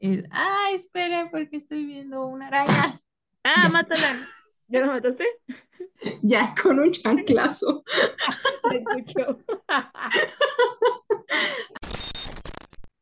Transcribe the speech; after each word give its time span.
El, 0.00 0.28
ah, 0.30 0.68
espera, 0.72 1.28
porque 1.30 1.56
estoy 1.56 1.84
viendo 1.86 2.26
una 2.26 2.48
araña. 2.48 3.00
Ah, 3.44 3.62
Ya. 3.64 3.68
mátala. 3.70 4.16
¿Ya 4.68 4.80
lo 4.80 4.86
mataste? 4.88 5.24
Ya, 6.22 6.54
con 6.60 6.78
un 6.78 6.90
chanclazo. 6.92 7.82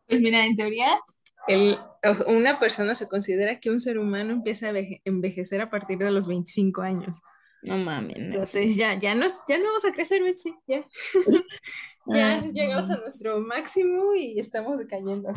Pues 0.08 0.20
mira, 0.20 0.46
en 0.46 0.56
teoría, 0.56 1.00
el, 1.48 1.78
una 2.28 2.58
persona 2.60 2.94
se 2.94 3.08
considera 3.08 3.58
que 3.58 3.70
un 3.70 3.80
ser 3.80 3.98
humano 3.98 4.32
empieza 4.32 4.68
a 4.68 4.72
veje- 4.72 5.00
envejecer 5.04 5.60
a 5.60 5.70
partir 5.70 5.98
de 5.98 6.10
los 6.12 6.28
25 6.28 6.82
años. 6.82 7.22
No 7.62 7.76
mames. 7.78 8.16
no. 8.18 8.24
Entonces 8.26 8.76
ya, 8.76 8.94
ya, 8.94 9.14
nos, 9.16 9.34
ya 9.48 9.58
no 9.58 9.64
vamos 9.64 9.84
a 9.84 9.90
crecer, 9.92 10.22
Betsy. 10.22 10.54
Ya, 10.68 10.86
ya 12.06 12.40
Ay, 12.40 12.52
llegamos 12.52 12.88
a 12.90 12.98
nuestro 12.98 13.40
máximo 13.40 14.14
y 14.14 14.38
estamos 14.38 14.78
decayendo. 14.78 15.30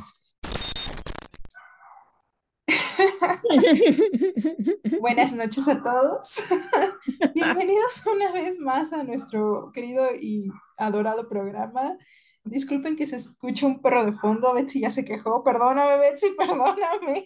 Buenas 5.00 5.34
noches 5.34 5.68
a 5.68 5.82
todos. 5.82 6.44
Bienvenidos 7.34 8.04
una 8.06 8.32
vez 8.32 8.60
más 8.60 8.94
a 8.94 9.04
nuestro 9.04 9.72
querido 9.74 10.08
y 10.20 10.50
adorado 10.78 11.28
programa. 11.28 11.98
Disculpen 12.44 12.96
que 12.96 13.06
se 13.06 13.18
escucha 13.18 13.66
un 13.68 13.82
perro 13.82 14.06
de 14.06 14.12
fondo. 14.12 14.54
Betsy 14.54 14.82
ya 14.82 14.92
se 14.92 15.06
quejó. 15.06 15.44
Perdóname, 15.44 15.98
Betsy, 15.98 16.28
perdóname. 16.38 17.24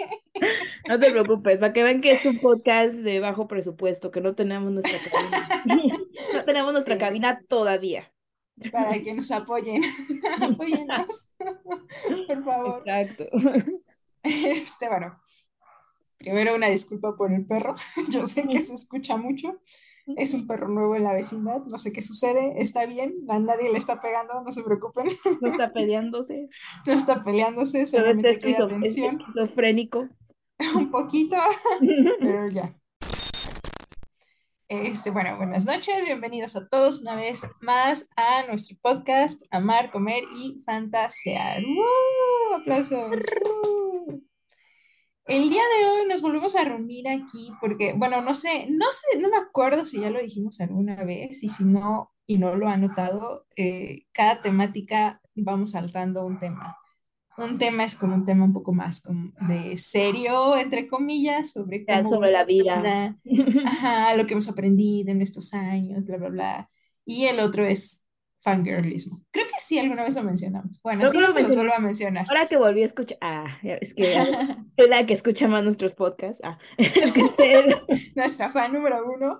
No 0.90 1.00
te 1.00 1.12
preocupes, 1.12 1.60
para 1.60 1.74
que 1.74 1.84
vean 1.84 2.02
que 2.02 2.12
es 2.12 2.26
un 2.26 2.40
podcast 2.40 2.94
de 2.94 3.20
bajo 3.20 3.48
presupuesto, 3.48 4.12
que 4.12 4.22
no 4.22 4.36
tenemos 4.36 4.72
nuestra 4.72 5.00
cabina. 5.00 5.48
No 6.34 6.44
tenemos 6.44 6.74
nuestra 6.74 6.96
Sí. 6.96 7.00
cabina 7.00 7.42
todavía. 7.48 8.12
Para 8.72 8.92
que 9.02 9.14
nos 9.14 9.32
apoyen. 9.32 9.82
Apóyennos, 10.42 11.36
por 12.28 12.44
favor. 12.44 12.84
Exacto. 12.86 13.26
Este, 14.24 14.88
bueno, 14.90 15.20
primero 16.24 16.56
una 16.56 16.68
disculpa 16.68 17.16
por 17.16 17.32
el 17.32 17.46
perro. 17.46 17.76
Yo 18.10 18.26
sé 18.26 18.48
que 18.48 18.60
se 18.62 18.74
escucha 18.74 19.18
mucho. 19.18 19.60
Es 20.18 20.34
un 20.34 20.48
perro 20.48 20.68
nuevo 20.68 20.96
en 20.96 21.04
la 21.04 21.14
vecindad. 21.14 21.64
No 21.66 21.80
sé 21.80 21.94
qué 21.94 22.02
sucede. 22.02 22.62
Está 22.62 22.86
bien. 22.86 23.14
A 23.30 23.40
nadie 23.40 23.72
le 23.72 23.78
está 23.78 24.02
pegando. 24.02 24.42
No 24.44 24.52
se 24.52 24.64
preocupen. 24.64 25.06
No 25.42 25.52
está 25.52 25.72
peleándose. 25.74 26.50
No 26.86 26.94
está 26.94 27.24
peleándose. 27.24 27.86
Solamente 27.86 28.30
es 28.32 28.60
atención. 28.60 29.22
esquizofrénico. 29.22 30.10
Un 30.76 30.92
poquito. 30.92 31.38
Pero 32.20 32.48
ya. 32.50 32.74
Este, 34.70 35.12
bueno, 35.12 35.38
buenas 35.38 35.66
noches. 35.66 36.06
Bienvenidos 36.06 36.56
a 36.56 36.68
todos 36.68 37.02
una 37.02 37.16
vez 37.16 37.46
más 37.62 38.10
a 38.16 38.48
nuestro 38.48 38.78
podcast 38.82 39.44
Amar, 39.52 39.92
Comer 39.92 40.24
y 40.38 40.60
Fantasear. 40.66 41.62
¡Uh! 41.64 42.56
Aplausos. 42.56 43.24
El 45.26 45.50
día 45.50 45.62
de 45.62 45.86
hoy 45.88 46.08
nos 46.08 46.22
volvemos 46.22 46.56
a 46.56 46.66
reunir 46.66 47.08
aquí 47.08 47.52
porque, 47.62 47.94
bueno, 47.94 48.22
no 48.22 48.34
sé, 48.34 48.68
no 48.70 48.86
sé, 48.92 49.20
no 49.20 49.30
me 49.30 49.38
acuerdo 49.38 49.86
si 49.86 50.02
ya 50.02 50.10
lo 50.10 50.22
dijimos 50.22 50.60
alguna 50.60 51.04
vez 51.06 51.42
y 51.44 51.50
si 51.50 51.64
no, 51.64 52.12
y 52.28 52.38
no 52.38 52.56
lo 52.56 52.68
han 52.68 52.82
notado, 52.82 53.46
eh, 53.56 54.06
cada 54.12 54.42
temática 54.42 55.22
vamos 55.34 55.72
saltando 55.72 56.26
un 56.26 56.40
tema. 56.40 56.78
Un 57.38 57.58
tema 57.58 57.84
es 57.84 57.96
como 57.96 58.16
un 58.16 58.26
tema 58.26 58.46
un 58.46 58.54
poco 58.54 58.74
más 58.74 59.02
como 59.02 59.32
de 59.48 59.78
serio, 59.78 60.56
entre 60.58 60.88
comillas, 60.88 61.52
sobre 61.52 61.86
cómo 61.86 62.10
sobre 62.10 62.32
la 62.32 62.44
vida. 62.44 62.82
vida, 62.82 63.18
ajá, 63.66 64.16
lo 64.16 64.28
que 64.28 64.34
hemos 64.34 64.50
aprendido 64.50 65.12
en 65.12 65.22
estos 65.22 65.54
años, 65.54 66.04
bla, 66.06 66.18
bla, 66.18 66.30
bla. 66.30 66.70
Y 67.06 67.26
el 67.26 67.40
otro 67.40 67.66
es 67.66 68.03
fangirlismo. 68.44 69.24
Creo 69.32 69.48
que 69.48 69.60
sí, 69.60 69.80
alguna 69.80 70.04
vez 70.04 70.16
lo 70.16 70.24
mencionamos. 70.24 70.82
Bueno, 70.84 71.02
Creo 71.02 71.12
sí, 71.12 71.18
que 71.18 71.22
lo 71.22 71.28
no 71.28 71.34
se 71.34 71.42
los 71.44 71.56
vuelvo 71.56 71.74
a 71.74 71.80
mencionar. 71.80 72.26
Ahora 72.28 72.48
que 72.48 72.58
volví 72.58 72.82
a 72.82 72.86
escuchar, 72.86 73.18
ah, 73.22 73.58
es 73.64 73.94
que 73.94 74.04
soy 74.78 74.90
la 74.90 75.06
que 75.06 75.14
escucha 75.14 75.48
más 75.48 75.64
nuestros 75.64 75.94
podcasts. 75.94 76.42
Ah, 76.44 76.60
escuché 76.78 77.54
el, 77.54 77.76
Nuestra 78.16 78.50
fan 78.50 78.74
número 78.74 79.04
uno. 79.06 79.38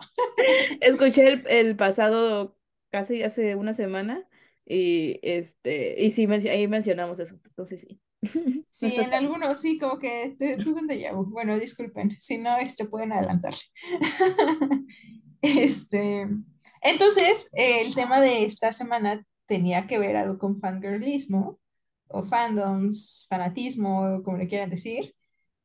escuché 0.80 1.28
el, 1.28 1.44
el 1.48 1.76
pasado 1.76 2.58
casi 2.92 3.24
hace 3.24 3.56
una 3.56 3.74
semana 3.74 4.28
y 4.66 5.20
este 5.22 6.02
y 6.02 6.12
sí 6.12 6.28
ahí 6.50 6.68
mencionamos 6.68 7.20
eso. 7.20 7.36
Entonces 7.46 7.82
sí. 7.82 8.00
No 8.22 8.64
Sí, 8.70 8.96
en 8.96 9.14
algunos 9.14 9.60
sí, 9.60 9.78
como 9.78 10.00
que 10.00 10.36
tuve 10.64 10.82
un 10.82 10.88
déjà 10.88 11.14
vu. 11.14 11.26
Bueno, 11.26 11.60
disculpen, 11.60 12.12
si 12.20 12.38
no, 12.38 12.58
este, 12.58 12.86
pueden 12.86 13.12
adelantarle. 13.12 13.60
Este, 15.42 16.30
entonces, 16.84 17.50
el 17.54 17.96
tema 17.96 18.22
de 18.22 18.44
esta 18.46 18.72
semana 18.74 19.26
tenía 19.46 19.88
que 19.88 19.98
ver 20.00 20.16
algo 20.18 20.38
con 20.38 20.58
fangirlismo, 20.58 21.60
o 22.14 22.24
fandoms, 22.24 23.26
fanatismo, 23.30 24.22
como 24.24 24.38
le 24.38 24.48
quieran 24.48 24.70
decir. 24.70 25.16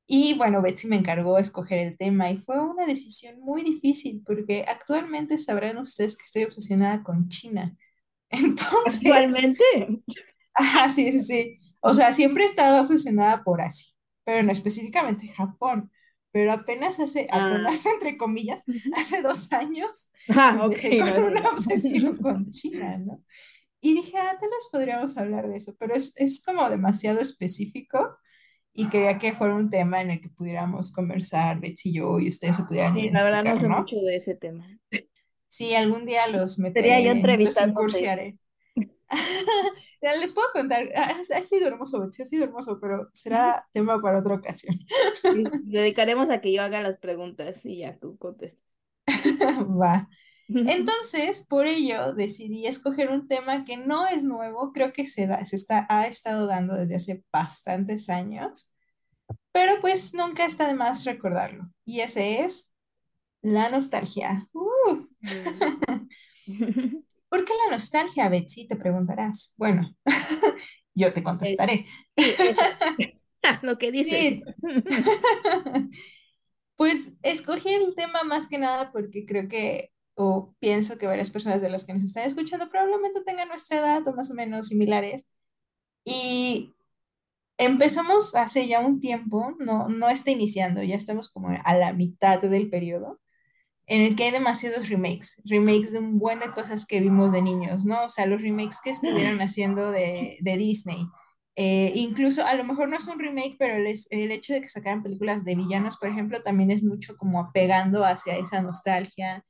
Y 0.07 0.35
bueno, 0.35 0.63
Betsy 0.63 0.89
me 0.89 0.97
encargó 0.97 1.37
de 1.37 1.43
escoger 1.43 1.79
el 1.81 1.97
tema 1.99 2.31
y 2.31 2.39
fue 2.39 2.59
una 2.59 2.87
decisión 2.87 3.39
muy 3.41 3.63
difícil 3.63 4.23
porque 4.25 4.65
actualmente 4.67 5.37
sabrán 5.37 5.77
ustedes 5.77 6.17
que 6.17 6.25
estoy 6.25 6.45
obsesionada 6.45 7.03
con 7.03 7.29
China. 7.29 7.77
Entonces, 8.31 9.03
Actualmente. 9.05 9.63
Ajá, 10.55 10.89
sí, 10.89 11.13
sí, 11.13 11.21
sí. 11.21 11.59
O 11.81 11.93
sea, 11.95 12.13
siempre 12.13 12.43
he 12.45 12.47
estado 12.47 12.83
obsesionada 12.83 13.45
por 13.45 13.61
Asia, 13.61 13.93
pero 14.25 14.43
no 14.43 14.51
específicamente 14.51 15.29
Japón. 15.29 15.93
Pero 16.33 16.53
apenas 16.53 17.01
hace, 17.01 17.27
Ah. 17.31 17.47
apenas 17.47 17.85
entre 17.95 18.17
comillas, 18.17 18.65
hace 18.97 19.23
dos 19.23 19.51
años 19.53 20.11
Ah, 20.29 20.61
ok, 20.65 20.77
empecé 20.77 20.99
con 20.99 21.17
no, 21.17 21.27
una 21.29 21.41
no. 21.43 21.51
obsesión 21.51 22.17
con 22.23 22.51
China, 22.53 22.99
¿no? 22.99 23.25
Y 23.81 23.95
dije, 23.95 24.19
ah, 24.19 24.37
tal 24.41 24.51
vez 24.51 24.69
podríamos 24.73 25.17
hablar 25.17 25.49
de 25.49 25.57
eso, 25.57 25.75
pero 25.79 25.95
es, 25.95 26.13
es 26.17 26.45
como 26.45 26.69
demasiado 26.71 27.21
específico 27.21 28.17
y 28.73 28.89
quería 28.89 29.19
que 29.19 29.35
fuera 29.35 29.55
un 29.55 29.71
tema 29.71 30.01
en 30.03 30.11
el 30.13 30.21
que 30.21 30.31
pudiéramos 30.31 30.93
conversar, 30.93 31.61
Betsy 31.61 31.91
y 31.91 31.95
yo, 31.95 32.21
y 32.21 32.29
ustedes 32.29 32.57
se 32.57 32.65
pudieran 32.65 32.95
Sí, 32.95 33.09
la 33.11 33.25
verdad 33.25 33.45
no 33.45 33.57
identificar, 33.57 33.59
sé 33.59 33.69
¿no? 33.69 33.79
mucho 33.79 33.97
de 34.01 34.17
ese 34.17 34.35
tema. 34.37 34.67
Sí, 35.47 35.75
algún 35.75 36.07
día 36.07 36.27
los 36.29 36.59
Sería 36.73 37.01
meteré, 37.01 37.03
yo 37.05 37.15
los 37.39 37.65
entrevistándote. 37.65 37.71
incursiaré. 37.71 38.39
Ya 40.01 40.15
les 40.15 40.33
puedo 40.33 40.47
contar, 40.53 40.89
ha, 40.95 41.43
sido 41.43 41.67
hermoso, 41.67 42.01
Betsy, 42.01 42.23
ha 42.23 42.27
sido 42.27 42.45
hermoso, 42.45 42.79
pero 42.81 43.09
será 43.13 43.67
tema 43.73 44.01
para 44.01 44.21
otra 44.21 44.37
ocasión. 44.37 44.79
Sí, 45.21 45.45
dedicaremos 45.65 46.31
a 46.31 46.41
que 46.41 46.53
yo 46.53 46.63
haga 46.63 46.81
las 46.83 46.99
preguntas 46.99 47.67
y 47.67 47.79
ya 47.79 47.99
tú 47.99 48.17
contestas. 48.17 48.79
Va. 49.81 50.09
Entonces, 50.49 51.47
por 51.47 51.67
ello, 51.67 52.15
decidí 52.15 52.67
escoger 52.67 53.11
un 53.11 53.29
tema 53.29 53.65
que 53.65 53.77
no 53.77 54.07
es 54.07 54.25
nuevo, 54.25 54.73
creo 54.73 54.93
que 54.93 55.07
se 55.07 55.27
da, 55.27 55.45
se 55.45 55.57
está, 55.57 55.87
ha 55.89 56.07
estado 56.07 56.47
dando 56.47 56.75
desde 56.75 56.95
hace 56.95 57.25
bastantes 57.33 58.09
años, 58.09 58.73
pero 59.53 59.81
pues 59.81 60.15
nunca 60.15 60.45
está 60.45 60.67
de 60.67 60.75
más 60.75 61.05
recordarlo. 61.05 61.69
Y 61.85 62.01
ese 62.01 62.45
es 62.45 62.75
la 63.43 63.69
nostalgia. 63.69 64.47
Uh, 64.53 65.07
¿por 67.29 67.45
qué 67.45 67.53
la 67.67 67.77
nostalgia, 67.77 68.29
Betsy? 68.29 68.67
Te 68.67 68.77
preguntarás. 68.77 69.55
Bueno, 69.57 69.95
yo 70.95 71.13
te 71.13 71.23
contestaré. 71.23 71.87
Lo 73.63 73.79
que 73.79 73.93
dices. 73.93 74.13
Sí. 74.13 74.45
Pues 76.77 77.19
escogí 77.25 77.71
el 77.71 77.97
tema 77.97 78.23
más 78.23 78.47
que 78.47 78.57
nada 78.57 78.93
porque 78.93 79.27
creo 79.27 79.49
que, 79.49 79.91
o 80.15 80.55
pienso 80.61 80.97
que 80.97 81.09
varias 81.09 81.29
personas 81.29 81.61
de 81.61 81.69
las 81.69 81.85
que 81.85 81.93
nos 81.93 82.05
están 82.05 82.25
escuchando 82.25 82.71
probablemente 82.71 83.21
tengan 83.25 83.49
nuestra 83.49 83.81
edad 83.81 84.07
o 84.07 84.15
más 84.15 84.31
o 84.31 84.35
menos 84.35 84.69
similares. 84.69 85.27
Y 86.05 86.77
empezamos 87.59 88.37
hace 88.37 88.69
ya 88.69 88.79
un 88.79 89.01
tiempo, 89.01 89.57
no, 89.59 89.89
no 89.89 90.09
está 90.09 90.31
iniciando, 90.31 90.83
ya 90.85 90.95
estamos 90.95 91.29
como 91.29 91.49
a 91.49 91.75
la 91.77 91.93
mitad 91.93 92.41
del 92.41 92.71
periodo, 92.71 93.21
en 93.89 94.03
el 94.03 94.17
que 94.17 94.25
hay 94.25 94.31
demasiados 94.33 94.89
remakes, 94.89 95.41
remakes 95.45 95.93
de 95.93 95.99
un 96.01 96.19
buen 96.19 96.41
de 96.41 96.51
cosas 96.53 96.87
que 96.87 97.01
vimos 97.01 97.33
de 97.33 97.43
niños, 97.43 97.87
¿no? 97.87 98.05
O 98.05 98.09
sea, 98.11 98.27
los 98.27 98.43
remakes 98.43 98.81
que 98.83 98.91
estuvieron 98.91 99.41
haciendo 99.41 99.91
de, 99.91 100.37
de 100.41 100.57
Disney. 100.59 101.07
Eh, 101.57 101.93
incluso, 101.97 102.45
a 102.47 102.55
lo 102.55 102.65
mejor 102.65 102.89
no 102.89 102.97
es 102.97 103.09
un 103.09 103.19
remake, 103.19 103.57
pero 103.59 103.77
el, 103.77 103.87
es- 103.89 104.07
el 104.11 104.31
hecho 104.31 104.53
de 104.55 104.61
que 104.61 104.69
sacaran 104.69 105.03
películas 105.03 105.45
de 105.45 105.57
villanos, 105.57 105.97
por 105.99 106.09
ejemplo, 106.11 106.43
también 106.43 106.71
es 106.71 106.85
mucho 106.85 107.17
como 107.17 107.41
apegando 107.41 108.05
hacia 108.05 108.37
esa 108.39 108.63
nostalgia. 108.63 109.45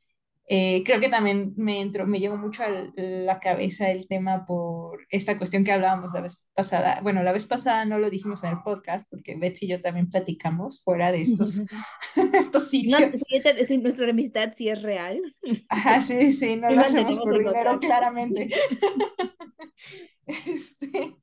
Eh, 0.50 0.82
creo 0.84 0.98
que 0.98 1.10
también 1.10 1.52
me 1.56 1.78
entró, 1.80 2.06
me 2.06 2.20
llevó 2.20 2.38
mucho 2.38 2.62
a 2.64 2.70
la 2.96 3.38
cabeza 3.38 3.90
el 3.90 4.08
tema 4.08 4.46
por 4.46 5.06
esta 5.10 5.36
cuestión 5.36 5.62
que 5.62 5.72
hablábamos 5.72 6.10
la 6.14 6.22
vez 6.22 6.48
pasada. 6.54 7.00
Bueno, 7.02 7.22
la 7.22 7.32
vez 7.32 7.46
pasada 7.46 7.84
no 7.84 7.98
lo 7.98 8.08
dijimos 8.08 8.42
en 8.44 8.52
el 8.52 8.62
podcast 8.64 9.06
porque 9.10 9.36
Betsy 9.36 9.66
y 9.66 9.68
yo 9.68 9.82
también 9.82 10.08
platicamos 10.08 10.82
fuera 10.82 11.12
de 11.12 11.20
estos, 11.20 11.60
estos 12.32 12.62
No, 12.62 12.68
sitios. 12.68 13.24
te- 13.44 13.66
sí, 13.66 13.76
nuestra 13.78 14.08
amistad 14.08 14.52
sí 14.56 14.70
es 14.70 14.80
real. 14.82 15.20
Ajá, 15.68 16.00
sí, 16.00 16.32
sí, 16.32 16.56
no 16.56 16.70
lo 16.70 16.80
hacemos 16.80 17.18
por 17.18 17.32
dinero, 17.38 17.52
contacto. 17.52 17.80
claramente. 17.80 18.48
Este, 20.26 21.14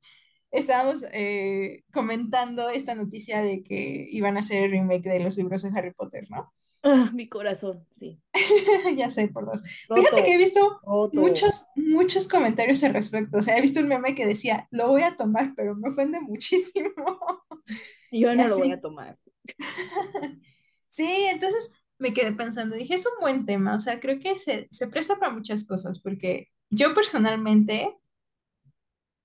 estábamos 0.50 1.04
eh, 1.12 1.84
comentando 1.92 2.70
esta 2.70 2.94
noticia 2.94 3.40
de 3.42 3.62
que 3.62 4.06
iban 4.10 4.36
a 4.36 4.40
hacer 4.40 4.64
el 4.64 4.70
remake 4.72 5.08
de 5.08 5.20
los 5.20 5.36
libros 5.36 5.62
de 5.62 5.70
Harry 5.78 5.92
Potter, 5.92 6.24
¿no? 6.30 6.52
Ah, 6.82 7.10
mi 7.12 7.28
corazón, 7.28 7.86
sí. 7.98 8.20
Ya 8.96 9.10
sé, 9.10 9.28
por 9.28 9.46
dos. 9.46 9.62
Fíjate 9.62 10.22
que 10.24 10.34
he 10.34 10.38
visto 10.38 10.80
roto. 10.84 11.20
muchos, 11.20 11.66
muchos 11.74 12.28
comentarios 12.28 12.82
al 12.84 12.94
respecto. 12.94 13.38
O 13.38 13.42
sea, 13.42 13.56
he 13.58 13.60
visto 13.60 13.80
un 13.80 13.88
meme 13.88 14.14
que 14.14 14.26
decía, 14.26 14.68
lo 14.70 14.88
voy 14.88 15.02
a 15.02 15.16
tomar, 15.16 15.54
pero 15.56 15.74
me 15.74 15.88
ofende 15.88 16.20
muchísimo. 16.20 16.90
Yo 18.12 18.32
Y 18.32 18.36
no 18.36 18.48
lo 18.48 18.58
voy 18.58 18.72
a 18.72 18.80
tomar. 18.80 19.18
Sí, 20.88 21.04
entonces 21.30 21.70
me 21.98 22.14
quedé 22.14 22.32
pensando, 22.32 22.76
dije, 22.76 22.94
es 22.94 23.04
un 23.06 23.20
buen 23.20 23.44
tema, 23.44 23.76
o 23.76 23.80
sea, 23.80 24.00
creo 24.00 24.18
que 24.18 24.38
se, 24.38 24.68
se 24.70 24.86
presta 24.88 25.18
para 25.18 25.32
muchas 25.32 25.64
cosas, 25.66 25.98
porque 25.98 26.48
yo 26.70 26.94
personalmente 26.94 27.94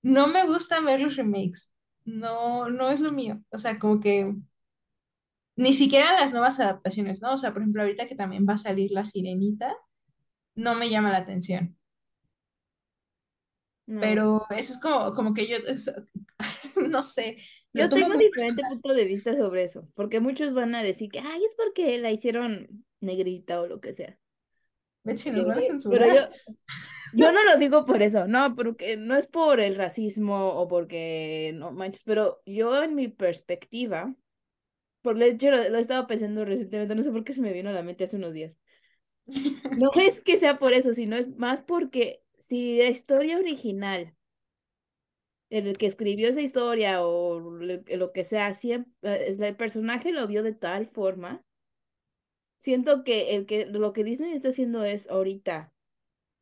no 0.02 0.26
me 0.26 0.46
gusta 0.46 0.80
ver 0.80 1.00
los 1.00 1.16
remakes, 1.16 1.70
no, 2.04 2.68
no 2.68 2.90
es 2.90 3.00
lo 3.00 3.12
mío, 3.12 3.42
o 3.50 3.58
sea, 3.58 3.78
como 3.78 4.00
que 4.00 4.34
ni 5.56 5.74
siquiera 5.74 6.14
las 6.20 6.32
nuevas 6.32 6.60
adaptaciones, 6.60 7.22
¿no? 7.22 7.34
O 7.34 7.38
sea, 7.38 7.52
por 7.52 7.62
ejemplo, 7.62 7.82
ahorita 7.82 8.06
que 8.06 8.14
también 8.16 8.46
va 8.48 8.54
a 8.54 8.58
salir 8.58 8.90
La 8.92 9.04
Sirenita, 9.06 9.74
no 10.56 10.74
me 10.76 10.90
llama 10.90 11.12
la 11.12 11.18
atención, 11.18 11.78
No. 13.86 14.00
pero 14.00 14.46
eso 14.50 14.72
es 14.72 14.78
como, 14.80 15.12
como 15.14 15.34
que 15.34 15.46
yo, 15.46 15.56
no 16.90 17.02
sé, 17.02 17.36
Yo 17.74 17.90
tengo 17.92 18.16
diferente 18.16 18.64
personal. 18.64 18.66
punto 18.66 18.92
de 18.94 19.04
vista 19.06 19.34
sobre 19.36 19.64
eso, 19.64 19.88
porque 19.94 20.20
muchos 20.20 20.52
van 20.54 20.74
a 20.74 20.82
decir 20.82 21.10
que, 21.10 21.20
ay, 21.20 21.44
es 21.44 21.54
porque 21.56 21.98
la 21.98 22.10
hicieron 22.10 22.84
negrita 23.00 23.60
o 23.62 23.66
lo 23.66 23.80
que 23.80 23.94
sea. 23.94 24.18
Betsy, 25.04 25.30
nos 25.30 25.46
van 25.46 25.58
a 25.58 25.62
Eh, 25.62 25.68
pero 25.88 26.06
censurar. 26.06 26.08
yo, 26.08 26.20
yo 27.12 27.32
no 27.32 27.44
lo 27.44 27.58
digo 27.58 27.84
por 27.86 28.02
eso, 28.02 28.26
no, 28.28 28.54
porque 28.56 28.96
no 28.96 29.16
es 29.16 29.26
por 29.26 29.60
el 29.60 29.76
racismo 29.76 30.48
o 30.54 30.68
porque 30.68 31.52
no 31.56 31.72
manches, 31.72 32.02
pero 32.04 32.42
yo 32.46 32.82
en 32.82 32.94
mi 32.94 33.08
perspectiva, 33.08 34.14
por 35.02 35.22
hecho 35.22 35.50
lo, 35.50 35.68
lo 35.68 35.78
he 35.78 35.80
estado 35.80 36.06
pensando 36.06 36.44
recientemente, 36.44 36.94
no 36.94 37.02
sé 37.02 37.10
por 37.10 37.24
qué 37.24 37.34
se 37.34 37.40
me 37.40 37.52
vino 37.52 37.70
a 37.70 37.72
la 37.72 37.82
mente 37.82 38.04
hace 38.04 38.16
unos 38.16 38.32
días. 38.32 38.56
No 39.26 39.90
es 39.94 40.20
que 40.20 40.38
sea 40.38 40.58
por 40.58 40.72
eso, 40.72 40.94
sino 40.94 41.16
es 41.16 41.28
más 41.36 41.60
porque 41.60 42.22
si 42.38 42.78
la 42.78 42.88
historia 42.88 43.38
original, 43.38 44.14
el 45.50 45.76
que 45.76 45.86
escribió 45.86 46.28
esa 46.28 46.40
historia 46.40 47.04
o 47.04 47.38
lo, 47.38 47.82
lo 47.86 48.12
que 48.12 48.24
sea, 48.24 48.54
siempre, 48.54 48.92
el 49.02 49.56
personaje 49.56 50.12
lo 50.12 50.26
vio 50.26 50.42
de 50.42 50.54
tal 50.54 50.86
forma, 50.88 51.44
siento 52.58 53.04
que 53.04 53.34
el 53.34 53.46
que 53.46 53.66
lo 53.66 53.92
que 53.92 54.04
Disney 54.04 54.32
está 54.32 54.48
haciendo 54.48 54.84
es 54.84 55.08
ahorita 55.10 55.72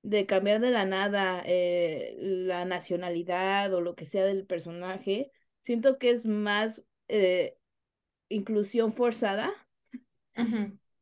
de 0.03 0.27
cambiar 0.27 0.61
de 0.61 0.71
la 0.71 0.85
nada 0.85 1.43
eh, 1.47 2.17
la 2.21 2.65
nacionalidad 2.65 3.73
o 3.75 3.81
lo 3.81 3.95
que 3.95 4.07
sea 4.07 4.25
del 4.25 4.47
personaje, 4.47 5.31
siento 5.63 5.99
que 5.99 6.11
es 6.11 6.27
más 6.27 6.85
eh, 7.09 7.57
inclusión 8.31 8.95
forzada 8.95 9.53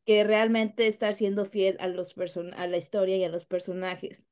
que 0.05 0.23
realmente 0.23 0.87
estar 0.87 1.13
siendo 1.13 1.45
fiel 1.45 1.77
a 1.79 1.87
los 1.87 2.13
person 2.13 2.53
a 2.55 2.67
la 2.67 2.77
historia 2.77 3.17
y 3.17 3.23
a 3.23 3.29
los 3.29 3.45
personajes. 3.45 4.23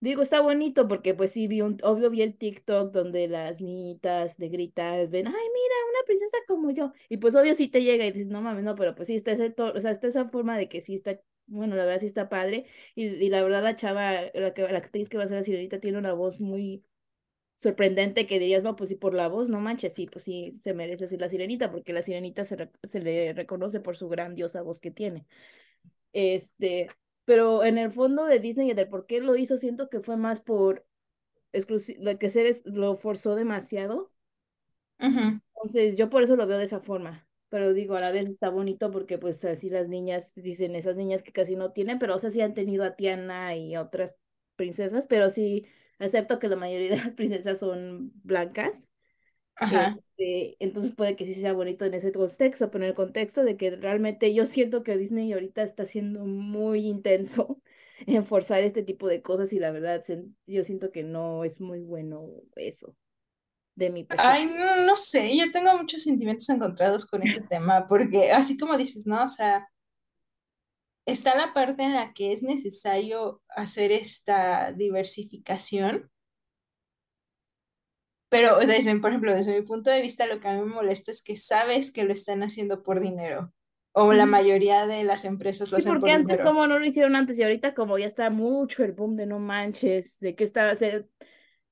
Digo, 0.00 0.22
está 0.22 0.40
bonito 0.40 0.88
porque 0.88 1.14
pues 1.14 1.32
sí 1.32 1.46
vi 1.48 1.60
un, 1.60 1.78
obvio 1.82 2.10
vi 2.10 2.22
el 2.22 2.36
TikTok 2.38 2.92
donde 2.92 3.28
las 3.28 3.60
niñitas 3.60 4.38
negritas 4.38 5.10
ven, 5.10 5.26
ay, 5.26 5.34
mira, 5.34 5.74
una 5.90 6.06
princesa 6.06 6.38
como 6.48 6.70
yo. 6.70 6.92
Y 7.10 7.18
pues 7.18 7.34
obvio 7.34 7.54
sí 7.54 7.68
te 7.68 7.82
llega 7.82 8.06
y 8.06 8.12
dices, 8.12 8.28
no 8.28 8.40
mames, 8.40 8.64
no, 8.64 8.74
pero 8.76 8.94
pues 8.94 9.08
sí 9.08 9.16
está 9.16 9.32
ese 9.32 9.54
o 9.58 9.80
sea, 9.80 9.90
está 9.90 10.08
esa 10.08 10.28
forma 10.30 10.56
de 10.56 10.68
que 10.70 10.80
sí 10.80 10.94
está, 10.94 11.20
bueno, 11.46 11.76
la 11.76 11.84
verdad 11.84 12.00
sí 12.00 12.06
está 12.06 12.30
padre. 12.30 12.66
Y, 12.94 13.06
y 13.08 13.28
la 13.28 13.42
verdad 13.42 13.62
la 13.62 13.76
chava, 13.76 14.22
la 14.32 14.54
que 14.54 14.62
la 14.62 14.78
actriz 14.78 15.08
que 15.08 15.18
va 15.18 15.24
a 15.24 15.28
ser 15.28 15.36
la 15.38 15.44
sirenita 15.44 15.80
tiene 15.80 15.98
una 15.98 16.14
voz 16.14 16.40
muy 16.40 16.84
sorprendente 17.60 18.26
que 18.26 18.38
dirías, 18.40 18.64
no, 18.64 18.76
pues 18.76 18.88
sí 18.90 18.96
por 18.96 19.14
la 19.14 19.28
voz, 19.28 19.48
no 19.50 19.60
manches, 19.60 19.94
sí, 19.94 20.06
pues 20.06 20.24
sí 20.24 20.52
se 20.52 20.74
merece 20.74 21.08
ser 21.08 21.20
la 21.20 21.28
sirenita, 21.28 21.70
porque 21.72 21.92
la 21.92 22.02
sirenita 22.02 22.44
se, 22.44 22.56
re- 22.56 22.70
se 22.90 23.00
le 23.00 23.32
reconoce 23.34 23.80
por 23.80 23.96
su 23.96 24.08
grandiosa 24.08 24.62
voz 24.62 24.80
que 24.80 24.90
tiene. 24.90 25.26
Este, 26.12 26.88
pero 27.26 27.64
en 27.64 27.78
el 27.78 27.92
fondo 27.92 28.26
de 28.26 28.40
Disney 28.40 28.70
y 28.70 28.74
del 28.74 28.88
por 28.88 29.06
qué 29.06 29.20
lo 29.20 29.36
hizo, 29.36 29.58
siento 29.58 29.88
que 29.90 30.00
fue 30.00 30.16
más 30.16 30.40
por 30.40 30.86
lo 31.98 32.18
que 32.18 32.26
es- 32.26 32.62
lo 32.66 32.96
forzó 32.96 33.34
demasiado. 33.36 34.12
ujú. 35.00 35.40
Entonces, 35.54 35.96
yo 35.96 36.10
por 36.10 36.22
eso 36.22 36.36
lo 36.36 36.46
veo 36.46 36.58
de 36.58 36.64
esa 36.64 36.80
forma. 36.80 37.26
Pero 37.48 37.72
digo, 37.72 37.94
a 37.96 38.00
la 38.00 38.12
vez 38.12 38.28
está 38.28 38.48
bonito 38.50 38.90
porque 38.90 39.18
pues 39.18 39.44
así 39.44 39.68
las 39.70 39.88
niñas 39.88 40.32
dicen 40.36 40.76
esas 40.76 40.96
niñas 40.96 41.22
que 41.22 41.32
casi 41.32 41.56
no 41.56 41.72
tienen, 41.72 41.98
pero 41.98 42.14
o 42.14 42.18
sea, 42.18 42.30
sí 42.30 42.40
han 42.40 42.54
tenido 42.54 42.84
a 42.84 42.94
Tiana 42.96 43.56
y 43.56 43.76
otras 43.76 44.14
princesas, 44.56 45.06
pero 45.08 45.30
sí 45.30 45.66
acepto 46.06 46.38
que 46.38 46.48
la 46.48 46.56
mayoría 46.56 46.90
de 46.90 46.96
las 46.98 47.10
princesas 47.14 47.58
son 47.60 48.12
blancas. 48.24 48.88
Ajá. 49.56 50.00
Este, 50.18 50.56
entonces 50.60 50.92
puede 50.94 51.16
que 51.16 51.26
sí 51.26 51.34
sea 51.34 51.52
bonito 51.52 51.84
en 51.84 51.94
ese 51.94 52.12
contexto, 52.12 52.70
pero 52.70 52.84
en 52.84 52.90
el 52.90 52.96
contexto 52.96 53.44
de 53.44 53.56
que 53.56 53.70
realmente 53.72 54.34
yo 54.34 54.46
siento 54.46 54.82
que 54.82 54.96
Disney 54.98 55.32
ahorita 55.32 55.62
está 55.62 55.84
siendo 55.86 56.26
muy 56.26 56.86
intenso 56.88 57.62
en 58.06 58.24
forzar 58.26 58.62
este 58.62 58.82
tipo 58.82 59.08
de 59.08 59.22
cosas 59.22 59.52
y 59.52 59.58
la 59.60 59.70
verdad 59.70 60.04
yo 60.46 60.64
siento 60.64 60.92
que 60.92 61.04
no 61.04 61.44
es 61.44 61.60
muy 61.60 61.80
bueno 61.82 62.28
eso 62.56 62.96
de 63.76 63.90
mi 63.90 64.04
Ay, 64.16 64.46
perspectiva. 64.46 64.46
no, 64.46 64.86
no 64.86 64.96
sé, 64.96 65.36
yo 65.36 65.50
tengo 65.52 65.76
muchos 65.78 66.02
sentimientos 66.02 66.48
encontrados 66.48 67.06
con 67.06 67.22
ese 67.22 67.42
tema, 67.42 67.86
porque 67.86 68.32
así 68.32 68.58
como 68.58 68.76
dices, 68.76 69.06
¿no? 69.06 69.24
O 69.24 69.28
sea, 69.28 69.68
está 71.10 71.36
la 71.36 71.52
parte 71.54 71.82
en 71.84 71.94
la 71.94 72.12
que 72.12 72.32
es 72.32 72.42
necesario 72.42 73.42
hacer 73.48 73.92
esta 73.92 74.72
diversificación, 74.72 76.10
pero 78.28 78.58
desde, 78.60 78.98
por 79.00 79.10
ejemplo, 79.10 79.34
desde 79.34 79.54
mi 79.58 79.62
punto 79.66 79.90
de 79.90 80.00
vista, 80.02 80.26
lo 80.26 80.40
que 80.40 80.48
a 80.48 80.54
mí 80.54 80.60
me 80.60 80.66
molesta 80.74 81.10
es 81.10 81.22
que 81.22 81.36
sabes 81.36 81.90
que 81.92 82.04
lo 82.04 82.12
están 82.12 82.42
haciendo 82.42 82.82
por 82.82 83.00
dinero, 83.00 83.52
o 83.92 84.12
la 84.12 84.26
mayoría 84.26 84.86
de 84.86 85.04
las 85.04 85.24
empresas 85.24 85.70
lo 85.70 85.76
Sí, 85.76 85.78
hacen 85.78 85.82
porque 85.82 86.10
por 86.10 86.12
antes 86.12 86.40
dinero. 86.40 86.40
como 86.40 86.66
no 86.66 86.78
lo 86.78 86.84
hicieron 86.86 87.14
antes 87.14 87.38
y 87.38 87.42
ahorita 87.42 87.74
como 87.74 87.96
ya 87.98 88.06
está 88.06 88.30
mucho 88.30 88.82
el 88.84 88.92
boom 88.92 89.16
de 89.16 89.26
no 89.26 89.38
manches, 89.38 90.18
de 90.18 90.34
que 90.34 90.42
está, 90.44 90.74
se- 90.74 91.06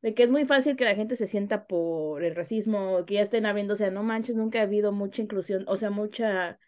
de 0.02 0.14
que 0.14 0.23
es 0.25 0.31
muy 0.31 0.44
fácil 0.46 0.76
que 0.76 0.85
la 0.85 0.94
gente 0.94 1.17
se 1.17 1.26
sienta 1.26 1.67
por 1.67 2.23
el 2.25 2.35
racismo, 2.37 3.05
que 3.06 3.14
ya 3.14 3.23
estén 3.23 3.46
abriéndose 3.46 3.87
a 3.87 3.90
no 3.90 4.02
manches, 4.05 4.37
nunca 4.37 4.61
ha 4.61 4.62
habido 4.62 4.93
mucha 4.93 5.23
inclusión, 5.23 5.64
o 5.69 5.76
sea, 5.76 5.90
mucha 5.90 6.58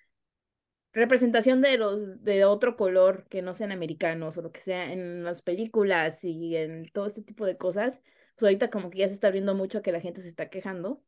representación 0.92 1.60
de 1.60 1.78
los 1.78 2.22
de 2.22 2.44
otro 2.44 2.76
color 2.76 3.26
que 3.28 3.42
no 3.42 3.54
sean 3.54 3.72
americanos 3.72 4.36
o 4.36 4.42
lo 4.42 4.52
que 4.52 4.60
sea 4.60 4.92
en 4.92 5.24
las 5.24 5.42
películas 5.42 6.24
y 6.24 6.56
en 6.56 6.90
todo 6.92 7.06
este 7.06 7.22
tipo 7.22 7.46
de 7.46 7.56
cosas, 7.56 8.00
pues 8.34 8.42
ahorita 8.44 8.70
como 8.70 8.90
que 8.90 8.98
ya 8.98 9.08
se 9.08 9.14
está 9.14 9.30
viendo 9.30 9.54
mucho 9.54 9.82
que 9.82 9.92
la 9.92 10.00
gente 10.00 10.20
se 10.20 10.28
está 10.28 10.48
quejando. 10.48 11.02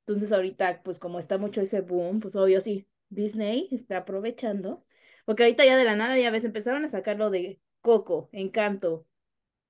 Entonces 0.00 0.32
ahorita 0.32 0.82
pues 0.82 0.98
como 0.98 1.18
está 1.18 1.38
mucho 1.38 1.60
ese 1.60 1.80
boom, 1.82 2.20
pues 2.20 2.34
obvio 2.34 2.60
sí, 2.60 2.88
Disney 3.10 3.68
está 3.70 3.98
aprovechando, 3.98 4.84
porque 5.24 5.44
ahorita 5.44 5.64
ya 5.64 5.76
de 5.76 5.84
la 5.84 5.96
nada 5.96 6.18
ya 6.18 6.30
ves 6.30 6.44
empezaron 6.44 6.84
a 6.84 6.90
sacarlo 6.90 7.30
de 7.30 7.60
Coco, 7.80 8.28
Encanto, 8.32 9.06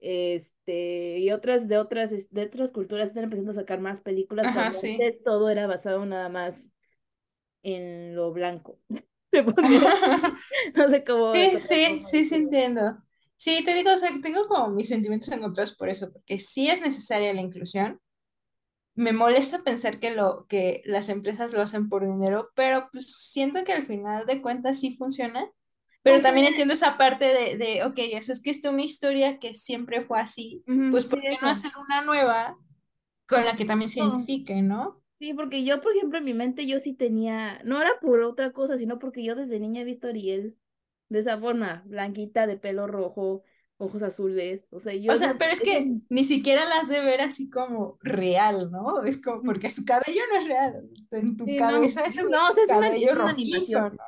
este 0.00 1.19
y 1.19 1.31
otras 1.32 1.67
de 1.67 1.76
otras 1.76 2.31
de 2.31 2.43
otras 2.43 2.71
culturas 2.71 3.09
están 3.09 3.25
empezando 3.25 3.50
a 3.50 3.55
sacar 3.55 3.81
más 3.81 4.00
películas 4.00 4.47
Ajá, 4.47 4.73
sí. 4.73 4.99
todo 5.25 5.50
era 5.50 5.67
basado 5.67 6.06
nada 6.06 6.29
más 6.29 6.73
en 7.62 8.14
lo 8.14 8.32
blanco. 8.32 8.79
Se 9.32 9.42
podría 9.42 9.80
No 10.75 10.90
sé 10.90 11.04
cómo 11.04 11.25
Sí, 11.32 11.58
otra 11.58 11.61
sí, 11.61 12.00
de 12.02 12.04
sí, 12.04 12.25
sí 12.26 12.35
entiendo. 12.35 13.02
Sí, 13.37 13.62
te 13.64 13.75
digo, 13.75 13.92
o 13.92 13.97
sea, 13.97 14.11
tengo 14.23 14.49
como 14.49 14.68
mis 14.70 14.88
sentimientos 14.88 15.30
encontrados 15.32 15.75
por 15.76 15.88
eso, 15.88 16.11
porque 16.12 16.38
sí 16.40 16.68
es 16.68 16.80
necesaria 16.80 17.32
la 17.35 17.42
inclusión. 17.42 18.00
Me 18.94 19.12
molesta 19.12 19.62
pensar 19.64 20.00
que 20.00 20.11
lo 20.12 20.47
que 20.49 20.82
las 20.87 21.08
empresas 21.08 21.52
lo 21.52 21.62
hacen 21.62 21.88
por 21.88 22.06
dinero, 22.06 22.50
pero 22.54 22.88
pues 22.92 23.06
siento 23.14 23.64
que 23.64 23.73
al 23.73 23.87
final 23.87 24.26
de 24.26 24.42
cuentas 24.42 24.80
sí 24.80 24.97
funciona. 24.97 25.50
Pero 26.02 26.20
también 26.23 26.47
entiendo 26.49 26.75
esa 26.75 26.99
parte 26.99 27.26
de, 27.26 27.56
de 27.58 27.85
ok, 27.85 27.99
eso 28.14 28.32
es 28.32 28.42
que 28.42 28.50
esta 28.50 28.68
es 28.68 28.75
una 28.75 28.85
historia 28.85 29.38
que 29.38 29.54
siempre 29.54 30.02
fue 30.02 30.20
así, 30.20 30.64
ujú, 30.66 30.87
pues 30.90 31.06
sí, 31.11 31.16
¿por 31.16 31.26
qué 31.28 31.37
no 31.42 31.49
eso. 31.49 31.50
hacer 31.50 31.73
una 31.78 32.02
nueva 32.02 32.56
con 33.28 33.44
la 33.44 33.56
que 33.56 33.64
también 33.66 33.90
se 33.90 34.00
identifique, 34.00 34.62
¿no? 34.62 35.02
Sí, 35.19 35.35
porque 35.35 35.65
yo, 35.65 35.81
por 35.83 35.93
ejemplo, 35.97 36.19
en 36.19 36.25
mi 36.25 36.35
mente 36.35 36.67
yo 36.67 36.79
sí 36.81 36.95
tenía, 36.95 37.61
no 37.65 37.81
era 37.81 37.99
por 38.01 38.21
otra 38.23 38.53
cosa, 38.53 38.79
sino 38.79 38.99
porque 38.99 39.25
yo 39.25 39.35
desde 39.35 39.61
niña 39.61 39.83
he 39.83 39.85
visto 39.85 40.07
a 40.07 40.11
Ariel 40.11 40.57
de 41.09 41.21
esa 41.21 41.39
forma, 41.39 41.83
blanquita, 41.87 42.47
de 42.47 42.57
pelo 42.59 42.87
rojo, 42.87 43.43
ojos 43.79 44.03
azules, 44.03 44.67
o 44.71 44.81
sea, 44.81 44.95
yo 44.95 45.15
O 45.15 45.17
sea, 45.17 45.37
pero 45.39 45.53
es 45.53 45.61
que 45.63 45.97
ni 46.11 46.23
siquiera 46.25 46.67
las 46.67 46.89
de 46.89 47.01
ver 47.01 47.21
así 47.23 47.49
como 47.49 47.99
real, 48.03 48.71
¿no? 48.71 49.03
Es 49.05 49.19
como 49.21 49.43
porque 49.43 49.71
su 49.71 49.85
cabello 49.87 50.21
no 50.33 50.39
es 50.41 50.47
real. 50.47 50.89
En 51.13 51.37
tu 51.37 51.45
sí, 51.45 51.63
no, 51.63 51.81
cabeza 51.81 52.03
güey 52.05 52.05
es 52.05 52.23
no, 52.29 52.51
o 52.51 52.53
sea, 52.55 52.65
cabello 52.67 53.11
es 53.11 53.15
una 53.17 53.35
rojizo. 53.35 53.91
¿no? 53.91 53.99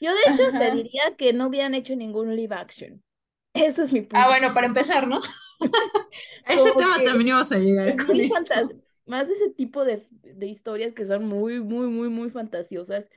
Yo 0.00 0.12
de 0.12 0.20
hecho 0.30 0.42
te 0.58 0.70
Ajá. 0.70 0.72
diría 0.72 1.16
que 1.18 1.32
no 1.32 1.48
hubieran 1.48 1.74
hecho 1.74 1.96
ningún 1.96 2.36
live 2.36 2.54
action. 2.56 3.02
Eso 3.54 3.82
es 3.82 3.92
mi 3.92 4.02
Ah, 4.12 4.28
punto. 4.28 4.28
bueno, 4.28 4.54
para 4.54 4.66
empezar, 4.66 5.06
¿no? 5.08 5.20
A 6.46 6.52
ese 6.54 6.72
tema 6.72 6.98
que 6.98 7.04
también 7.04 7.28
íbamos 7.28 7.52
a 7.52 7.58
llegar 7.58 7.94
Es 7.94 8.06
con 8.06 8.18
muy 8.18 8.26
fantas, 8.28 8.68
esto. 8.68 8.74
Más 9.06 9.28
de 9.28 9.34
ese 9.34 9.50
tipo 9.50 9.84
de, 9.84 10.06
de 10.10 10.46
historias 10.46 10.94
que 10.94 11.04
son 11.04 11.26
muy, 11.26 11.60
muy, 11.60 11.88
muy, 11.88 12.08
muy 12.08 12.30
fantasiosas 12.30 13.10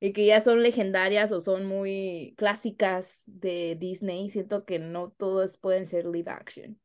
y 0.00 0.12
que 0.12 0.26
ya 0.26 0.40
son 0.40 0.62
legendarias 0.62 1.32
o 1.32 1.40
son 1.40 1.66
muy 1.66 2.34
clásicas 2.38 3.22
de 3.26 3.76
Disney. 3.78 4.30
Siento 4.30 4.64
que 4.64 4.78
no 4.78 5.10
todos 5.12 5.56
pueden 5.58 5.86
ser 5.86 6.06
live 6.06 6.30
action. 6.30 6.80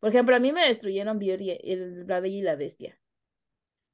Por 0.00 0.10
ejemplo, 0.10 0.36
a 0.36 0.40
mí 0.40 0.52
me 0.52 0.66
destruyeron 0.66 1.18
Beauty, 1.18 1.58
el, 1.64 2.06
La 2.06 2.20
Bella 2.20 2.36
y 2.38 2.42
la 2.42 2.56
Bestia. 2.56 2.98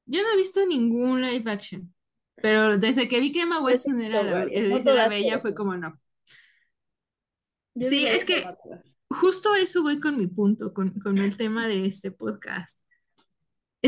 Yo 0.05 0.21
no 0.21 0.29
he 0.33 0.37
visto 0.37 0.65
ningún 0.65 1.21
live 1.21 1.49
action, 1.51 1.93
pero 2.35 2.77
desde 2.77 3.07
que 3.07 3.19
vi 3.19 3.31
que 3.31 3.41
Emma 3.41 3.57
he 3.59 3.61
Watson 3.63 4.01
era 4.01 4.23
la, 4.23 4.33
varias, 4.33 4.61
el- 4.61 4.69
no 4.69 4.77
es 4.77 4.85
la 4.85 4.91
todas, 4.93 5.09
bella, 5.09 5.39
fue 5.39 5.55
como 5.55 5.75
no. 5.75 5.99
Yo 7.73 7.89
Sí, 7.89 8.05
es 8.05 8.23
que 8.25 8.43
todas. 8.43 8.97
justo 9.09 9.55
eso 9.55 9.81
voy 9.81 9.99
con 9.99 10.17
mi 10.17 10.27
punto, 10.27 10.73
con, 10.73 10.99
con 10.99 11.17
el 11.17 11.35
tema 11.37 11.67
de 11.67 11.85
este 11.85 12.11
podcast. 12.11 12.81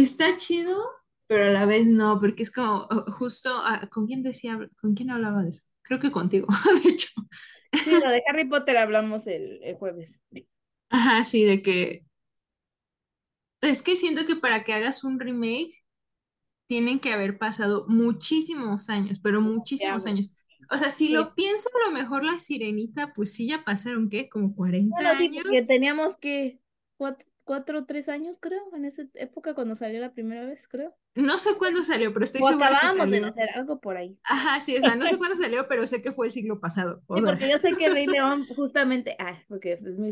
Está 0.02 0.38
chido 0.38 0.76
pero 1.28 1.46
a 1.46 1.50
la 1.50 1.66
vez 1.66 1.88
no, 1.88 2.20
porque 2.22 2.44
es 2.44 2.52
como 2.52 2.88
oh, 2.90 3.12
justo, 3.12 3.50
ah, 3.64 3.88
¿con 3.92 4.08
quién 4.08 4.24
decía, 4.24 4.58
con 4.82 4.94
quién 4.96 5.10
hablaba 5.12 5.44
de 5.44 5.50
eso? 5.50 5.64
Creo 5.82 6.00
que 6.00 6.12
contigo, 6.12 6.48
de 6.84 6.90
hecho. 6.92 7.10
Sí, 7.84 7.92
de 7.96 8.24
Harry 8.28 8.48
Potter 8.50 8.78
hablamos 8.78 9.28
el, 9.28 9.62
el 9.64 9.76
jueves. 9.78 10.20
Ajá, 10.90 11.24
sí, 11.24 11.46
de 11.46 11.62
que 11.62 12.06
es 13.62 13.82
que 13.84 13.96
siento 13.96 14.26
que 14.26 14.36
para 14.36 14.64
que 14.64 14.74
hagas 14.74 15.04
un 15.04 15.20
remake 15.20 15.84
tienen 16.68 17.00
que 17.00 17.14
haber 17.14 17.38
pasado 17.38 17.86
muchísimos 17.90 18.90
años, 18.90 19.20
pero 19.24 19.42
muchísimos 19.42 20.06
años. 20.08 20.38
O 20.72 20.78
sea, 20.78 20.90
si 20.90 21.10
Sí. 21.10 21.14
lo 21.14 21.36
pienso, 21.36 21.70
a 21.86 21.90
lo 21.90 21.94
mejor 21.96 22.26
la 22.26 22.40
Sirenita, 22.40 23.14
pues 23.16 23.34
sí, 23.34 23.48
ya 23.50 23.64
pasaron, 23.66 24.10
¿qué? 24.10 24.30
Como 24.30 24.56
40 24.56 25.04
Bueno, 25.04 25.16
sí, 25.18 25.30
años. 25.30 25.68
teníamos 25.68 26.18
que 26.18 26.60
cuatro, 26.98 27.28
cuatro 27.48 27.80
o 27.80 27.86
tres 27.86 28.10
años, 28.10 28.38
creo, 28.40 28.62
en 28.76 28.86
esa 28.86 29.04
época 29.16 29.56
cuando 29.56 29.74
salió 29.74 30.00
la 30.00 30.14
primera 30.14 30.46
vez, 30.46 30.68
creo. 30.68 30.94
No 31.16 31.40
sé 31.40 31.56
cuándo 31.58 31.84
salió, 31.84 32.14
pero 32.14 32.26
estoy 32.26 32.42
O 32.44 32.48
segura 32.48 32.70
que 32.80 32.88
de 32.88 33.32
salió. 33.32 33.56
algo 33.56 33.80
por 33.80 33.98
ahí. 33.98 34.16
Ajá, 34.24 34.60
sí, 34.60 34.78
o 34.78 34.82
sea, 34.82 34.96
no 34.96 35.08
sé 35.08 35.18
cuándo 35.18 35.36
salió, 35.36 35.68
pero 35.68 35.88
sé 35.88 36.04
que 36.04 36.12
fue 36.12 36.28
el 36.28 36.32
siglo 36.32 36.60
pasado. 36.60 37.02
Sí, 37.08 37.22
sea, 37.22 37.32
porque 37.32 37.50
yo 37.50 37.58
sé 37.58 37.76
que 37.76 37.90
Rey 37.90 38.06
León, 38.08 38.46
justamente, 38.56 39.16
ah, 39.18 39.42
porque 39.48 39.74
es 39.74 39.98
mi 39.98 40.12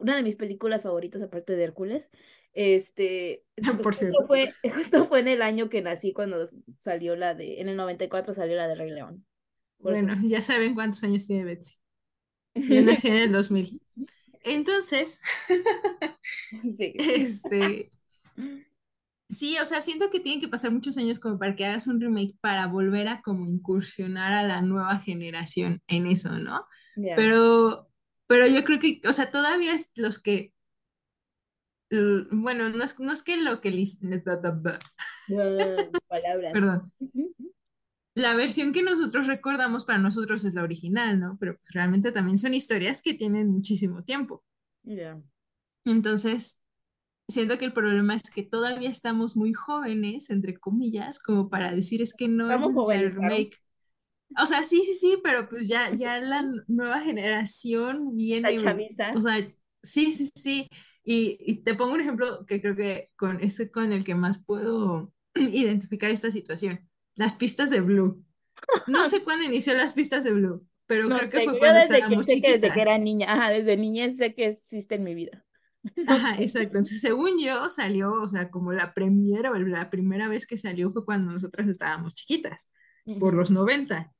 una 0.00 0.16
de 0.16 0.22
mis 0.22 0.36
películas 0.36 0.82
favoritas, 0.82 1.22
aparte 1.22 1.54
de 1.56 1.64
Hércules, 1.64 2.10
este, 2.52 3.44
siento 3.56 3.82
por 3.82 3.94
cierto. 3.94 4.18
justo 4.18 4.26
fue, 4.26 4.52
justo 4.74 5.08
fue 5.08 5.20
en 5.20 5.28
el 5.28 5.42
año 5.42 5.70
que 5.70 5.80
nací, 5.80 6.12
cuando 6.12 6.48
salió 6.78 7.16
la 7.16 7.34
de, 7.34 7.60
en 7.60 7.68
el 7.68 7.76
94 7.76 8.34
salió 8.34 8.56
la 8.56 8.68
de 8.68 8.74
Rey 8.74 8.90
León. 8.90 9.24
Por 9.80 9.94
eso. 9.94 10.06
Bueno, 10.06 10.20
ya 10.24 10.42
saben 10.42 10.74
cuántos 10.74 11.02
años 11.04 11.26
tiene 11.26 11.44
Betsy. 11.44 11.76
Yo 12.54 12.82
nací 12.82 13.08
en 13.08 13.16
el 13.16 13.32
2000. 13.32 13.80
Entonces, 14.44 15.20
Sí. 16.76 16.94
este, 16.98 17.92
sí, 19.28 19.58
o 19.58 19.64
sea, 19.64 19.80
siento 19.80 20.10
que 20.10 20.20
tienen 20.20 20.40
que 20.40 20.48
pasar 20.48 20.70
muchos 20.70 20.96
años 20.98 21.20
como 21.20 21.38
para 21.38 21.56
que 21.56 21.64
hagas 21.64 21.86
un 21.86 22.00
remake 22.00 22.36
para 22.40 22.66
volver 22.66 23.08
a 23.08 23.22
como 23.22 23.46
incursionar 23.46 24.32
a 24.32 24.42
la 24.42 24.62
nueva 24.62 24.98
generación 24.98 25.82
en 25.86 26.06
eso, 26.06 26.38
¿no? 26.38 26.66
Pero, 27.16 27.88
pero 28.26 28.46
yo 28.46 28.62
creo 28.64 28.78
que, 28.78 29.00
o 29.08 29.12
sea, 29.12 29.30
todavía 29.30 29.72
es 29.72 29.92
los 29.96 30.20
que, 30.20 30.52
bueno, 31.90 32.68
no 32.70 32.84
es, 32.84 32.98
no 33.00 33.12
es 33.12 33.22
que 33.22 33.36
lo 33.36 33.60
que, 33.60 33.70
perdón, 36.52 36.92
la 38.14 38.34
versión 38.34 38.72
que 38.72 38.82
nosotros 38.82 39.26
recordamos 39.26 39.84
para 39.84 39.98
nosotros 39.98 40.44
es 40.44 40.54
la 40.54 40.62
original, 40.62 41.20
¿no? 41.20 41.36
Pero 41.40 41.56
pues, 41.58 41.72
realmente 41.72 42.12
también 42.12 42.38
son 42.38 42.54
historias 42.54 43.02
que 43.02 43.14
tienen 43.14 43.48
muchísimo 43.48 44.04
tiempo. 44.04 44.44
Ya. 44.84 45.22
Entonces, 45.84 46.60
siento 47.28 47.58
que 47.58 47.64
el 47.66 47.72
problema 47.74 48.14
es 48.16 48.30
que 48.30 48.42
todavía 48.42 48.90
estamos 48.90 49.36
muy 49.36 49.52
jóvenes, 49.54 50.30
entre 50.30 50.58
comillas, 50.58 51.20
como 51.20 51.50
para 51.50 51.72
decir 51.72 52.02
es 52.02 52.14
que 52.14 52.28
no 52.28 52.52
es 52.52 52.58
Vamos 52.60 52.74
necesario 52.76 53.08
el 53.08 53.14
remake. 53.14 53.58
O 54.40 54.46
sea, 54.46 54.62
sí, 54.62 54.82
sí, 54.84 54.94
sí, 54.94 55.18
pero 55.22 55.48
pues 55.48 55.68
ya, 55.68 55.94
ya 55.94 56.18
la 56.20 56.42
nueva 56.66 57.00
generación 57.02 58.16
La 58.40 58.50
viene, 58.50 58.56
chaviza. 58.56 59.12
o 59.14 59.20
sea, 59.20 59.36
sí, 59.82 60.12
sí, 60.12 60.30
sí. 60.34 60.68
Y, 61.04 61.36
y 61.40 61.62
te 61.62 61.74
pongo 61.74 61.94
un 61.94 62.00
ejemplo 62.00 62.46
que 62.46 62.60
creo 62.62 62.76
que 62.76 63.10
con 63.16 63.40
ese 63.42 63.70
con 63.70 63.92
el 63.92 64.04
que 64.04 64.14
más 64.14 64.42
puedo 64.44 65.12
identificar 65.34 66.10
esta 66.10 66.30
situación. 66.30 66.88
Las 67.16 67.36
pistas 67.36 67.70
de 67.70 67.80
Blue. 67.80 68.24
No 68.86 69.06
sé 69.06 69.22
cuándo 69.24 69.44
inició 69.44 69.74
las 69.74 69.94
pistas 69.94 70.24
de 70.24 70.32
Blue, 70.32 70.66
pero 70.86 71.08
No 71.08 71.16
creo 71.16 71.30
que 71.30 71.40
fue 71.42 71.58
cuando 71.58 71.80
que 71.88 71.94
estábamos 71.94 72.26
que 72.26 72.40
desde 72.40 72.70
que 72.70 72.76
chiquitas. 72.76 72.76
era 72.76 72.98
niña, 72.98 73.32
ajá, 73.32 73.50
desde 73.50 73.76
niñez 73.76 74.16
sé 74.16 74.34
que 74.34 74.48
existe 74.48 74.96
en 74.96 75.04
mi 75.04 75.14
vida. 75.14 75.44
Ajá, 76.06 76.36
exacto. 76.40 76.78
Entonces, 76.78 77.00
según 77.00 77.38
yo, 77.40 77.68
salió, 77.70 78.22
o 78.22 78.28
sea, 78.28 78.50
como 78.50 78.72
la 78.72 78.94
primera 78.94 79.50
o 79.50 79.54
la 79.58 79.90
primera 79.90 80.28
vez 80.28 80.46
que 80.46 80.58
salió 80.58 80.90
fue 80.90 81.04
cuando 81.04 81.32
nosotras 81.32 81.68
estábamos 81.68 82.14
chiquitas, 82.14 82.70
por 83.18 83.34
los 83.34 83.50
90. 83.50 84.12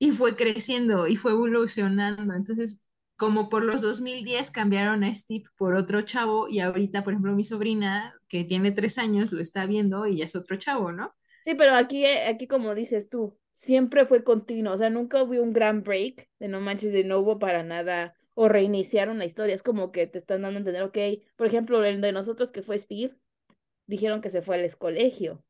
Y 0.00 0.12
fue 0.12 0.36
creciendo 0.36 1.06
y 1.06 1.16
fue 1.16 1.32
evolucionando. 1.32 2.34
Entonces, 2.34 2.80
como 3.16 3.48
por 3.48 3.64
los 3.64 3.82
2010 3.82 4.50
cambiaron 4.52 5.02
a 5.04 5.12
Steve 5.14 5.44
por 5.56 5.74
otro 5.74 6.02
chavo 6.02 6.48
y 6.48 6.60
ahorita, 6.60 7.02
por 7.04 7.12
ejemplo, 7.12 7.34
mi 7.34 7.44
sobrina, 7.44 8.14
que 8.28 8.44
tiene 8.44 8.72
tres 8.72 8.98
años, 8.98 9.32
lo 9.32 9.40
está 9.40 9.66
viendo 9.66 10.06
y 10.06 10.18
ya 10.18 10.24
es 10.24 10.36
otro 10.36 10.56
chavo, 10.56 10.92
¿no? 10.92 11.14
Sí, 11.48 11.54
pero 11.54 11.74
aquí, 11.74 12.04
eh, 12.04 12.26
aquí 12.28 12.46
como 12.46 12.74
dices 12.74 13.08
tú, 13.08 13.38
siempre 13.54 14.04
fue 14.06 14.22
continuo, 14.22 14.74
o 14.74 14.76
sea, 14.76 14.90
nunca 14.90 15.22
hubo 15.22 15.42
un 15.42 15.52
gran 15.54 15.82
break, 15.82 16.28
de 16.38 16.48
no 16.48 16.60
manches, 16.60 16.92
de 16.92 17.04
no 17.04 17.20
hubo 17.20 17.38
para 17.38 17.62
nada, 17.62 18.14
o 18.34 18.48
reiniciaron 18.48 19.18
la 19.18 19.24
historia, 19.24 19.54
es 19.54 19.62
como 19.62 19.90
que 19.90 20.06
te 20.06 20.18
están 20.18 20.42
dando 20.42 20.58
a 20.58 20.60
entender, 20.60 20.82
ok, 20.82 20.98
por 21.36 21.46
ejemplo, 21.46 21.82
el 21.84 22.00
de 22.02 22.12
nosotros 22.12 22.52
que 22.52 22.62
fue 22.62 22.78
Steve, 22.78 23.16
dijeron 23.86 24.20
que 24.22 24.30
se 24.30 24.42
fue 24.42 24.56
al 24.56 24.76
colegio 24.78 25.44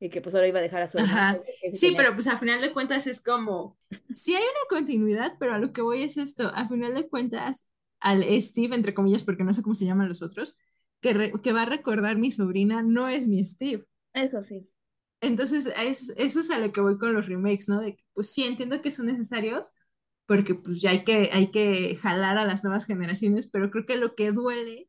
y 0.00 0.10
que 0.10 0.20
pues 0.22 0.34
ahora 0.34 0.48
iba 0.48 0.60
a 0.60 0.62
dejar 0.62 0.82
a 0.82 0.88
su 0.90 0.98
hermano. 0.98 1.26
Ajá. 1.26 1.42
Sí, 1.72 1.94
pero 1.96 2.14
pues 2.14 2.26
a 2.26 2.36
final 2.38 2.60
de 2.60 2.72
cuentas 2.72 3.06
es 3.06 3.20
como, 3.22 3.78
sí 4.14 4.34
hay 4.34 4.42
una 4.42 4.68
continuidad, 4.80 5.36
pero 5.38 5.54
a 5.54 5.58
lo 5.58 5.72
que 5.72 5.82
voy 5.82 6.02
es 6.02 6.16
esto, 6.16 6.48
a 6.54 6.68
final 6.68 6.94
de 6.94 7.08
cuentas, 7.08 7.66
al 8.00 8.22
Steve, 8.42 8.74
entre 8.74 8.94
comillas, 8.94 9.24
porque 9.24 9.44
no 9.44 9.52
sé 9.54 9.62
cómo 9.62 9.74
se 9.74 9.84
llaman 9.86 10.08
los 10.08 10.22
otros, 10.22 10.56
que, 11.00 11.12
re- 11.14 11.32
que 11.42 11.52
va 11.52 11.62
a 11.62 11.66
recordar 11.66 12.16
mi 12.18 12.30
sobrina, 12.30 12.82
no 12.82 13.08
es 13.08 13.26
mi 13.28 13.44
Steve. 13.44 13.84
Eso 14.12 14.42
sí. 14.42 14.68
Entonces, 15.20 15.66
es- 15.82 16.14
eso 16.16 16.40
es 16.40 16.50
a 16.50 16.58
lo 16.58 16.72
que 16.72 16.80
voy 16.80 16.98
con 16.98 17.12
los 17.14 17.26
remakes, 17.26 17.68
¿no? 17.68 17.80
De 17.80 17.96
que, 17.96 18.04
pues 18.14 18.30
sí, 18.32 18.44
entiendo 18.44 18.82
que 18.82 18.90
son 18.90 19.06
necesarios, 19.06 19.72
porque 20.26 20.54
pues 20.54 20.80
ya 20.80 20.90
hay 20.90 21.04
que, 21.04 21.30
hay 21.32 21.50
que 21.50 21.96
jalar 21.96 22.38
a 22.38 22.44
las 22.44 22.64
nuevas 22.64 22.86
generaciones, 22.86 23.48
pero 23.48 23.70
creo 23.70 23.86
que 23.86 23.96
lo 23.96 24.14
que 24.14 24.32
duele 24.32 24.88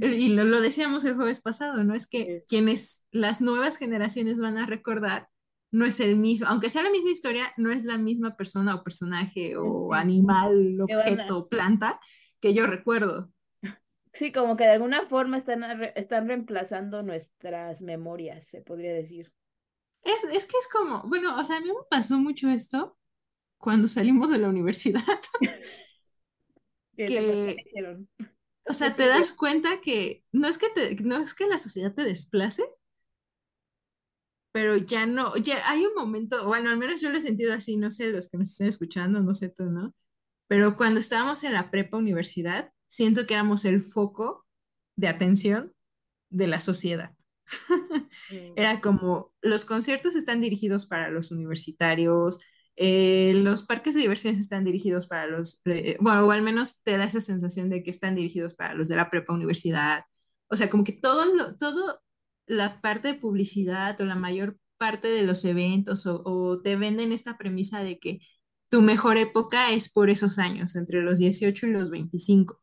y 0.00 0.30
lo, 0.34 0.44
lo 0.44 0.60
decíamos 0.60 1.04
el 1.04 1.14
jueves 1.16 1.40
pasado, 1.40 1.82
¿no? 1.84 1.94
Es 1.94 2.06
que 2.06 2.34
quienes 2.48 3.04
las 3.12 3.40
nuevas 3.40 3.78
generaciones 3.78 4.38
van 4.38 4.58
a 4.58 4.66
recordar 4.66 5.28
no 5.72 5.84
es 5.84 6.00
el 6.00 6.16
mismo, 6.16 6.48
aunque 6.48 6.70
sea 6.70 6.82
la 6.82 6.90
misma 6.90 7.10
historia, 7.10 7.52
no 7.56 7.70
es 7.70 7.84
la 7.84 7.98
misma 7.98 8.36
persona 8.36 8.74
o 8.76 8.84
personaje 8.84 9.56
o 9.56 9.94
animal, 9.94 10.80
objeto, 10.80 11.48
planta 11.48 12.00
que 12.40 12.54
yo 12.54 12.66
recuerdo. 12.66 13.32
Sí, 14.12 14.32
como 14.32 14.56
que 14.56 14.64
de 14.64 14.70
alguna 14.72 15.06
forma 15.08 15.36
están, 15.38 15.62
están 15.94 16.26
reemplazando 16.28 17.02
nuestras 17.04 17.82
memorias, 17.82 18.46
se 18.46 18.60
podría 18.62 18.92
decir. 18.94 19.32
Es, 20.06 20.24
es 20.24 20.46
que 20.46 20.58
es 20.58 20.68
como, 20.68 21.02
bueno, 21.02 21.38
o 21.38 21.44
sea, 21.44 21.56
a 21.56 21.60
mí 21.60 21.68
me 21.68 21.74
pasó 21.90 22.18
mucho 22.18 22.48
esto 22.48 22.96
cuando 23.58 23.88
salimos 23.88 24.30
de 24.30 24.38
la 24.38 24.48
universidad, 24.48 25.02
Que, 26.96 27.56
o 28.68 28.72
sea, 28.74 28.96
te 28.96 29.06
das 29.06 29.32
cuenta 29.32 29.80
que 29.80 30.24
no 30.32 30.48
es 30.48 30.56
que 30.58 30.70
te, 30.70 30.96
no 31.04 31.18
es 31.18 31.34
que 31.34 31.46
la 31.46 31.58
sociedad 31.58 31.94
te 31.94 32.04
desplace, 32.04 32.64
pero 34.52 34.76
ya 34.76 35.04
no, 35.04 35.36
ya 35.36 35.68
hay 35.70 35.84
un 35.84 35.94
momento, 35.94 36.46
bueno, 36.46 36.70
al 36.70 36.78
menos 36.78 37.00
yo 37.00 37.10
lo 37.10 37.18
he 37.18 37.20
sentido 37.20 37.52
así, 37.52 37.76
no 37.76 37.90
sé, 37.90 38.06
los 38.06 38.30
que 38.30 38.38
nos 38.38 38.50
estén 38.50 38.68
escuchando, 38.68 39.20
no 39.20 39.34
sé 39.34 39.50
tú, 39.50 39.64
¿no? 39.64 39.94
Pero 40.48 40.76
cuando 40.76 41.00
estábamos 41.00 41.44
en 41.44 41.52
la 41.52 41.70
prepa 41.70 41.98
universidad, 41.98 42.72
siento 42.86 43.26
que 43.26 43.34
éramos 43.34 43.66
el 43.66 43.82
foco 43.82 44.46
de 44.96 45.08
atención 45.08 45.74
de 46.30 46.46
la 46.46 46.62
sociedad. 46.62 47.14
Mm. 48.30 48.52
Era 48.56 48.80
como, 48.80 49.32
los 49.42 49.64
conciertos 49.64 50.16
están 50.16 50.40
dirigidos 50.40 50.86
para 50.86 51.10
los 51.10 51.30
universitarios, 51.30 52.38
eh, 52.76 53.32
los 53.34 53.62
parques 53.64 53.94
de 53.94 54.02
diversiones 54.02 54.38
están 54.40 54.64
dirigidos 54.64 55.06
para 55.06 55.26
los, 55.26 55.62
eh, 55.64 55.96
bueno, 56.00 56.26
o 56.26 56.30
al 56.30 56.42
menos 56.42 56.82
te 56.82 56.98
da 56.98 57.04
esa 57.04 57.20
sensación 57.22 57.70
de 57.70 57.82
que 57.82 57.90
están 57.90 58.14
dirigidos 58.14 58.54
para 58.54 58.74
los 58.74 58.88
de 58.88 58.96
la 58.96 59.10
prepa 59.10 59.32
universidad. 59.32 60.04
O 60.48 60.56
sea, 60.56 60.70
como 60.70 60.84
que 60.84 60.92
todo, 60.92 61.24
lo, 61.24 61.56
todo 61.56 62.00
la 62.46 62.80
parte 62.80 63.08
de 63.08 63.14
publicidad 63.14 64.00
o 64.00 64.04
la 64.04 64.14
mayor 64.14 64.58
parte 64.78 65.08
de 65.08 65.22
los 65.22 65.44
eventos 65.44 66.06
o, 66.06 66.60
te 66.62 66.76
venden 66.76 67.12
esta 67.12 67.38
premisa 67.38 67.82
de 67.82 67.98
que 67.98 68.20
tu 68.68 68.82
mejor 68.82 69.16
época 69.16 69.70
es 69.70 69.90
por 69.90 70.10
esos 70.10 70.38
años, 70.38 70.76
entre 70.76 71.02
los 71.02 71.18
18 71.18 71.66
y 71.66 71.70
los 71.70 71.90
25. 71.90 72.60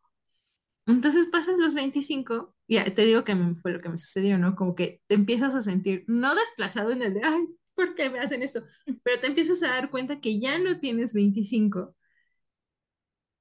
Entonces 0.85 1.27
pasas 1.27 1.57
los 1.59 1.75
25, 1.75 2.55
y 2.67 2.79
te 2.91 3.05
digo 3.05 3.23
que 3.23 3.35
fue 3.61 3.71
lo 3.71 3.79
que 3.81 3.89
me 3.89 3.97
sucedió, 3.97 4.37
¿no? 4.37 4.55
Como 4.55 4.75
que 4.75 5.01
te 5.07 5.15
empiezas 5.15 5.55
a 5.55 5.61
sentir, 5.63 6.03
no 6.07 6.35
desplazado 6.35 6.91
en 6.91 7.01
el 7.03 7.13
de, 7.13 7.21
ay, 7.23 7.47
¿por 7.75 7.95
qué 7.95 8.09
me 8.09 8.19
hacen 8.19 8.43
esto? 8.43 8.63
Pero 9.03 9.19
te 9.21 9.27
empiezas 9.27 9.63
a 9.63 9.67
dar 9.69 9.89
cuenta 9.91 10.19
que 10.19 10.39
ya 10.39 10.59
no 10.59 10.79
tienes 10.79 11.13
25 11.13 11.95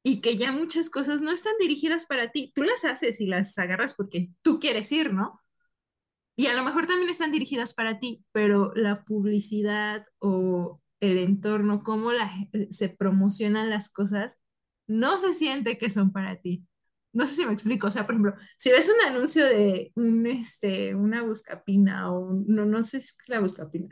y 0.04 0.20
que 0.20 0.36
ya 0.36 0.52
muchas 0.52 0.90
cosas 0.90 1.22
no 1.22 1.30
están 1.30 1.54
dirigidas 1.60 2.06
para 2.06 2.32
ti. 2.32 2.52
Tú 2.54 2.62
las 2.62 2.84
haces 2.84 3.20
y 3.20 3.26
las 3.26 3.56
agarras 3.58 3.94
porque 3.94 4.28
tú 4.42 4.58
quieres 4.58 4.90
ir, 4.92 5.12
¿no? 5.12 5.40
Y 6.36 6.46
a 6.46 6.54
lo 6.54 6.64
mejor 6.64 6.86
también 6.86 7.10
están 7.10 7.32
dirigidas 7.32 7.74
para 7.74 7.98
ti, 7.98 8.24
pero 8.32 8.72
la 8.74 9.04
publicidad 9.04 10.06
o 10.18 10.80
el 11.00 11.18
entorno, 11.18 11.82
cómo 11.84 12.12
la, 12.12 12.28
ge- 12.28 12.68
se 12.70 12.88
promocionan 12.88 13.70
las 13.70 13.90
cosas, 13.90 14.40
no 14.86 15.18
se 15.18 15.34
siente 15.34 15.78
que 15.78 15.90
son 15.90 16.12
para 16.12 16.36
ti. 16.40 16.66
No 17.12 17.26
sé 17.26 17.36
si 17.36 17.46
me 17.46 17.52
explico. 17.52 17.86
O 17.88 17.90
sea, 17.90 18.06
por 18.06 18.14
ejemplo, 18.14 18.34
si 18.58 18.70
ves 18.70 18.88
un 18.90 19.06
anuncio 19.14 19.44
de 19.46 19.92
un, 19.96 20.26
este, 20.26 20.94
una 20.94 21.22
buscapina 21.22 22.10
o 22.12 22.20
un- 22.20 22.46
no, 22.48 22.64
no 22.66 22.82
sé 22.84 23.00
si 23.00 23.08
es 23.08 23.16
la 23.28 23.40
buscapina. 23.40 23.88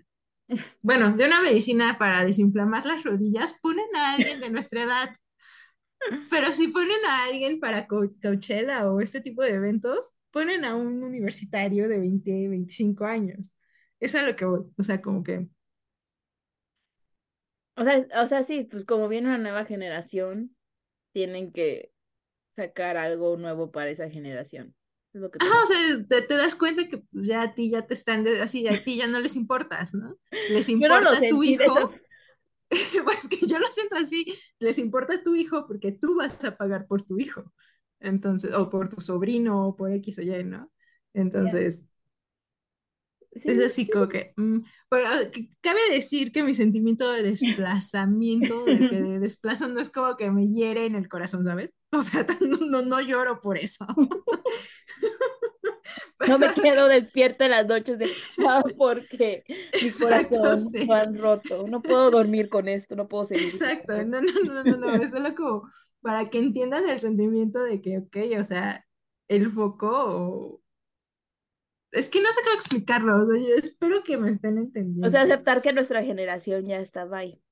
Bueno, 0.82 1.12
de 1.16 1.26
una 1.26 1.42
medicina 1.42 1.98
para 1.98 2.24
desinflamar 2.24 2.86
las 2.86 3.04
rodillas, 3.04 3.54
ponen 3.62 3.86
a 3.96 4.14
alguien 4.14 4.40
de 4.40 4.50
nuestra 4.50 4.82
edad. 4.84 5.10
Pero 6.30 6.52
si 6.52 6.68
ponen 6.68 7.04
a 7.08 7.24
alguien 7.24 7.60
para 7.60 7.86
Co- 7.86 8.10
Coachella 8.22 8.90
o 8.90 9.00
este 9.00 9.20
tipo 9.20 9.42
de 9.42 9.50
eventos, 9.54 10.12
ponen 10.30 10.64
a 10.64 10.74
un 10.76 11.02
universitario 11.02 11.88
de 11.88 11.98
20, 11.98 12.48
25 12.48 13.04
años. 13.04 13.50
Eso 14.00 14.18
es 14.18 14.22
a 14.24 14.26
lo 14.26 14.36
que 14.36 14.44
voy. 14.46 14.62
O 14.78 14.82
sea, 14.82 15.00
como 15.02 15.22
que. 15.22 15.48
O 17.76 17.84
sea, 17.84 18.06
o 18.22 18.26
sea, 18.26 18.42
sí, 18.44 18.64
pues 18.70 18.84
como 18.84 19.08
viene 19.08 19.28
una 19.28 19.38
nueva 19.38 19.64
generación, 19.64 20.54
tienen 21.12 21.52
que 21.52 21.92
sacar 22.56 22.96
algo 22.96 23.36
nuevo 23.36 23.70
para 23.70 23.90
esa 23.90 24.08
generación. 24.10 24.74
Es 25.12 25.20
lo 25.20 25.30
que 25.30 25.38
Ajá, 25.38 25.62
o 25.62 25.66
sea, 25.66 26.06
te, 26.08 26.22
te 26.22 26.36
das 26.36 26.54
cuenta 26.54 26.88
que 26.88 26.98
pues, 26.98 27.26
ya 27.26 27.42
a 27.42 27.54
ti 27.54 27.70
ya 27.70 27.86
te 27.86 27.94
están, 27.94 28.24
de- 28.24 28.40
así, 28.42 28.66
a 28.68 28.84
ti 28.84 28.96
ya 28.98 29.06
no 29.06 29.20
les 29.20 29.36
importas, 29.36 29.94
¿no? 29.94 30.16
Les 30.46 30.68
no 30.70 30.74
importa 30.86 31.28
tu 31.28 31.42
hijo, 31.42 31.90
pues 33.04 33.28
que 33.28 33.46
yo 33.46 33.58
lo 33.58 33.66
siento 33.72 33.96
así, 33.96 34.26
les 34.60 34.78
importa 34.78 35.22
tu 35.22 35.34
hijo 35.34 35.66
porque 35.66 35.92
tú 35.92 36.16
vas 36.16 36.44
a 36.44 36.56
pagar 36.56 36.86
por 36.86 37.02
tu 37.02 37.18
hijo, 37.18 37.52
entonces, 38.00 38.54
o 38.54 38.70
por 38.70 38.88
tu 38.88 39.00
sobrino, 39.00 39.68
o 39.68 39.76
por 39.76 39.92
X 39.92 40.18
o 40.18 40.22
Y, 40.22 40.44
¿no? 40.44 40.70
Entonces, 41.14 41.84
Sí, 43.32 43.40
es 43.46 43.58
sí, 43.58 43.64
así 43.64 43.88
como 43.90 44.08
que, 44.08 44.32
mm, 44.36 44.60
pero 44.88 45.08
ah, 45.08 45.18
cabe 45.60 45.80
decir 45.92 46.32
que 46.32 46.42
mi 46.44 46.54
sentimiento 46.54 47.10
de 47.12 47.22
desplazamiento, 47.22 48.68
de 48.70 48.86
que 48.86 49.00
de 49.02 49.18
desplazo 49.20 49.68
no 49.68 49.80
es 49.80 49.90
como 49.90 50.16
que 50.16 50.30
me 50.30 50.46
hiere 50.48 50.86
en 50.86 50.94
el 50.96 51.08
corazón, 51.08 51.44
¿sabes? 51.44 51.76
O 51.92 52.02
sea, 52.02 52.24
no, 52.40 52.58
no, 52.66 52.82
no 52.82 53.00
lloro 53.00 53.40
por 53.40 53.58
eso. 53.58 53.86
No 56.26 56.38
me 56.38 56.52
quedo 56.52 56.86
despierta 56.88 57.44
en 57.46 57.50
las 57.52 57.66
noches 57.66 57.98
de 57.98 58.16
ah, 58.44 58.62
porque 58.76 59.44
mi 59.78 59.90
Exacto, 59.90 59.96
corazón 59.96 60.72
sí. 60.72 60.86
lo 60.86 60.94
han 60.94 61.16
roto. 61.18 61.66
No 61.68 61.82
puedo 61.82 62.10
dormir 62.10 62.48
con 62.48 62.68
esto, 62.68 62.96
no 62.96 63.08
puedo 63.08 63.24
seguir. 63.24 63.62
Exacto, 63.62 64.04
no, 64.04 64.20
no, 64.22 64.32
no, 64.42 64.64
no, 64.64 64.76
no, 64.76 64.96
es 64.96 65.10
solo 65.12 65.34
como 65.34 65.62
para 66.00 66.28
que 66.30 66.38
entiendan 66.38 66.88
el 66.88 66.98
sentimiento 67.00 67.62
de 67.62 67.80
que, 67.80 67.98
ok, 67.98 68.16
o 68.40 68.44
sea, 68.44 68.84
el 69.28 69.48
foco, 69.48 69.88
o- 69.90 70.62
es 71.92 72.08
que 72.08 72.20
no 72.22 72.28
sé 72.32 72.40
cómo 72.44 72.54
explicarlo, 72.56 73.22
o 73.24 73.26
sea, 73.26 73.38
yo 73.40 73.54
espero 73.56 74.02
que 74.04 74.16
me 74.18 74.30
estén 74.30 74.58
O 75.02 75.08
entendiendo. 75.08 75.10
sea, 75.10 75.22
aceptar 75.22 75.60
que 75.62 75.74
nuestra 75.74 76.02
generación 76.02 76.66
ya 76.66 76.78
estaba 76.80 77.18
ahí. 77.18 77.42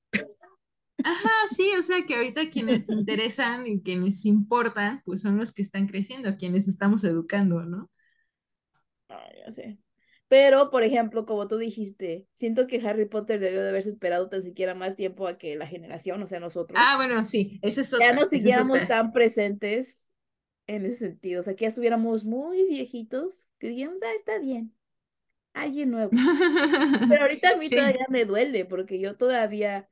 Ajá, 1.03 1.29
sí, 1.51 1.73
o 1.79 1.83
sea, 1.83 2.05
que 2.07 2.15
ahorita 2.17 2.51
quienes 2.51 2.89
interesan 2.91 3.67
y 3.67 3.83
quienes 3.83 4.25
importan, 4.27 5.03
pues 5.05 5.23
son 5.23 5.37
los 5.39 5.53
que 5.53 5.63
están 5.63 5.87
creciendo, 5.89 6.37
quienes 6.37 6.69
estamos 6.69 7.03
educando, 7.05 7.63
¿no? 7.65 7.91
Ay, 9.09 9.37
ya 9.45 9.53
sé. 9.53 9.79
Pero, 10.29 10.71
por 10.71 10.83
ejemplo, 10.83 11.25
como 11.27 11.49
tú 11.49 11.57
dijiste, 11.57 12.27
siento 12.35 12.67
que 12.67 12.81
Harry 12.87 13.07
Potter 13.07 13.41
debió 13.41 13.63
de 13.63 13.71
haberse 13.71 13.91
esperado 13.91 14.29
tan 14.29 14.43
siquiera 14.43 14.75
más 14.75 14.95
tiempo 14.97 15.27
a 15.27 15.39
que 15.39 15.57
la 15.57 15.67
generación, 15.67 16.23
o 16.23 16.27
sea, 16.27 16.41
nosotros, 16.41 16.85
Ah, 16.85 16.97
bueno, 16.97 17.25
sí, 17.25 17.59
esa 17.63 17.81
es 17.83 17.93
ya 17.99 18.13
otra, 18.13 18.15
no 18.15 18.27
esa 18.31 18.49
es 18.49 18.57
siguiéramos 18.57 18.87
tan 18.87 19.13
presentes 19.13 20.07
en 20.69 20.87
ese 20.87 20.99
sentido. 20.99 21.41
O 21.43 21.45
sea, 21.45 21.57
que 21.57 21.65
ya 21.65 21.69
estuviéramos 21.71 22.27
muy 22.27 22.67
viejitos, 22.69 23.48
que 23.59 23.69
dijéramos, 23.69 24.01
ah, 24.03 24.15
está 24.17 24.39
bien, 24.39 24.75
alguien 25.55 25.91
nuevo. 25.91 26.11
Pero 27.09 27.23
ahorita 27.23 27.51
a 27.51 27.57
mí 27.57 27.69
Sí, 27.69 27.77
todavía 27.77 28.07
me 28.09 28.25
duele, 28.25 28.65
porque 28.65 28.99
yo 29.01 29.17
todavía 29.17 29.89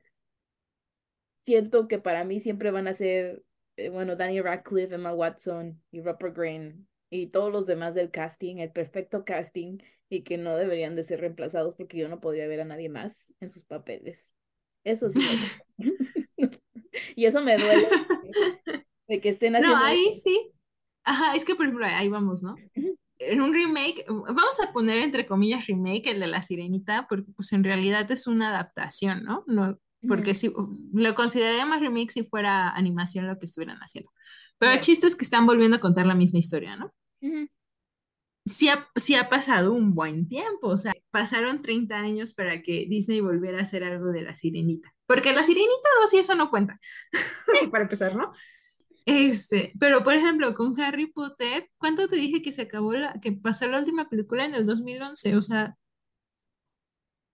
siento 1.43 1.87
que 1.87 1.99
para 1.99 2.23
mí 2.23 2.39
siempre 2.39 2.71
van 2.71 2.87
a 2.87 2.93
ser, 2.93 3.43
eh, 3.77 3.89
bueno, 3.89 4.15
Daniel 4.15 4.43
Radcliffe, 4.45 4.95
Emma 4.95 5.13
Watson 5.13 5.81
y 5.91 6.01
Rupert 6.01 6.35
Grint 6.35 6.87
y 7.09 7.27
todos 7.27 7.51
los 7.51 7.65
demás 7.65 7.95
del 7.95 8.11
casting, 8.11 8.57
el 8.57 8.71
perfecto 8.71 9.23
casting, 9.23 9.77
y 10.09 10.23
que 10.23 10.37
no 10.37 10.55
deberían 10.57 10.95
de 10.95 11.03
ser 11.03 11.21
reemplazados 11.21 11.75
porque 11.75 11.97
yo 11.97 12.09
no 12.09 12.19
podría 12.19 12.47
ver 12.47 12.61
a 12.61 12.65
nadie 12.65 12.89
más 12.89 13.25
en 13.39 13.49
sus 13.49 13.63
papeles. 13.65 14.29
Eso 14.83 15.09
sí. 15.09 15.19
Y 17.15 17.25
eso 17.25 17.41
me 17.41 17.57
duele 17.57 17.87
de 19.07 19.21
que 19.21 19.29
estén 19.29 19.53
no, 19.53 19.59
haciendo 19.59 19.85
ahí 19.85 20.07
eso. 20.07 20.21
sí, 20.23 20.51
ajá, 21.03 21.35
es 21.35 21.45
que 21.45 21.55
por 21.55 21.65
ejemplo, 21.65 21.85
ahí 21.85 22.09
vamos, 22.09 22.43
¿no? 22.43 22.55
En 23.19 23.41
un 23.41 23.53
remake, 23.53 24.05
vamos 24.07 24.59
a 24.59 24.71
poner 24.71 25.01
entre 25.01 25.25
comillas 25.25 25.67
remake 25.67 26.11
el 26.11 26.19
de 26.19 26.27
La 26.27 26.41
Sirenita, 26.41 27.07
porque 27.09 27.31
pues 27.35 27.51
en 27.53 27.63
realidad 27.63 28.09
es 28.11 28.27
una 28.27 28.49
adaptación, 28.49 29.23
¿no? 29.23 29.43
No, 29.47 29.79
porque 30.07 30.33
si 30.33 30.53
lo 30.93 31.15
consideraría 31.15 31.65
más 31.65 31.81
remake 31.81 32.11
si 32.11 32.23
fuera 32.23 32.69
animación 32.69 33.27
lo 33.27 33.37
que 33.39 33.45
estuvieran 33.45 33.77
haciendo. 33.79 34.09
Pero 34.57 34.71
el 34.71 34.79
chiste 34.79 35.07
es 35.07 35.15
que 35.15 35.25
están 35.25 35.45
volviendo 35.45 35.77
a 35.77 35.79
contar 35.79 36.07
la 36.07 36.15
misma 36.15 36.39
historia, 36.39 36.75
¿no? 36.75 36.93
Sí 38.45 38.69
ha, 38.69 38.87
sí 38.95 39.15
ha 39.15 39.29
pasado 39.29 39.73
un 39.73 39.93
buen 39.93 40.27
tiempo, 40.27 40.69
o 40.69 40.77
sea, 40.77 40.93
pasaron 41.11 41.61
30 41.61 41.97
años 41.97 42.33
para 42.33 42.61
que 42.61 42.85
Disney 42.87 43.19
volviera 43.19 43.59
a 43.59 43.63
hacer 43.63 43.83
algo 43.83 44.07
de 44.07 44.21
La 44.21 44.33
Sirenita. 44.33 44.93
Porque 45.05 45.33
La 45.33 45.43
Sirenita 45.43 45.89
2 46.01 46.13
y 46.13 46.17
eso 46.19 46.35
no 46.35 46.49
cuenta, 46.49 46.79
para 47.71 47.83
empezar, 47.83 48.15
¿no? 48.15 48.31
Este, 49.07 49.73
pero 49.79 50.03
por 50.03 50.13
ejemplo, 50.13 50.53
con 50.53 50.79
Harry 50.81 51.07
Potter, 51.07 51.69
¿cuánto 51.79 52.07
te 52.07 52.17
dije 52.17 52.41
que 52.43 52.51
se 52.51 52.63
acabó 52.63 52.93
la, 52.93 53.13
que 53.21 53.31
pasó 53.31 53.67
la 53.67 53.79
última 53.79 54.09
película 54.09 54.45
en 54.45 54.53
el 54.55 54.65
2011? 54.67 55.35
O 55.35 55.41
sea, 55.41 55.77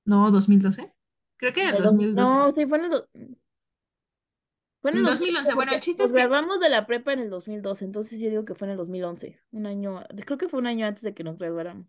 no, 0.06 0.32
2012. 0.32 0.94
Creo 1.38 1.54
que 1.54 1.68
en 1.68 1.70
el 1.70 1.78
el 1.78 1.84
dos- 1.84 1.96
2012. 1.96 2.12
No, 2.12 2.54
sí, 2.54 2.66
fue 2.68 2.78
en 2.80 2.84
el, 2.86 2.90
do- 2.92 3.08
fue 4.82 4.92
en 4.92 4.98
el 4.98 5.04
En 5.04 5.04
2011 5.04 5.52
2011, 5.52 5.56
bueno, 5.56 5.74
el 5.74 5.82
chiste 5.82 6.04
es 6.04 6.14
que, 6.14 6.22
graduamos 6.22 6.60
de 6.60 6.70
la 6.70 6.86
prepa 6.86 7.12
en 7.14 7.20
el 7.20 7.30
2012, 7.32 7.86
entonces 7.86 8.20
yo 8.20 8.30
digo 8.30 8.46
que 8.46 8.54
fue 8.56 8.68
en 8.68 8.72
el 8.74 8.78
2011, 8.78 9.40
un 9.52 9.66
año, 9.66 10.04
creo 10.26 10.38
que 10.38 10.48
fue 10.50 10.60
un 10.60 10.68
año 10.68 10.86
antes 10.86 11.02
de 11.04 11.14
que 11.16 11.24
nos 11.24 11.38
graduáramos, 11.40 11.88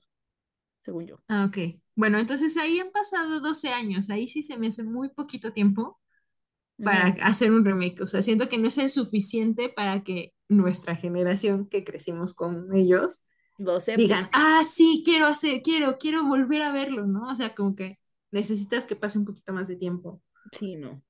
según 0.85 1.07
yo. 1.07 1.19
ah, 1.29 1.45
ok. 1.47 1.81
Bueno, 1.97 2.19
entonces 2.19 2.57
ahí 2.57 2.79
han 2.81 2.91
pasado 2.91 3.41
12 3.41 3.69
años, 3.71 4.11
ahí 4.11 4.27
sí 4.29 4.43
se 4.43 4.57
me 4.59 4.69
hace 4.69 4.83
muy 4.85 5.09
poquito 5.11 5.53
tiempo 5.53 6.01
para 6.83 7.09
hacer 7.23 7.53
un 7.53 7.65
remake. 7.65 8.01
O 8.03 8.07
sea, 8.07 8.23
siento 8.23 8.49
que 8.49 8.59
no 8.59 8.69
es 8.69 8.79
el 8.79 8.91
suficiente 8.91 9.69
para 9.69 10.03
que 10.05 10.35
nuestra 10.49 10.97
generación 10.97 11.69
que 11.69 11.85
crecimos 11.85 12.35
con 12.35 12.75
ellos 12.75 13.27
digan, 13.95 14.29
ah, 14.33 14.63
sí, 14.65 15.03
quiero 15.05 15.27
hacer, 15.27 15.63
quiero, 15.63 15.99
quiero 15.99 16.25
volver 16.27 16.63
a 16.63 16.73
verlo, 16.73 17.07
¿no? 17.07 17.31
O 17.31 17.37
sea, 17.37 17.55
como 17.55 17.75
que 17.77 17.99
necesitas 18.33 18.85
que 18.87 18.97
pase 18.97 19.19
un 19.19 19.25
poquito 19.27 19.53
más 19.53 19.69
de 19.69 19.77
tiempo. 19.77 20.23
Sí, 20.53 20.77
no. 20.77 21.03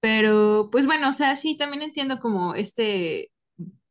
Pero, 0.00 0.68
pues 0.70 0.86
bueno, 0.86 1.08
o 1.08 1.12
sea, 1.12 1.34
sí, 1.36 1.56
también 1.56 1.82
entiendo 1.82 2.20
como 2.20 2.54
este 2.54 3.32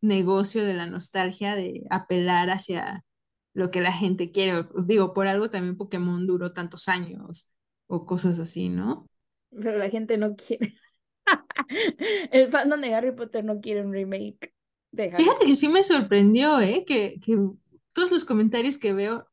negocio 0.02 0.66
de 0.66 0.74
la 0.76 0.88
nostalgia, 0.88 1.56
de 1.56 1.84
apelar 1.90 2.50
hacia 2.52 3.06
lo 3.54 3.72
que 3.72 3.82
la 3.82 3.94
gente 3.94 4.32
quiere. 4.32 4.58
O- 4.60 4.84
Digo, 4.86 5.14
por 5.14 5.28
algo 5.28 5.50
también 5.50 5.78
Pokémon 5.78 6.28
duró 6.28 6.54
tantos 6.54 6.88
años 6.90 7.52
o 7.88 8.06
cosas 8.06 8.40
así, 8.40 8.70
¿no? 8.70 9.08
Pero 9.52 9.78
la 9.78 9.90
gente 9.90 10.18
no 10.18 10.36
quiere. 10.36 10.76
El 12.32 12.52
fandom 12.52 12.82
de 12.82 12.94
Harry 12.94 13.12
Potter 13.12 13.44
no 13.44 13.60
quiere 13.62 13.82
un 13.82 13.94
remake 13.94 14.54
de 14.92 15.12
Harry 15.14 15.18
Fíjate 15.18 15.46
que 15.46 15.56
sí 15.58 15.68
me 15.70 15.84
sorprendió, 15.84 16.60
¿eh? 16.62 16.86
Que, 16.88 17.20
que 17.20 17.38
todos 17.94 18.12
los 18.12 18.24
comentarios 18.26 18.78
que 18.78 18.94
veo, 18.94 19.28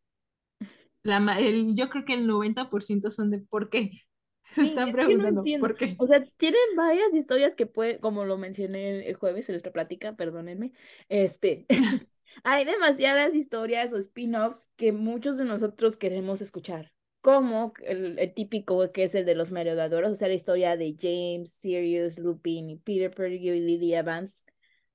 la, 1.03 1.19
el, 1.39 1.75
yo 1.77 1.89
creo 1.89 2.05
que 2.05 2.15
el 2.15 2.27
90% 2.27 3.11
son 3.11 3.31
de 3.31 3.39
¿por 3.41 3.69
qué? 3.71 4.03
Se 4.51 4.63
Sí, 4.63 4.65
están 4.65 4.93
no 4.93 4.93
preguntando. 4.93 5.53
¿por 5.59 5.77
qué? 5.77 5.97
O 5.97 6.07
sea, 6.07 6.25
tienen 6.37 6.61
varias 6.77 7.13
historias 7.15 7.57
que 7.57 7.67
pueden, 7.67 7.99
como 8.01 8.25
lo 8.25 8.39
mencioné 8.39 9.09
el 9.09 9.15
jueves 9.17 9.49
en 9.49 9.55
nuestra 9.55 9.73
plática, 9.73 10.15
perdónenme, 10.17 10.73
este, 11.09 11.67
hay 12.45 12.65
demasiadas 12.65 13.35
historias 13.35 13.93
o 13.93 13.99
spin-offs 13.99 14.71
que 14.77 14.93
muchos 14.93 15.39
de 15.39 15.45
nosotros 15.45 15.97
queremos 15.97 16.41
escuchar, 16.41 16.93
como 17.25 17.73
el, 17.83 18.19
el 18.19 18.35
típico 18.35 18.93
que 18.93 19.05
es 19.05 19.15
el 19.15 19.25
de 19.25 19.35
los 19.35 19.51
merodeadores, 19.51 20.11
o 20.11 20.15
sea, 20.15 20.29
la 20.29 20.35
historia 20.35 20.77
de 20.77 20.95
James, 21.01 21.53
Sirius, 21.53 22.19
Lupin 22.19 22.69
y 22.69 22.77
Peter 22.77 23.11
Pettigrew 23.11 23.55
y 23.55 23.61
Lily 23.61 23.95
Evans, 23.95 24.45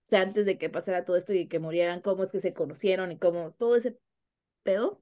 o 0.06 0.10
sea, 0.10 0.22
antes 0.22 0.46
de 0.46 0.60
que 0.60 0.70
pasara 0.70 1.06
todo 1.06 1.18
esto 1.18 1.34
y 1.34 1.48
que 1.48 1.58
murieran, 1.58 2.02
cómo 2.02 2.24
es 2.24 2.32
que 2.32 2.40
se 2.40 2.54
conocieron 2.54 3.12
y 3.12 3.18
cómo 3.18 3.54
todo 3.54 3.76
ese 3.76 3.98
pedo. 4.62 5.02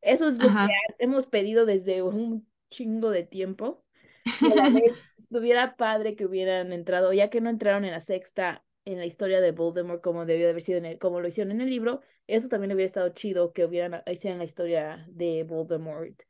Eso 0.00 0.28
es 0.28 0.38
lo 0.38 0.48
que 0.48 0.48
Ajá. 0.48 0.68
hemos 0.98 1.26
pedido 1.26 1.66
desde 1.66 2.02
un 2.02 2.48
chingo 2.70 3.10
de 3.10 3.24
tiempo. 3.24 3.84
Y 4.40 4.50
a 4.50 4.54
la 4.54 4.70
vez 4.70 4.94
estuviera 5.18 5.76
padre 5.76 6.16
que 6.16 6.24
hubieran 6.24 6.72
entrado, 6.72 7.12
ya 7.12 7.28
que 7.28 7.42
no 7.42 7.50
entraron 7.50 7.84
en 7.84 7.90
la 7.90 8.00
sexta, 8.00 8.64
en 8.86 8.96
la 8.96 9.04
historia 9.04 9.42
de 9.42 9.52
Voldemort 9.52 10.02
como 10.02 10.24
debió 10.24 10.46
de 10.46 10.52
haber 10.52 10.62
sido 10.62 10.78
en 10.78 10.86
el, 10.86 10.98
como 10.98 11.20
lo 11.20 11.28
hicieron 11.28 11.52
en 11.52 11.60
el 11.60 11.68
libro, 11.68 12.00
eso 12.28 12.48
también 12.48 12.72
hubiera 12.72 12.86
estado 12.86 13.10
chido 13.10 13.52
que 13.52 13.66
hubieran 13.66 14.02
hicieran 14.06 14.38
la 14.38 14.44
historia 14.44 15.04
de 15.10 15.44
Voldemort 15.44 16.22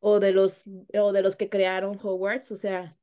o 0.00 0.20
de 0.20 0.32
los 0.32 0.62
o 0.94 1.12
de 1.12 1.22
los 1.22 1.36
que 1.36 1.48
crearon 1.48 1.98
Hogwarts, 2.02 2.50
o 2.52 2.56
sea, 2.56 2.98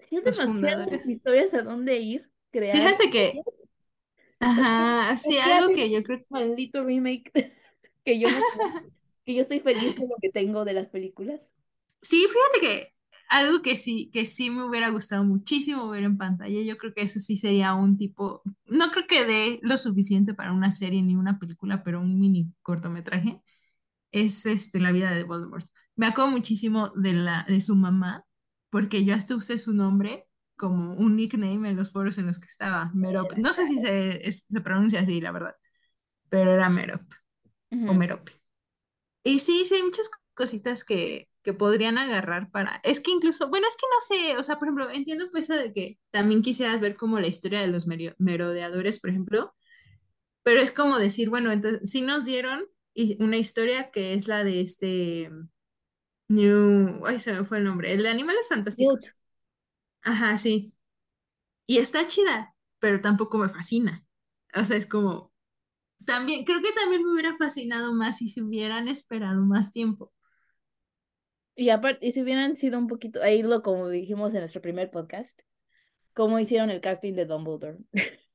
hay 0.00 0.18
Los 0.24 0.36
demasiadas 0.38 1.06
historias 1.06 1.54
a 1.54 1.62
dónde 1.62 1.98
ir, 1.98 2.30
crear 2.50 2.76
Fíjate 2.76 3.10
que, 3.10 3.28
historias. 3.28 3.44
¿Por 3.44 3.54
qué, 3.54 3.62
ajá, 4.40 5.16
sí, 5.18 5.38
algo 5.38 5.70
que 5.72 5.90
yo 5.90 6.02
creo 6.02 6.24
maldito 6.30 6.84
remake 6.84 7.32
que 8.04 8.20
yo 8.20 8.30
no 8.30 8.38
que 9.24 9.34
yo 9.34 9.40
estoy 9.42 9.60
feliz 9.60 9.94
con 9.94 10.08
lo 10.08 10.16
que 10.20 10.30
tengo 10.30 10.64
de 10.64 10.74
las 10.74 10.88
películas? 10.88 11.40
Sí, 12.02 12.26
fíjate 12.28 12.60
que 12.60 12.92
algo 13.28 13.62
que 13.62 13.76
sí, 13.76 14.10
que 14.12 14.26
sí 14.26 14.50
me 14.50 14.64
hubiera 14.64 14.90
gustado 14.90 15.24
muchísimo 15.24 15.88
ver 15.88 16.04
en 16.04 16.18
pantalla, 16.18 16.60
yo 16.62 16.76
creo 16.76 16.92
que 16.94 17.02
eso 17.02 17.18
sí 17.20 17.36
sería 17.36 17.74
un 17.74 17.96
tipo, 17.96 18.42
no 18.66 18.90
creo 18.90 19.06
que 19.06 19.24
dé 19.24 19.58
lo 19.62 19.78
suficiente 19.78 20.34
para 20.34 20.52
una 20.52 20.72
serie 20.72 21.02
ni 21.02 21.16
una 21.16 21.38
película, 21.38 21.82
pero 21.82 22.00
un 22.00 22.20
mini 22.20 22.52
cortometraje, 22.62 23.42
es 24.12 24.46
este, 24.46 24.80
la 24.80 24.92
vida 24.92 25.12
de 25.12 25.24
Voldemort. 25.24 25.66
Me 26.02 26.08
acuerdo 26.08 26.30
muchísimo 26.32 26.90
de, 26.90 27.12
la, 27.12 27.44
de 27.48 27.60
su 27.60 27.76
mamá, 27.76 28.24
porque 28.70 29.04
yo 29.04 29.14
hasta 29.14 29.36
usé 29.36 29.56
su 29.58 29.72
nombre 29.72 30.26
como 30.56 30.94
un 30.94 31.16
nickname 31.16 31.70
en 31.70 31.76
los 31.76 31.92
foros 31.92 32.18
en 32.18 32.26
los 32.26 32.38
que 32.38 32.46
estaba, 32.46 32.90
Merop. 32.94 33.32
No 33.36 33.52
sé 33.52 33.66
si 33.66 33.78
se, 33.78 34.26
es- 34.28 34.44
se 34.48 34.60
pronuncia 34.60 35.00
así, 35.00 35.20
la 35.20 35.32
verdad 35.32 35.54
pero 36.28 36.52
era 36.52 36.68
Merop 36.70 37.02
o 37.88 37.92
Ujú. 37.92 37.94
Merope. 37.94 38.32
Y 39.24 39.38
sí, 39.40 39.64
sí, 39.66 39.76
hay 39.76 39.82
muchas 39.82 40.10
cositas 40.34 40.84
que, 40.84 41.28
que 41.42 41.52
podrían 41.52 41.98
agarrar 41.98 42.50
para... 42.50 42.80
Es 42.84 43.00
que 43.00 43.10
incluso, 43.12 43.48
bueno, 43.48 43.66
es 43.68 43.76
que 43.76 43.86
no 43.92 44.00
sé, 44.32 44.38
o 44.38 44.42
sea, 44.42 44.58
por 44.58 44.68
ejemplo, 44.68 44.90
entiendo 44.90 45.26
pues 45.32 45.50
eso 45.50 45.60
de 45.60 45.72
que 45.72 45.98
también 46.10 46.42
quisieras 46.42 46.80
ver 46.80 46.96
como 46.96 47.20
la 47.20 47.28
historia 47.28 47.60
de 47.60 47.68
los 47.68 47.86
merodeadores, 48.18 49.00
por 49.00 49.10
ejemplo, 49.10 49.54
pero 50.42 50.60
es 50.60 50.72
como 50.72 50.98
decir, 50.98 51.30
bueno, 51.30 51.52
entonces 51.52 51.90
sí 51.90 52.02
nos 52.02 52.24
dieron 52.24 52.64
una 53.20 53.38
historia 53.38 53.90
que 53.90 54.14
es 54.14 54.28
la 54.28 54.44
de 54.44 54.60
este 54.60 55.30
New, 56.34 57.06
ay, 57.06 57.18
se 57.20 57.32
me 57.32 57.44
fue 57.44 57.58
el 57.58 57.64
nombre, 57.64 57.92
el 57.92 58.02
de 58.02 58.08
Animales 58.08 58.48
Newt. 58.50 58.58
Fantásticos. 58.58 59.12
Ajá, 60.02 60.38
sí. 60.38 60.74
Y 61.66 61.78
está 61.78 62.06
chida, 62.06 62.54
pero 62.78 63.00
tampoco 63.00 63.38
me 63.38 63.48
fascina. 63.48 64.04
O 64.54 64.64
sea, 64.64 64.76
es 64.76 64.86
como, 64.86 65.32
también, 66.04 66.44
creo 66.44 66.60
que 66.62 66.72
también 66.72 67.02
me 67.04 67.12
hubiera 67.12 67.34
fascinado 67.36 67.92
más 67.94 68.18
si 68.18 68.28
se 68.28 68.42
hubieran 68.42 68.88
esperado 68.88 69.42
más 69.42 69.72
tiempo. 69.72 70.12
Y 71.54 71.68
aparte, 71.70 72.06
y 72.06 72.12
si 72.12 72.22
hubieran 72.22 72.56
sido 72.56 72.78
un 72.78 72.86
poquito, 72.86 73.22
ahí 73.22 73.42
lo 73.42 73.62
como 73.62 73.88
dijimos 73.88 74.32
en 74.34 74.40
nuestro 74.40 74.62
primer 74.62 74.90
podcast, 74.90 75.38
cómo 76.14 76.38
hicieron 76.38 76.70
el 76.70 76.80
casting 76.80 77.14
de 77.14 77.26
Dumbledore. 77.26 77.78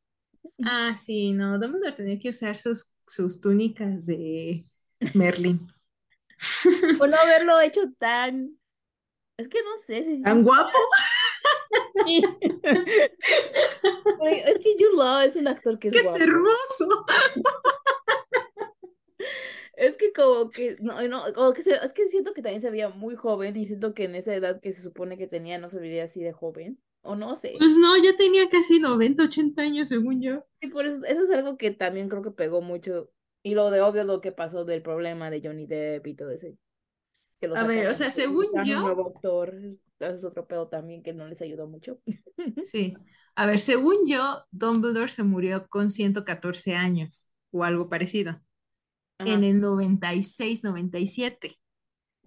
Ah, 0.63 0.95
sí, 0.95 1.33
no, 1.33 1.59
Dumbledore 1.59 1.91
tenía 1.91 2.17
que 2.17 2.29
usar 2.29 2.57
sus, 2.57 2.95
sus 3.05 3.39
túnicas 3.39 4.07
de 4.07 4.65
Merlin. 5.13 5.67
O 7.01 7.07
no 7.07 7.17
haberlo 7.17 7.59
hecho 7.61 7.81
tan, 7.97 8.57
es 9.37 9.47
que 9.47 9.59
no 9.63 9.77
sé 9.85 10.03
si 10.03 10.21
¿Tan 10.21 10.43
guapo? 10.43 10.77
sí. 12.05 12.23
Es 14.45 14.59
que 14.59 14.75
Jude 14.77 14.95
Law 14.95 15.21
es 15.21 15.35
un 15.35 15.47
actor 15.47 15.77
que 15.79 15.89
Es 15.89 15.95
es 15.95 16.15
hermoso. 16.15 17.05
Es 19.77 19.95
que 19.95 20.11
como 20.11 20.49
que, 20.49 20.75
no, 20.79 21.07
no, 21.07 21.21
como 21.35 21.53
que 21.53 21.61
se, 21.61 21.75
es 21.75 21.93
que 21.93 22.07
siento 22.07 22.33
que 22.33 22.41
también 22.41 22.61
se 22.61 22.71
veía 22.71 22.89
muy 22.89 23.15
joven 23.15 23.55
y 23.55 23.65
siento 23.65 23.93
que 23.93 24.05
en 24.05 24.15
esa 24.15 24.33
edad 24.33 24.59
que 24.59 24.73
se 24.73 24.81
supone 24.81 25.19
que 25.19 25.27
tenía 25.27 25.59
no 25.59 25.69
se 25.69 25.79
vería 25.79 26.05
así 26.05 26.23
de 26.23 26.33
joven. 26.33 26.81
O 27.03 27.15
no 27.15 27.35
sé. 27.35 27.53
Pues 27.59 27.77
no, 27.77 27.95
ya 27.95 28.15
tenía 28.15 28.49
casi 28.49 28.79
90, 28.79 29.23
80 29.23 29.61
años, 29.61 29.89
según 29.89 30.19
yo. 30.19 30.43
Y 30.61 30.69
por 30.69 30.87
eso, 30.87 31.05
eso 31.05 31.23
es 31.23 31.29
algo 31.29 31.57
que 31.57 31.69
también 31.69 32.09
creo 32.09 32.23
que 32.23 32.31
pegó 32.31 32.61
mucho. 32.61 33.11
Y 33.43 33.55
lo 33.55 33.71
de 33.71 33.81
obvio 33.81 34.03
lo 34.03 34.21
que 34.21 34.31
pasó 34.31 34.65
del 34.65 34.81
problema 34.81 35.29
de 35.29 35.41
Johnny 35.43 35.65
Depp 35.67 36.05
y 36.07 36.15
todo 36.15 36.31
ese. 36.31 36.57
Que 37.39 37.47
A 37.53 37.63
ver, 37.65 37.87
o 37.89 37.93
sea, 37.93 38.09
que 38.13 38.21
según 38.21 38.45
buscaron 38.45 38.71
un 38.71 38.81
yo, 38.81 38.81
nuevo 38.81 39.13
es 39.99 40.23
otro 40.23 40.47
pedo 40.47 40.67
también 40.69 41.03
que 41.03 41.13
no 41.13 41.27
les 41.27 41.41
ayudó 41.41 41.67
mucho. 41.67 41.99
sí. 42.59 43.01
A 43.35 43.45
ver, 43.45 43.59
según 43.59 43.95
yo, 44.07 44.45
Dumbledore 44.51 45.09
se 45.11 45.23
murió 45.23 45.67
con 45.67 45.89
114 45.91 46.75
años 46.75 47.29
o 47.51 47.63
algo 47.63 47.89
parecido. 47.89 48.41
En 49.25 49.43
Ajá. 49.43 49.45
el 49.45 49.61
96, 49.61 50.63
97, 50.63 51.59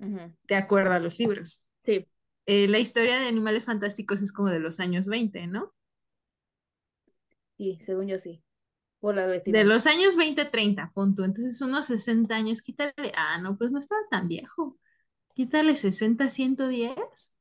ujú. 0.01 0.33
de 0.49 0.55
acuerdo 0.57 0.93
a 0.93 0.99
los 0.99 1.19
libros. 1.19 1.63
Sí, 1.85 2.07
Eh, 2.47 2.69
la 2.69 2.79
historia 2.81 3.19
de 3.21 3.29
Animales 3.29 3.67
Fantásticos 3.67 4.23
es 4.23 4.33
como 4.33 4.51
de 4.51 4.61
los 4.61 4.81
años 4.81 5.07
20, 5.07 5.47
¿no? 5.49 5.75
sí, 7.57 7.79
según 7.83 8.09
yo 8.09 8.19
sí. 8.19 8.43
Por 9.01 9.15
la 9.17 9.27
De 9.45 9.65
vestimenta. 9.65 9.65
los 9.65 9.87
años 9.87 10.17
20, 10.17 10.45
30, 10.47 10.93
punto. 10.95 11.25
Entonces, 11.25 11.61
unos 11.63 11.87
60 11.87 12.35
años, 12.37 12.63
quítale. 12.63 13.13
Ah, 13.17 13.39
no, 13.41 13.57
pues 13.59 13.73
no 13.73 13.79
estaba 13.79 14.01
tan 14.11 14.29
viejo. 14.29 14.79
Quítale 15.35 15.75
60, 15.77 16.31
110. 16.31 17.35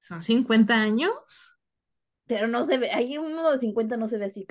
Son 0.00 0.22
50 0.22 0.74
años. 0.82 1.56
Pero 2.26 2.48
no 2.48 2.64
se 2.64 2.78
ve, 2.78 2.90
ahí 2.90 3.16
uno 3.18 3.50
de 3.52 3.58
50 3.58 3.96
no 3.96 4.08
se 4.08 4.18
ve 4.18 4.24
así, 4.26 4.44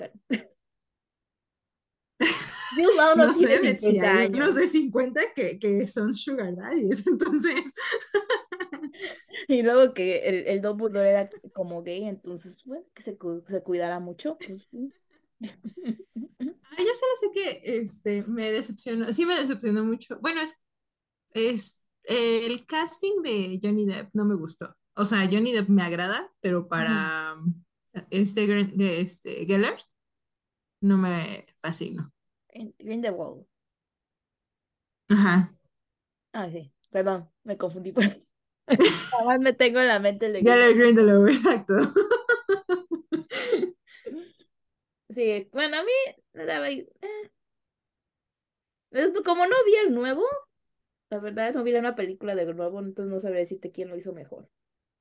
Law 2.97 3.15
no, 3.15 3.27
No 3.27 3.33
sé, 3.33 3.59
Betsy, 3.59 3.99
50 3.99 4.17
hay 4.17 4.27
unos 4.29 4.55
de 4.55 4.67
50 4.67 5.21
que, 5.35 5.59
que 5.59 5.87
son 5.87 6.13
sugar 6.13 6.55
daddies. 6.55 7.05
Entonces, 7.07 7.73
Y 9.47 9.61
luego 9.63 9.93
que 9.93 10.19
el, 10.19 10.47
el 10.47 10.61
Dumbledore 10.61 11.09
era 11.09 11.29
como 11.53 11.83
gay, 11.83 12.03
entonces, 12.05 12.63
bueno, 12.65 12.85
que 12.93 13.03
se, 13.03 13.17
se 13.47 13.63
cuidara 13.63 13.99
mucho. 13.99 14.37
Pues, 14.37 14.67
sí. 14.71 14.93
Ah, 15.43 16.77
yo 16.77 16.93
solo 16.93 17.15
sé 17.19 17.31
que 17.33 17.61
este, 17.63 18.23
me 18.23 18.51
decepcionó. 18.51 19.11
Sí, 19.11 19.25
me 19.25 19.39
decepcionó 19.39 19.83
mucho. 19.83 20.17
Bueno, 20.19 20.41
es, 20.41 20.59
es 21.31 21.77
eh, 22.03 22.45
el 22.45 22.65
casting 22.65 23.21
de 23.21 23.59
Johnny 23.61 23.85
Depp 23.85 24.09
no 24.13 24.25
me 24.25 24.35
gustó. 24.35 24.75
O 24.95 25.05
sea, 25.05 25.27
Johnny 25.31 25.51
Depp 25.51 25.69
me 25.69 25.83
agrada, 25.83 26.31
pero 26.41 26.67
para 26.67 27.37
este, 28.09 29.01
este 29.01 29.45
Gellert 29.45 29.83
no 30.81 30.97
me 30.97 31.45
fascinó. 31.61 32.11
Grindelwald. 32.79 33.45
Ajá. 35.09 35.55
Ah, 36.33 36.49
sí, 36.49 36.73
perdón, 36.89 37.29
me 37.43 37.57
confundí. 37.57 37.91
Nada 38.67 39.25
más 39.25 39.39
me 39.39 39.53
tengo 39.53 39.79
en 39.79 39.87
la 39.87 39.99
mente 39.99 40.27
el 40.27 40.33
de 40.33 40.41
Gellert. 40.41 40.77
Grindelwald, 40.77 41.29
exacto. 41.29 41.75
Sí, 45.13 45.49
bueno, 45.51 45.77
a 45.77 45.83
mí, 45.83 45.91
la 46.33 46.69
eh, 46.69 46.79
como 49.25 49.45
no 49.47 49.55
vi 49.65 49.75
el 49.85 49.93
nuevo, 49.93 50.23
la 51.09 51.19
verdad 51.19 51.53
no 51.53 51.63
vi 51.63 51.73
una 51.75 51.95
película 51.95 52.35
del 52.35 52.55
nuevo, 52.55 52.79
entonces 52.79 53.13
no 53.13 53.21
sabría 53.21 53.41
decirte 53.41 53.71
quién 53.71 53.89
lo 53.89 53.97
hizo 53.97 54.13
mejor. 54.13 54.49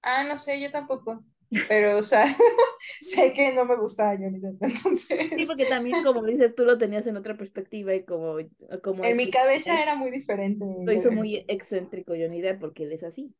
Ah, 0.02 0.24
no 0.24 0.36
sé, 0.38 0.60
yo 0.60 0.70
tampoco. 0.70 1.24
Pero, 1.68 1.98
o 1.98 2.02
sea, 2.02 2.26
sé 3.00 3.32
que 3.32 3.52
no 3.52 3.64
me 3.64 3.76
gustaba 3.76 4.16
Johnny 4.16 4.40
Depp, 4.40 4.62
Sí, 5.36 5.44
entonces. 5.44 5.46
porque 5.46 5.66
también, 5.66 6.02
como 6.02 6.22
dices, 6.24 6.54
tú 6.54 6.64
lo 6.64 6.78
tenías 6.78 7.06
en 7.06 7.16
otra 7.16 7.36
perspectiva 7.36 7.94
y 7.94 8.04
como, 8.04 8.36
como 8.82 9.04
En 9.04 9.16
mi 9.16 9.30
cabeza 9.30 9.82
era 9.82 9.94
muy 9.94 10.10
diferente. 10.10 10.64
lo 10.84 10.92
hizo 10.92 11.12
muy 11.12 11.44
excéntrico 11.48 12.12
Johnny 12.14 12.40
Depp 12.40 12.60
porque 12.60 12.84
él 12.84 12.92
es 12.92 13.02
así. 13.02 13.34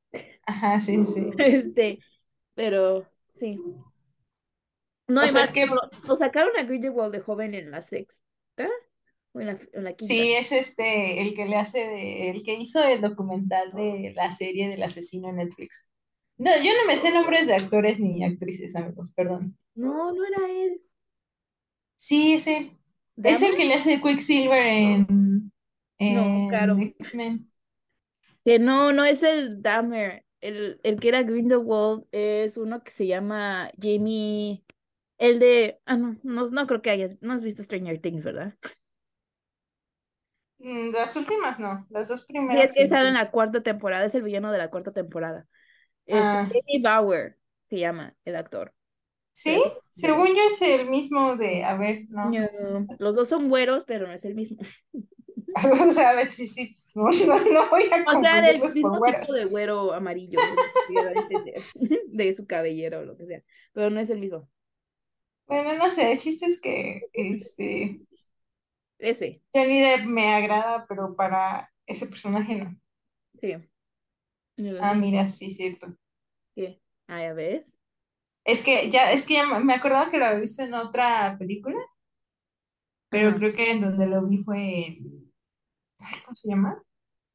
Ajá, 0.46 0.80
sí, 0.80 1.04
sí. 1.06 1.30
Este, 1.38 2.00
pero 2.54 3.08
sí. 3.38 3.64
No 5.10 5.24
O 5.24 5.28
sea, 5.28 5.42
es 5.42 5.52
que 5.52 5.66
lo, 5.66 6.16
sacaron 6.16 6.56
a 6.56 6.62
Grindelwald 6.62 7.12
de 7.12 7.20
joven 7.20 7.54
en 7.54 7.70
la 7.70 7.82
sexta 7.82 8.16
o 9.32 9.40
en 9.40 9.46
la, 9.46 9.58
en 9.72 9.84
la 9.84 9.92
quinta. 9.92 10.14
sí, 10.14 10.32
es 10.32 10.52
este, 10.52 11.20
el 11.22 11.34
que 11.34 11.46
le 11.46 11.56
hace 11.56 11.80
de, 11.80 12.30
el 12.30 12.42
que 12.42 12.54
hizo 12.54 12.82
el 12.82 13.00
documental 13.00 13.72
de 13.72 14.12
la 14.14 14.30
serie 14.32 14.68
del 14.68 14.82
asesino 14.82 15.28
en 15.28 15.36
Netflix. 15.36 15.88
No, 16.38 16.50
yo 16.56 16.72
no 16.74 16.86
me 16.86 16.96
sé 16.96 17.12
nombres 17.12 17.46
de 17.46 17.54
actores 17.54 18.00
ni 18.00 18.24
actrices, 18.24 18.74
amigos, 18.74 19.12
perdón. 19.14 19.58
No, 19.74 20.12
no 20.12 20.24
era 20.24 20.50
él. 20.50 20.80
Sí, 21.96 22.32
es 22.32 22.46
él. 22.46 22.72
Es 23.22 23.42
el 23.42 23.56
que 23.56 23.66
le 23.66 23.74
hace 23.74 23.90
de 23.90 24.00
Quicksilver 24.00 24.66
en, 24.66 25.52
No, 25.98 26.48
claro. 26.48 26.74
en 26.74 26.94
X-Men. 26.98 27.50
Que 28.44 28.58
no, 28.58 28.92
no 28.92 29.04
es 29.04 29.22
el 29.22 29.60
Dahmer. 29.60 30.24
El, 30.40 30.80
el 30.82 30.98
que 30.98 31.08
era 31.08 31.22
Grindelwald 31.22 32.06
es 32.12 32.56
uno 32.56 32.82
que 32.82 32.90
se 32.90 33.06
llama 33.06 33.70
Jamie. 33.78 34.64
El 35.20 35.38
de. 35.38 35.78
Ah, 35.84 35.96
no, 35.96 36.16
no, 36.22 36.46
no 36.46 36.66
creo 36.66 36.82
que 36.82 36.90
hayas. 36.90 37.12
No 37.20 37.34
has 37.34 37.42
visto 37.42 37.62
Stranger 37.62 38.00
Things, 38.00 38.24
¿verdad? 38.24 38.54
Mm, 40.58 40.92
Las 40.92 41.16
últimas 41.16 41.58
no, 41.58 41.86
las 41.90 42.08
dos 42.08 42.24
primeras. 42.24 42.70
es 42.70 42.74
que 42.74 42.88
sale 42.88 43.08
en 43.08 43.14
la 43.14 43.30
cuarta 43.30 43.62
temporada, 43.62 44.04
es 44.04 44.14
el 44.14 44.22
villano 44.22 44.50
de 44.52 44.58
la 44.58 44.70
cuarta 44.70 44.92
temporada. 44.92 45.46
Este, 46.06 46.22
Ah. 46.22 46.46
Jamie 46.46 46.82
Bauer 46.82 47.36
se 47.68 47.78
llama 47.78 48.14
el 48.24 48.36
actor. 48.36 48.74
Sí, 49.32 49.62
según 49.90 50.26
yo 50.28 50.42
es 50.50 50.60
el 50.60 50.88
mismo 50.88 51.36
de, 51.36 51.64
a 51.64 51.76
ver, 51.76 52.06
no. 52.08 52.30
No, 52.30 52.48
los 52.98 53.14
dos 53.14 53.28
son 53.28 53.48
güeros, 53.48 53.84
pero 53.84 54.06
no 54.06 54.12
es 54.12 54.24
el 54.24 54.34
mismo. 54.34 54.58
O 55.54 55.90
sea, 55.90 56.10
a 56.10 56.14
ver, 56.14 56.30
sí, 56.30 56.46
sí, 56.46 56.74
pues, 56.94 57.26
no, 57.26 57.36
no, 57.36 57.52
no 57.52 57.70
voy 57.70 57.82
a 57.90 58.16
O 58.16 58.20
sea, 58.20 58.40
del 58.40 58.60
mismo 58.60 59.00
tipo 59.00 59.32
de 59.32 59.44
güero 59.46 59.92
amarillo, 59.92 60.38
de 62.06 62.34
su 62.34 62.46
cabellera 62.46 63.00
o 63.00 63.04
lo 63.04 63.16
que 63.16 63.26
sea, 63.26 63.42
pero 63.72 63.90
no 63.90 63.98
es 64.00 64.10
el 64.10 64.20
mismo. 64.20 64.48
Bueno, 65.50 65.74
no 65.76 65.90
sé, 65.90 66.12
el 66.12 66.18
chiste 66.18 66.46
es 66.46 66.60
que 66.60 67.02
este 67.12 68.00
Ese, 69.00 69.42
Johnny 69.54 69.80
Depp 69.80 70.06
me 70.06 70.34
agrada, 70.34 70.86
pero 70.88 71.14
para 71.14 71.70
ese 71.86 72.06
personaje 72.06 72.56
no. 72.56 72.76
sí. 73.40 73.56
Ah, 74.78 74.94
mira, 74.94 75.28
sí, 75.28 75.52
cierto. 75.52 75.96
¿Qué? 76.54 76.80
Ah, 77.08 77.20
ya 77.22 77.32
ves. 77.34 77.74
Es 78.44 78.62
que 78.64 78.90
ya, 78.90 79.12
es 79.12 79.24
que 79.26 79.32
ya 79.34 79.46
me 79.60 79.72
acordaba 79.74 80.10
que 80.10 80.18
lo 80.18 80.26
había 80.26 80.40
visto 80.40 80.62
en 80.62 80.74
otra 80.74 81.36
película, 81.38 81.78
pero 83.08 83.34
Ajá. 83.34 83.36
creo 83.36 83.54
que 83.54 83.70
en 83.72 83.80
donde 83.80 84.06
lo 84.06 84.24
vi 84.26 84.38
fue 84.38 84.86
en, 84.88 85.32
ay, 86.00 86.20
¿cómo 86.24 86.36
se 86.36 86.50
llama? 86.50 86.82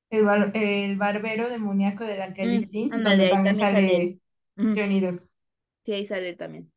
El, 0.09 0.25
bar- 0.25 0.51
el 0.55 0.97
barbero 0.97 1.49
demoníaco 1.49 2.05
de 2.05 2.17
la 2.17 2.33
Kelly 2.33 2.61
Mm, 2.89 3.03
donde 3.03 3.27
ahí 3.27 3.29
también 3.29 3.55
sale 3.55 4.19
Johnny 4.75 5.01
Depp. 5.01 5.23
Sí, 5.85 5.93
ahí 5.93 6.05
sale 6.05 6.33
también. 6.35 6.71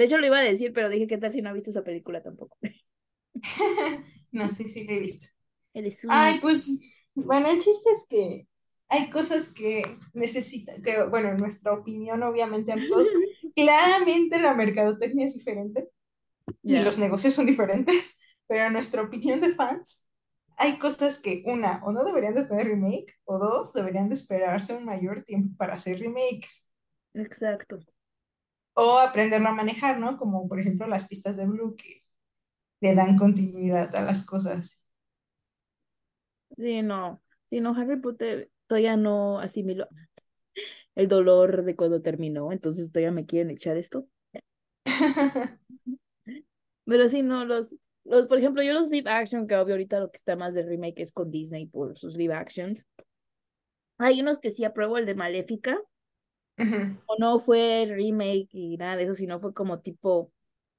De 0.00 0.06
hecho, 0.06 0.16
lo 0.16 0.24
iba 0.24 0.38
a 0.38 0.42
decir, 0.42 0.72
pero 0.72 0.88
dije, 0.88 1.06
¿qué 1.06 1.18
tal 1.18 1.30
si 1.30 1.42
no 1.42 1.50
ha 1.50 1.52
visto 1.52 1.68
esa 1.68 1.84
película 1.84 2.22
tampoco? 2.22 2.56
No, 4.32 4.48
sí, 4.48 4.66
sí 4.66 4.84
lo 4.84 4.92
he 4.94 5.00
visto. 5.00 5.26
Él 5.74 5.86
es 5.86 6.04
un... 6.04 6.10
Ay, 6.10 6.38
pues, 6.40 6.88
bueno, 7.14 7.50
el 7.50 7.58
chiste 7.58 7.90
es 7.90 8.06
que 8.08 8.48
hay 8.88 9.10
cosas 9.10 9.52
que 9.52 9.82
necesitan, 10.14 10.80
que, 10.82 11.04
bueno, 11.04 11.28
en 11.28 11.36
nuestra 11.36 11.74
opinión, 11.74 12.22
obviamente, 12.22 12.72
amigos, 12.72 13.08
claramente 13.54 14.40
la 14.40 14.54
mercadotecnia 14.54 15.26
es 15.26 15.34
diferente 15.34 15.90
y 16.62 16.78
los 16.78 16.98
negocios 16.98 17.34
son 17.34 17.44
diferentes, 17.44 18.18
pero 18.46 18.64
en 18.64 18.72
nuestra 18.72 19.02
opinión 19.02 19.42
de 19.42 19.52
fans, 19.52 20.06
hay 20.56 20.78
cosas 20.78 21.20
que, 21.20 21.42
una, 21.44 21.82
o 21.84 21.92
no 21.92 22.04
deberían 22.04 22.36
de 22.36 22.44
tener 22.44 22.68
remake, 22.68 23.18
o 23.24 23.38
dos, 23.38 23.74
deberían 23.74 24.08
de 24.08 24.14
esperarse 24.14 24.74
un 24.74 24.86
mayor 24.86 25.24
tiempo 25.24 25.56
para 25.58 25.74
hacer 25.74 25.98
remakes. 25.98 26.70
Exacto. 27.12 27.80
O 28.82 28.98
aprenderlo 28.98 29.48
a 29.50 29.54
manejar, 29.54 29.98
¿no? 29.98 30.16
Como 30.16 30.48
por 30.48 30.58
ejemplo 30.58 30.86
las 30.86 31.06
pistas 31.06 31.36
de 31.36 31.46
Blue 31.46 31.76
que 31.76 32.02
le 32.80 32.94
dan 32.94 33.18
continuidad 33.18 33.94
a 33.94 34.02
las 34.02 34.24
cosas. 34.24 34.82
Sí, 36.56 36.80
no. 36.82 37.22
Sí, 37.50 37.60
no, 37.60 37.74
Harry 37.74 38.00
Potter 38.00 38.50
todavía 38.66 38.96
no 38.96 39.38
asimiló 39.38 39.86
el 40.94 41.08
dolor 41.08 41.64
de 41.64 41.76
cuando 41.76 42.00
terminó, 42.00 42.52
entonces 42.52 42.90
todavía 42.90 43.12
me 43.12 43.26
quieren 43.26 43.50
echar 43.50 43.76
esto. 43.76 44.06
Pero 46.86 47.08
sí, 47.08 47.22
no, 47.22 47.44
los, 47.44 47.76
los, 48.04 48.28
por 48.28 48.38
ejemplo, 48.38 48.62
yo 48.62 48.72
los 48.72 48.88
live 48.88 49.10
action, 49.10 49.46
que 49.46 49.56
obvio 49.56 49.74
ahorita 49.74 50.00
lo 50.00 50.10
que 50.10 50.16
está 50.16 50.36
más 50.36 50.54
de 50.54 50.62
remake 50.62 51.02
es 51.02 51.12
con 51.12 51.30
Disney 51.30 51.66
por 51.66 51.98
sus 51.98 52.16
live 52.16 52.34
actions. 52.34 52.86
Hay 53.98 54.22
unos 54.22 54.38
que 54.38 54.50
sí 54.50 54.64
apruebo 54.64 54.96
el 54.96 55.04
de 55.04 55.14
Maléfica, 55.14 55.78
o 57.06 57.16
no 57.18 57.38
fue 57.40 57.86
remake 57.88 58.48
y 58.52 58.76
nada 58.78 58.96
de 58.96 59.04
eso, 59.04 59.14
sino 59.14 59.40
fue 59.40 59.54
como 59.54 59.80
tipo 59.80 60.32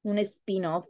un 0.03 0.19
spin-off. 0.19 0.87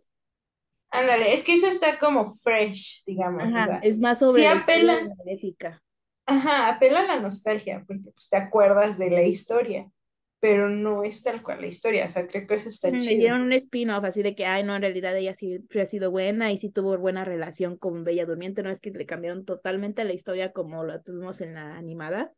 Ándale, 0.89 1.33
es 1.33 1.43
que 1.43 1.53
eso 1.53 1.67
está 1.67 1.99
como 1.99 2.25
fresh, 2.25 3.03
digamos. 3.05 3.43
Ajá, 3.43 3.79
es 3.83 3.99
más 3.99 4.19
sobre 4.19 4.43
sí 4.43 4.43
la 4.43 4.51
apela, 4.53 4.99
Maléfica. 5.17 5.81
ajá, 6.25 6.69
apela 6.69 7.01
a 7.01 7.07
la 7.07 7.19
nostalgia, 7.19 7.83
porque 7.87 8.11
pues 8.13 8.29
te 8.29 8.37
acuerdas 8.37 8.97
de 8.97 9.09
la 9.11 9.23
historia, 9.23 9.91
pero 10.39 10.69
no 10.69 11.03
es 11.03 11.21
tal 11.23 11.43
cual 11.43 11.61
la 11.61 11.67
historia, 11.67 12.07
o 12.07 12.09
sea, 12.11 12.27
creo 12.27 12.47
que 12.47 12.55
eso 12.55 12.69
está 12.69 12.89
Le 12.89 12.97
chido. 12.97 13.19
dieron 13.19 13.41
un 13.41 13.53
spin-off 13.53 14.03
así 14.03 14.23
de 14.23 14.35
que, 14.35 14.45
ay, 14.45 14.63
no, 14.63 14.75
en 14.75 14.81
realidad 14.81 15.15
ella 15.15 15.33
siempre 15.35 15.81
ha 15.81 15.85
sido 15.85 16.09
buena 16.11 16.51
y 16.51 16.57
sí 16.57 16.69
tuvo 16.69 16.97
buena 16.97 17.23
relación 17.23 17.77
con 17.77 18.03
Bella 18.03 18.25
Durmiente, 18.25 18.63
no 18.63 18.69
es 18.71 18.79
que 18.79 18.89
le 18.91 19.05
cambiaron 19.05 19.45
totalmente 19.45 20.03
la 20.03 20.13
historia 20.13 20.51
como 20.51 20.83
la 20.83 21.01
tuvimos 21.01 21.41
en 21.41 21.53
la 21.53 21.75
animada. 21.77 22.33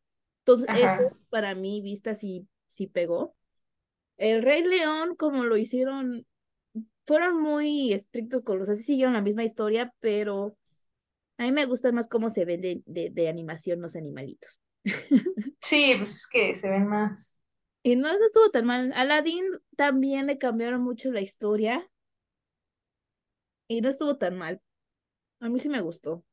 Entonces, 0.46 0.70
eso 0.74 1.18
para 1.30 1.56
mí, 1.56 1.82
vista, 1.82 2.16
sí, 2.16 2.48
sí 2.68 2.88
pegó. 2.88 3.36
El 4.18 4.44
Rey 4.44 4.64
León, 4.64 5.16
como 5.16 5.46
lo 5.46 5.58
hicieron, 5.58 6.26
fueron 7.08 7.42
muy 7.42 7.94
estrictos 7.94 8.42
con 8.44 8.60
los, 8.60 8.70
así 8.70 8.84
siguieron 8.84 9.14
la 9.14 9.22
misma 9.22 9.44
historia, 9.44 9.94
pero 10.00 10.58
a 11.38 11.44
mí 11.44 11.52
me 11.52 11.66
gusta 11.66 11.92
más 11.92 12.08
cómo 12.10 12.30
se 12.30 12.46
ven 12.46 12.62
de, 12.62 12.84
de, 12.86 13.10
de 13.12 13.30
animación 13.30 13.82
los 13.82 13.96
animalitos. 13.96 14.60
sí, 15.62 15.96
pues 15.98 16.16
es 16.16 16.28
que 16.28 16.56
se 16.56 16.70
ven 16.70 16.88
más. 16.88 17.36
Y 17.82 17.96
no 17.96 18.10
eso 18.10 18.26
estuvo 18.26 18.50
tan 18.52 18.66
mal. 18.66 18.92
Aladdin 18.94 19.46
también 19.78 20.28
le 20.28 20.38
cambiaron 20.38 20.82
mucho 20.82 21.12
la 21.12 21.22
historia 21.22 21.90
y 23.68 23.82
no 23.82 23.90
estuvo 23.90 24.16
tan 24.18 24.38
mal. 24.38 24.62
A 25.42 25.50
mí 25.50 25.60
sí 25.60 25.70
me 25.70 25.82
gustó. 25.82 26.26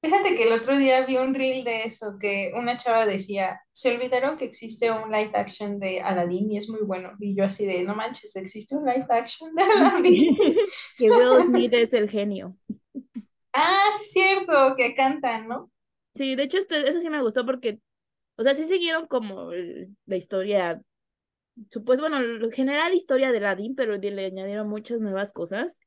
Fíjate 0.00 0.36
que 0.36 0.44
el 0.46 0.52
otro 0.52 0.78
día 0.78 1.04
vi 1.04 1.16
un 1.16 1.34
reel 1.34 1.64
de 1.64 1.82
eso, 1.84 2.18
que 2.20 2.52
una 2.54 2.76
chava 2.76 3.04
decía, 3.04 3.60
se 3.72 3.94
olvidaron 3.96 4.38
que 4.38 4.44
existe 4.44 4.90
un 4.92 5.10
live 5.10 5.32
action 5.34 5.80
de 5.80 6.00
Aladdin 6.00 6.52
y 6.52 6.58
es 6.58 6.68
muy 6.68 6.82
bueno. 6.84 7.12
Y 7.18 7.34
yo 7.36 7.44
así 7.44 7.66
de, 7.66 7.82
no 7.82 7.96
manches, 7.96 8.36
existe 8.36 8.76
un 8.76 8.84
live 8.86 9.06
action 9.10 9.52
de 9.56 9.62
Aladdin. 9.64 10.36
que 10.96 11.10
Will 11.10 11.44
Smith 11.44 11.74
es 11.74 11.92
el 11.92 12.08
genio. 12.08 12.56
Ah, 13.52 13.90
sí 13.98 14.02
es 14.04 14.12
cierto, 14.12 14.74
que 14.76 14.94
cantan, 14.94 15.48
¿no? 15.48 15.70
Sí, 16.14 16.34
de 16.34 16.42
hecho, 16.44 16.58
este- 16.58 16.88
eso 16.88 17.00
sí 17.00 17.08
me 17.10 17.22
gustó 17.22 17.46
porque, 17.46 17.80
o 18.36 18.42
sea, 18.42 18.54
sí 18.54 18.64
siguieron 18.64 19.06
como 19.06 19.50
la 20.06 20.16
historia, 20.16 20.82
supuesto, 21.70 22.02
bueno, 22.08 22.20
la 22.22 22.52
general 22.52 22.94
historia 22.94 23.32
de 23.32 23.38
Aladdin, 23.38 23.74
pero 23.76 23.96
le 23.96 24.26
añadieron 24.26 24.68
muchas 24.68 25.00
nuevas 25.00 25.32
cosas. 25.32 25.78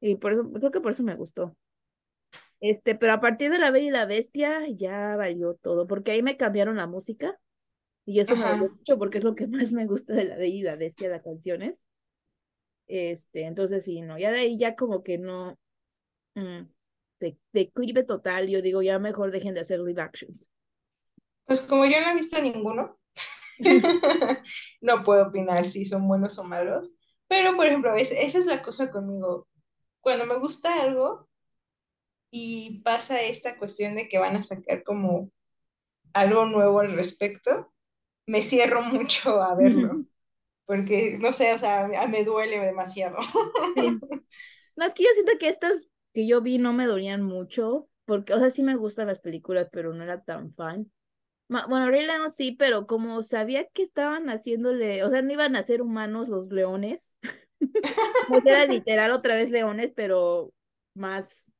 Y 0.00 0.16
por 0.16 0.32
eso, 0.34 0.50
creo 0.52 0.70
que 0.72 0.80
por 0.80 0.92
eso 0.92 1.02
me 1.04 1.16
gustó. 1.16 1.56
Este, 2.60 2.94
pero 2.94 3.12
a 3.12 3.20
partir 3.20 3.50
de 3.50 3.58
La 3.58 3.70
Bella 3.70 3.86
y 3.88 3.90
la 3.90 4.06
Bestia 4.06 4.60
ya 4.74 5.16
valió 5.16 5.54
todo, 5.54 5.86
porque 5.86 6.12
ahí 6.12 6.22
me 6.22 6.36
cambiaron 6.36 6.76
la 6.76 6.86
música 6.86 7.38
y 8.06 8.20
eso 8.20 8.36
me 8.36 8.46
dolió 8.46 8.68
Ajá. 8.68 8.76
mucho 8.78 8.98
porque 8.98 9.18
es 9.18 9.24
lo 9.24 9.34
que 9.36 9.46
más 9.48 9.72
me 9.74 9.86
gusta 9.86 10.14
de 10.14 10.24
La 10.26 10.36
Bella 10.36 10.56
y 10.56 10.62
la 10.62 10.76
Bestia, 10.76 11.08
las 11.10 11.22
canciones. 11.22 11.76
Este, 12.88 13.42
entonces 13.44 13.84
sí, 13.84 14.00
no, 14.02 14.16
ya 14.18 14.30
de 14.30 14.40
ahí 14.40 14.58
ya 14.58 14.76
como 14.76 15.02
que 15.02 15.18
no, 15.18 15.58
mm, 16.36 16.62
de, 17.20 17.38
declive 17.52 18.04
total, 18.04 18.48
yo 18.48 18.62
digo, 18.62 18.82
ya 18.82 18.98
mejor 19.00 19.32
dejen 19.32 19.54
de 19.54 19.60
hacer 19.62 19.80
live 19.80 20.02
actions. 20.02 20.50
Pues 21.44 21.62
como 21.62 21.84
yo 21.86 22.00
no 22.00 22.10
he 22.10 22.14
visto 22.16 22.40
ninguno, 22.40 22.98
no 24.80 25.04
puedo 25.04 25.28
opinar 25.28 25.64
si 25.66 25.84
son 25.84 26.08
buenos 26.08 26.38
o 26.38 26.44
malos. 26.44 26.92
Pero, 27.28 27.56
por 27.56 27.66
ejemplo, 27.66 27.94
es- 27.96 28.12
esa 28.12 28.38
es 28.38 28.46
la 28.46 28.62
cosa 28.62 28.90
conmigo. 28.90 29.48
Cuando 30.00 30.26
me 30.26 30.38
gusta 30.38 30.82
algo 30.82 31.28
y 32.38 32.80
pasa 32.80 33.22
esta 33.22 33.56
cuestión 33.56 33.94
de 33.94 34.08
que 34.08 34.18
van 34.18 34.36
a 34.36 34.42
sacar 34.42 34.82
como 34.82 35.30
algo 36.12 36.44
nuevo 36.44 36.80
al 36.80 36.92
respecto, 36.92 37.72
me 38.26 38.42
cierro 38.42 38.82
mucho 38.82 39.40
a 39.40 39.54
verlo. 39.54 40.04
Porque, 40.66 41.16
no 41.18 41.32
sé, 41.32 41.54
o 41.54 41.58
sea, 41.58 41.88
me 42.08 42.24
duele 42.24 42.60
demasiado. 42.60 43.16
Sí. 43.74 43.98
No, 44.78 44.84
es 44.84 44.92
que 44.92 45.04
yo 45.04 45.08
siento 45.14 45.32
que 45.40 45.48
estas 45.48 45.88
que 46.12 46.26
yo 46.26 46.42
vi 46.42 46.58
no 46.58 46.74
me 46.74 46.84
dolían 46.84 47.22
mucho, 47.22 47.88
porque, 48.04 48.34
o 48.34 48.38
sea, 48.38 48.50
sí 48.50 48.62
me 48.62 48.76
gustan 48.76 49.06
las 49.06 49.20
películas, 49.20 49.70
pero 49.72 49.94
no 49.94 50.04
era 50.04 50.22
tan 50.22 50.52
fan. 50.52 50.92
Bueno, 51.48 51.88
Rey 51.88 52.04
León 52.04 52.30
sí, 52.30 52.52
pero 52.52 52.86
como 52.86 53.22
sabía 53.22 53.66
que 53.68 53.84
estaban 53.84 54.28
haciéndole, 54.28 55.02
o 55.02 55.10
sea, 55.10 55.22
no 55.22 55.32
iban 55.32 55.56
a 55.56 55.62
ser 55.62 55.80
humanos 55.80 56.28
los 56.28 56.52
leones, 56.52 57.16
no 58.28 58.42
era 58.44 58.66
literal 58.66 59.12
otra 59.12 59.34
vez 59.34 59.50
leones, 59.50 59.92
pero 59.96 60.52
más 60.94 61.50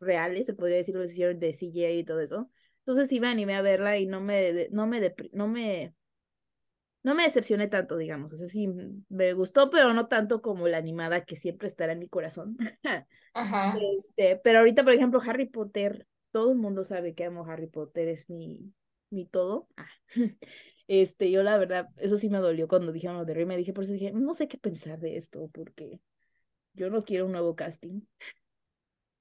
reales, 0.00 0.46
se 0.46 0.54
podría 0.54 0.76
decir, 0.78 0.94
lo 0.94 1.04
hicieron 1.04 1.38
de 1.38 1.52
CGI 1.52 1.98
y 2.00 2.04
todo 2.04 2.20
eso. 2.20 2.50
Entonces 2.80 3.08
sí 3.08 3.20
me 3.20 3.28
animé 3.28 3.54
a 3.54 3.62
verla 3.62 3.98
y 3.98 4.06
no 4.06 4.20
me, 4.20 4.68
no 4.70 4.86
me, 4.86 5.14
no 5.32 5.48
me, 5.48 5.94
no 7.02 7.14
me 7.14 7.24
decepcioné 7.24 7.68
tanto, 7.68 7.96
digamos. 7.96 8.32
O 8.32 8.36
sea, 8.36 8.48
sí 8.48 8.68
me 9.08 9.32
gustó, 9.34 9.70
pero 9.70 9.92
no 9.92 10.08
tanto 10.08 10.42
como 10.42 10.68
la 10.68 10.78
animada 10.78 11.24
que 11.24 11.36
siempre 11.36 11.68
estará 11.68 11.92
en 11.92 11.98
mi 12.00 12.08
corazón. 12.08 12.56
Ajá. 13.34 13.78
Este, 13.96 14.36
pero 14.36 14.60
ahorita, 14.60 14.84
por 14.84 14.92
ejemplo, 14.92 15.20
Harry 15.24 15.46
Potter, 15.46 16.06
todo 16.30 16.52
el 16.52 16.58
mundo 16.58 16.84
sabe 16.84 17.14
que 17.14 17.24
amo 17.24 17.44
Harry 17.46 17.66
Potter, 17.66 18.08
es 18.08 18.28
mi, 18.30 18.72
mi 19.10 19.26
todo. 19.26 19.68
Ah. 19.76 19.86
Este, 20.86 21.30
yo 21.30 21.42
la 21.42 21.56
verdad, 21.56 21.88
eso 21.96 22.18
sí 22.18 22.28
me 22.28 22.36
dolió 22.36 22.68
cuando 22.68 22.92
dijeron 22.92 23.16
lo 23.16 23.24
de 23.24 23.32
Rey, 23.32 23.46
me 23.46 23.56
dije, 23.56 23.72
por 23.72 23.84
eso 23.84 23.94
dije, 23.94 24.12
no 24.12 24.34
sé 24.34 24.48
qué 24.48 24.58
pensar 24.58 24.98
de 24.98 25.16
esto, 25.16 25.48
porque 25.48 25.98
yo 26.74 26.90
no 26.90 27.04
quiero 27.04 27.24
un 27.26 27.32
nuevo 27.32 27.56
casting. 27.56 28.02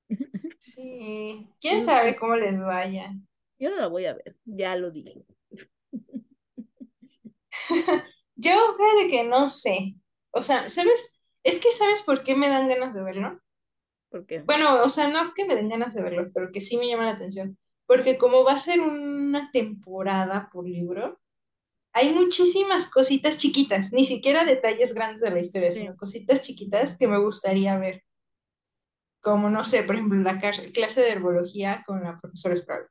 Sí. 0.64 1.46
¿Quién 1.60 1.82
sabe 1.82 2.16
cómo 2.16 2.38
les 2.38 2.58
vaya? 2.60 3.12
Yo 3.60 3.70
no 3.70 3.76
la 3.76 3.88
voy 3.88 4.06
a 4.06 4.14
ver, 4.14 4.38
ya 4.46 4.76
lo 4.78 4.92
dije. 4.92 5.26
Yo, 8.36 8.52
fíjate 8.78 9.10
que 9.10 9.24
no 9.26 9.50
sé. 9.50 9.96
O 10.32 10.42
sea, 10.42 10.70
¿sabes? 10.70 11.20
Es 11.44 11.60
que 11.60 11.72
¿sabes 11.72 12.04
por 12.04 12.24
qué 12.24 12.36
me 12.36 12.48
dan 12.48 12.70
ganas 12.70 12.94
de 12.94 13.04
verlo? 13.04 13.42
Porque 14.10 14.40
Bueno, 14.40 14.82
o 14.84 14.90
sea, 14.90 15.10
no 15.10 15.22
es 15.22 15.34
que 15.34 15.46
me 15.46 15.56
den 15.56 15.68
ganas 15.70 15.94
de 15.94 16.02
verlo, 16.02 16.32
pero 16.34 16.52
que 16.52 16.62
sí 16.62 16.78
me 16.78 16.88
llama 16.88 17.06
la 17.06 17.12
atención. 17.12 17.58
Porque 17.86 18.18
como 18.18 18.46
va 18.46 18.54
a 18.54 18.58
ser 18.58 18.80
una 18.80 19.52
temporada 19.52 20.50
por 20.52 20.68
libro, 20.68 21.20
hay 21.92 22.14
muchísimas 22.14 22.90
cositas 22.90 23.38
chiquitas, 23.38 23.92
ni 23.92 24.06
siquiera 24.06 24.46
detalles 24.46 24.94
grandes 24.94 25.22
de 25.22 25.32
la 25.32 25.40
historia, 25.42 25.72
sí. 25.74 25.82
sino 25.82 25.98
cositas 25.98 26.42
chiquitas 26.42 26.98
que 26.98 27.08
me 27.08 27.20
gustaría 27.20 27.78
ver. 27.78 28.04
Como, 29.24 29.50
no 29.50 29.64
sé, 29.64 29.84
por 29.84 29.96
ejemplo, 29.96 30.20
la 30.20 30.38
clase 30.40 31.02
de 31.02 31.12
herbología 31.12 31.82
con 31.88 32.04
la 32.04 32.20
profesora 32.20 32.58
Sprout. 32.58 32.88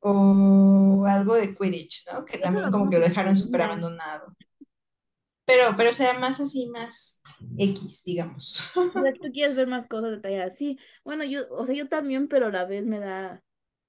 O 0.00 1.04
algo 1.06 1.36
de 1.36 1.54
Quidditch, 1.54 2.08
¿no? 2.12 2.24
Que 2.24 2.38
también 2.38 2.70
como 2.72 2.90
que 2.90 2.98
lo 2.98 3.08
dejaron 3.08 3.36
súper 3.36 3.62
abandonado. 3.62 4.34
Pero, 5.46 5.76
pero 5.76 5.92
sea, 5.92 6.18
más 6.18 6.40
así, 6.40 6.66
más 6.66 7.22
X, 7.56 8.02
digamos. 8.04 8.76
O 8.76 8.90
sea, 8.90 9.12
tú 9.22 9.30
quieres 9.32 9.54
ver 9.54 9.68
más 9.68 9.86
cosas 9.86 10.10
detalladas. 10.10 10.56
Sí, 10.58 10.78
bueno, 11.04 11.22
yo, 11.22 11.42
o 11.50 11.64
sea, 11.64 11.76
yo 11.76 11.88
también, 11.88 12.26
pero 12.26 12.46
a 12.46 12.50
la 12.50 12.64
vez 12.64 12.84
me 12.84 12.98
da 12.98 13.40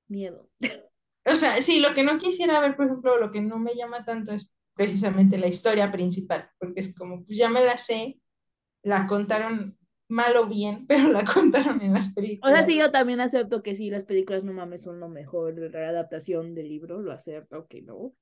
miedo. 0.07 0.47
O 1.25 1.35
sea, 1.35 1.59
sí, 1.63 1.79
lo 1.79 1.95
que 1.95 2.03
no 2.03 2.19
quisiera 2.19 2.59
ver, 2.59 2.75
por 2.75 2.85
ejemplo, 2.85 3.17
lo 3.17 3.31
que 3.31 3.41
no 3.41 3.57
me 3.57 3.73
llama 3.73 4.05
tanto 4.05 4.31
es 4.31 4.53
precisamente 4.75 5.39
la 5.39 5.47
historia 5.47 5.91
principal, 5.91 6.49
porque 6.59 6.81
es 6.81 6.95
como, 6.95 7.25
pues 7.25 7.35
ya 7.35 7.49
me 7.49 7.65
la 7.65 7.77
sé, 7.77 8.19
la 8.83 9.07
contaron 9.07 9.75
mal 10.10 10.36
o 10.38 10.48
bien, 10.48 10.86
pero 10.88 11.12
la 11.12 11.24
contaron 11.26 11.82
en 11.82 11.94
las 11.94 12.13
O 12.41 12.50
sea, 12.50 12.63
películas. 12.63 12.65
sí, 12.65 12.78
yo 12.78 12.91
también 12.91 13.20
acepto 13.20 13.62
que 13.63 13.76
sí, 13.76 13.89
las 13.89 14.04
películas 14.06 14.44
no 14.44 14.54
mames 14.54 14.84
son 14.84 15.00
lo 15.00 15.10
mejor 15.10 15.56
de 15.56 15.70
la 15.70 15.89
adaptación 15.89 16.54
del 16.56 16.70
libro, 16.70 17.02
lo 17.02 17.12
acepto 17.12 17.68
que 17.68 17.82
no. 17.82 18.13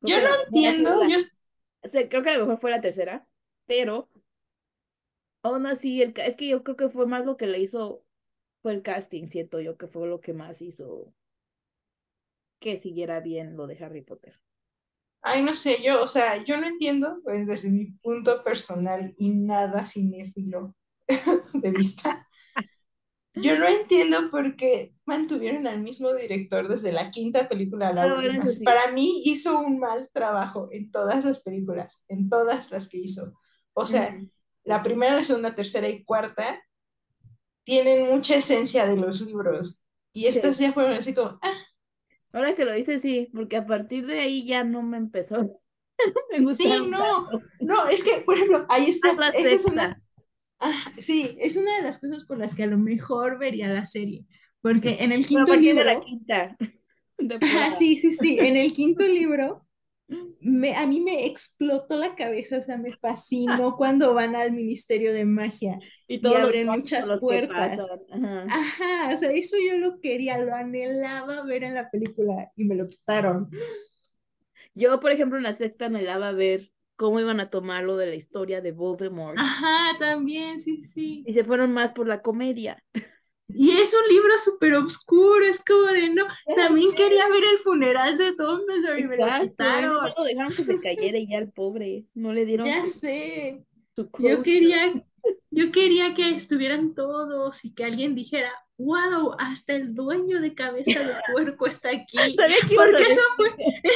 Creo 0.00 0.10
Yo 0.10 0.14
que 0.14 0.20
no 0.20 0.28
entiendo, 0.46 1.04
yo, 1.08 1.18
o 1.82 1.88
sea, 1.88 2.08
creo 2.08 2.22
que 2.22 2.30
a 2.30 2.34
lo 2.38 2.40
mejor 2.46 2.60
fue 2.60 2.70
la 2.70 2.80
tercera, 2.80 3.26
pero 3.66 4.08
aún 5.44 5.66
así, 5.66 6.02
el, 6.02 6.12
es 6.16 6.34
que 6.36 6.48
yo 6.48 6.62
creo 6.64 6.76
que 6.76 6.88
fue 6.88 7.06
más 7.06 7.24
lo 7.24 7.36
que 7.36 7.46
le 7.46 7.60
hizo, 7.60 8.04
fue 8.62 8.72
el 8.74 8.82
casting, 8.82 9.28
siento 9.28 9.60
yo 9.60 9.76
que 9.78 9.86
fue 9.88 10.08
lo 10.08 10.20
que 10.20 10.32
más 10.34 10.62
hizo 10.62 11.12
que 12.60 12.78
siguiera 12.78 13.20
bien 13.20 13.56
lo 13.58 13.66
de 13.66 13.76
Harry 13.84 14.00
Potter. 14.00 14.40
ay, 15.22 15.42
no 15.42 15.54
sé, 15.54 15.82
yo, 15.82 16.02
o 16.02 16.06
sea, 16.08 16.44
yo 16.44 16.56
no 16.56 16.66
entiendo, 16.66 17.18
pues 17.24 17.46
desde 17.46 17.70
mi 17.70 17.86
punto 18.02 18.42
personal 18.44 19.14
y 19.18 19.30
nada 19.30 19.86
cinéfilo 19.86 20.74
de 21.54 21.70
vista, 21.70 22.28
Yo 23.34 23.58
no 23.58 23.66
entiendo 23.66 24.30
por 24.30 24.56
qué 24.56 24.94
mantuvieron 25.04 25.66
al 25.66 25.80
mismo 25.80 26.12
director 26.12 26.68
desde 26.68 26.92
la 26.92 27.10
quinta 27.10 27.48
película 27.48 27.88
a 27.88 27.92
la 27.92 28.06
bueno, 28.06 28.16
última. 28.16 28.48
sí. 28.48 28.64
Para 28.64 28.92
mí 28.92 29.22
hizo 29.24 29.58
un 29.58 29.78
mal 29.78 30.10
trabajo 30.12 30.68
en 30.70 30.90
todas 30.90 31.24
las 31.24 31.42
películas, 31.42 32.04
en 32.08 32.28
todas 32.28 32.70
las 32.70 32.88
que 32.88 32.98
hizo. 32.98 33.32
O 33.72 33.86
sea, 33.86 34.18
la 34.64 34.82
primera, 34.82 35.16
la 35.16 35.24
segunda, 35.24 35.54
tercera 35.54 35.88
y 35.88 36.04
cuarta 36.04 36.62
tienen 37.64 38.08
mucha 38.08 38.36
esencia 38.36 38.86
de 38.86 38.96
los 38.96 39.20
libros. 39.22 39.82
Y 40.12 40.26
estas 40.26 40.58
ya 40.58 40.72
fueron 40.72 40.92
así 40.92 41.14
como, 41.14 41.38
ah, 41.40 41.62
Ahora 42.32 42.54
que 42.54 42.64
lo 42.64 42.72
dices, 42.72 43.02
sí, 43.02 43.28
porque 43.32 43.56
a 43.56 43.66
partir 43.66 44.06
de 44.06 44.20
ahí 44.20 44.46
ya 44.46 44.64
no 44.64 44.82
me 44.82 44.96
empezó. 44.96 45.36
no 46.38 46.44
me 46.44 46.54
sí, 46.54 46.68
no, 46.88 47.28
tanto. 47.28 47.46
no, 47.60 47.88
es 47.88 48.02
que, 48.02 48.22
por 48.22 48.36
ejemplo, 48.36 48.64
ahí 48.68 48.86
está, 48.86 49.10
esa 49.34 49.54
es 49.54 49.64
una. 49.66 50.01
Ah, 50.62 50.92
sí, 50.98 51.36
es 51.40 51.56
una 51.56 51.76
de 51.76 51.82
las 51.82 52.00
cosas 52.00 52.24
por 52.26 52.38
las 52.38 52.54
que 52.54 52.64
a 52.64 52.66
lo 52.68 52.78
mejor 52.78 53.38
vería 53.38 53.68
la 53.68 53.86
serie. 53.86 54.26
Porque 54.62 54.98
en 55.00 55.12
el 55.12 55.26
quinto 55.26 55.52
partir 55.52 55.74
de 55.74 55.84
la 55.84 55.94
libro, 55.94 56.00
quinta 56.00 56.56
Ah, 57.40 57.70
temporada. 57.70 57.70
sí, 57.70 57.96
sí, 57.98 58.12
sí. 58.12 58.38
En 58.40 58.56
el 58.56 58.72
quinto 58.72 59.04
libro, 59.08 59.66
me, 60.40 60.74
a 60.76 60.86
mí 60.86 61.00
me 61.00 61.26
explotó 61.26 61.98
la 61.98 62.14
cabeza, 62.16 62.58
o 62.58 62.62
sea, 62.62 62.78
me 62.78 62.96
fascinó 62.98 63.76
cuando 63.76 64.14
van 64.14 64.36
al 64.36 64.52
Ministerio 64.52 65.12
de 65.12 65.24
Magia 65.24 65.78
Y 66.08 66.20
y 66.20 66.34
los 66.34 66.36
abren 66.36 66.68
muchas 66.68 67.08
los 67.08 67.20
puertas. 67.20 67.90
Ajá. 68.10 68.46
Ajá, 68.48 69.14
o 69.14 69.16
sea, 69.16 69.30
eso 69.32 69.56
yo 69.66 69.78
lo 69.78 70.00
quería, 70.00 70.38
lo 70.38 70.54
anhelaba 70.54 71.44
ver 71.44 71.64
en 71.64 71.74
la 71.74 71.90
película 71.90 72.52
y 72.56 72.64
me 72.64 72.74
lo 72.76 72.86
quitaron. 72.86 73.50
Yo, 74.74 75.00
por 75.00 75.10
ejemplo, 75.12 75.38
en 75.38 75.44
la 75.44 75.52
sexta 75.52 75.88
me 75.88 76.04
daba 76.04 76.32
ver 76.32 76.71
cómo 77.02 77.20
iban 77.20 77.40
a 77.40 77.50
tomar 77.50 77.84
lo 77.84 77.96
de 77.96 78.06
la 78.06 78.14
historia 78.14 78.60
de 78.60 78.72
Voldemort. 78.72 79.38
Ajá, 79.38 79.98
también, 79.98 80.60
sí, 80.60 80.82
sí. 80.82 81.22
Y 81.26 81.32
se 81.32 81.44
fueron 81.44 81.72
más 81.72 81.92
por 81.92 82.06
la 82.08 82.22
comedia. 82.22 82.82
Y 83.54 83.72
es 83.72 83.92
un 83.94 84.08
libro 84.14 84.30
súper 84.38 84.74
oscuro, 84.74 85.44
es 85.44 85.62
como 85.62 85.82
de 85.88 86.08
no. 86.08 86.26
También 86.56 86.94
quería 86.94 87.28
ver 87.28 87.44
el 87.52 87.58
funeral 87.58 88.16
de 88.16 88.32
Dumbledore 88.32 89.00
y 89.00 89.04
me 89.04 89.16
lo 89.18 89.26
quitaron. 89.40 90.14
no 90.16 90.24
dejaron 90.24 90.52
que 90.54 90.64
se 90.64 90.80
cayera 90.80 91.18
y 91.18 91.28
ya 91.28 91.38
el 91.38 91.50
pobre, 91.52 92.06
no 92.14 92.32
le 92.32 92.46
dieron 92.46 92.66
Ya 92.66 92.84
su, 92.84 92.90
sé. 93.00 93.64
su 93.94 94.10
Yo 94.18 94.42
quería, 94.42 95.04
yo 95.50 95.70
quería 95.72 96.14
que 96.14 96.30
estuvieran 96.30 96.94
todos 96.94 97.64
y 97.64 97.74
que 97.74 97.84
alguien 97.84 98.14
dijera, 98.14 98.50
wow, 98.82 99.34
hasta 99.38 99.74
el 99.74 99.94
dueño 99.94 100.40
de 100.40 100.54
cabeza 100.54 101.00
de 101.00 101.14
puerco 101.32 101.66
está 101.66 101.90
aquí. 101.90 102.16
Que 102.36 102.74
Porque 102.74 103.02
eso 103.02 103.20
fue, 103.36 103.48
es 103.48 103.54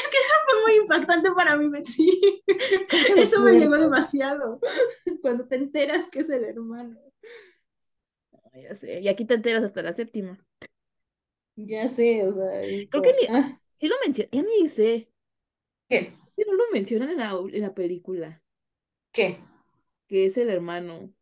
que 0.09 0.19
eso 0.19 0.35
fue 0.47 0.63
muy 0.63 0.83
impactante 0.83 1.31
para 1.33 1.57
mí, 1.57 1.69
Betsy. 1.69 2.43
Eso 3.17 3.41
me 3.43 3.53
llegó 3.53 3.77
demasiado. 3.77 4.61
Cuando 5.23 5.47
te 5.47 5.57
enteras 5.57 6.09
que 6.09 6.21
es 6.21 6.31
el 6.31 6.45
hermano. 6.45 7.01
Ya 8.55 8.75
sé, 8.75 9.01
y 9.01 9.09
aquí 9.09 9.25
te 9.27 9.35
enteras 9.35 9.65
hasta 9.65 9.83
la 9.83 9.93
séptima. 9.93 10.39
Ya 11.57 11.89
sé, 11.89 12.27
o 12.27 12.33
sea. 12.33 12.61
Creo 12.61 12.89
que 12.89 12.89
como, 12.91 13.21
ni, 13.21 13.27
ah, 13.29 13.61
sí 13.77 13.89
lo 13.89 13.97
mencioné, 14.05 14.31
ya 14.33 14.43
ni 14.43 14.67
sé, 14.69 15.11
¿Qué? 15.89 16.13
que 16.37 16.45
no 16.45 16.55
lo 16.55 16.65
mencionan 16.73 17.11
en 17.11 17.19
la, 17.19 17.31
en 17.31 17.63
la 17.63 17.75
película, 17.75 18.43
¿Qué? 19.13 19.39
que 20.07 20.27
es 20.27 20.37
el 20.39 20.49
hermano. 20.49 21.13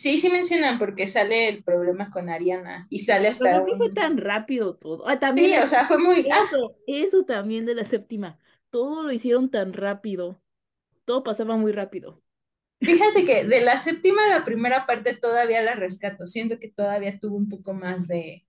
Sí, 0.00 0.16
sí 0.16 0.30
mencionan 0.30 0.78
porque 0.78 1.06
sale 1.06 1.46
el 1.48 1.62
problema 1.62 2.10
con 2.10 2.30
Ariana 2.30 2.86
y 2.88 3.00
sale 3.00 3.30
Pero 3.38 3.50
hasta 3.50 3.60
¿por 3.60 3.68
qué 3.70 3.76
fue 3.76 3.88
un... 3.88 3.94
tan 3.94 4.16
rápido 4.16 4.74
todo? 4.74 5.06
Ah, 5.06 5.18
también 5.18 5.50
Sí, 5.50 5.58
o 5.58 5.66
sea, 5.66 5.84
fue 5.86 5.98
muy... 5.98 6.26
ah, 6.30 6.40
eso, 6.46 6.74
eso 6.86 7.24
también 7.26 7.66
de 7.66 7.74
la 7.74 7.84
séptima. 7.84 8.38
Todo 8.70 9.02
lo 9.02 9.12
hicieron 9.12 9.50
tan 9.50 9.74
rápido. 9.74 10.40
Todo 11.04 11.22
pasaba 11.22 11.58
muy 11.58 11.72
rápido. 11.72 12.22
Fíjate 12.80 13.26
que 13.26 13.44
de 13.44 13.60
la 13.60 13.76
séptima 13.76 14.24
a 14.24 14.38
la 14.38 14.44
primera 14.46 14.86
parte 14.86 15.14
todavía 15.14 15.60
la 15.60 15.74
rescato. 15.74 16.26
Siento 16.26 16.58
que 16.58 16.70
todavía 16.70 17.18
tuvo 17.18 17.36
un 17.36 17.50
poco 17.50 17.74
más 17.74 18.08
de 18.08 18.46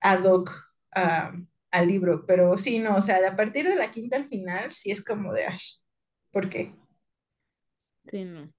ad 0.00 0.24
hoc 0.24 0.50
al 1.70 1.88
libro, 1.88 2.24
pero 2.26 2.58
sí, 2.58 2.78
no, 2.78 2.96
o 2.96 3.02
sea, 3.02 3.20
de 3.20 3.26
a 3.26 3.36
partir 3.36 3.66
de 3.66 3.76
la 3.76 3.90
quinta 3.90 4.16
al 4.16 4.28
final, 4.28 4.70
sí 4.72 4.90
es 4.90 5.02
como 5.02 5.32
de 5.32 5.46
Ash. 5.46 5.76
¿Por 6.30 6.50
qué? 6.50 6.74
Sí, 8.10 8.24
no. 8.24 8.52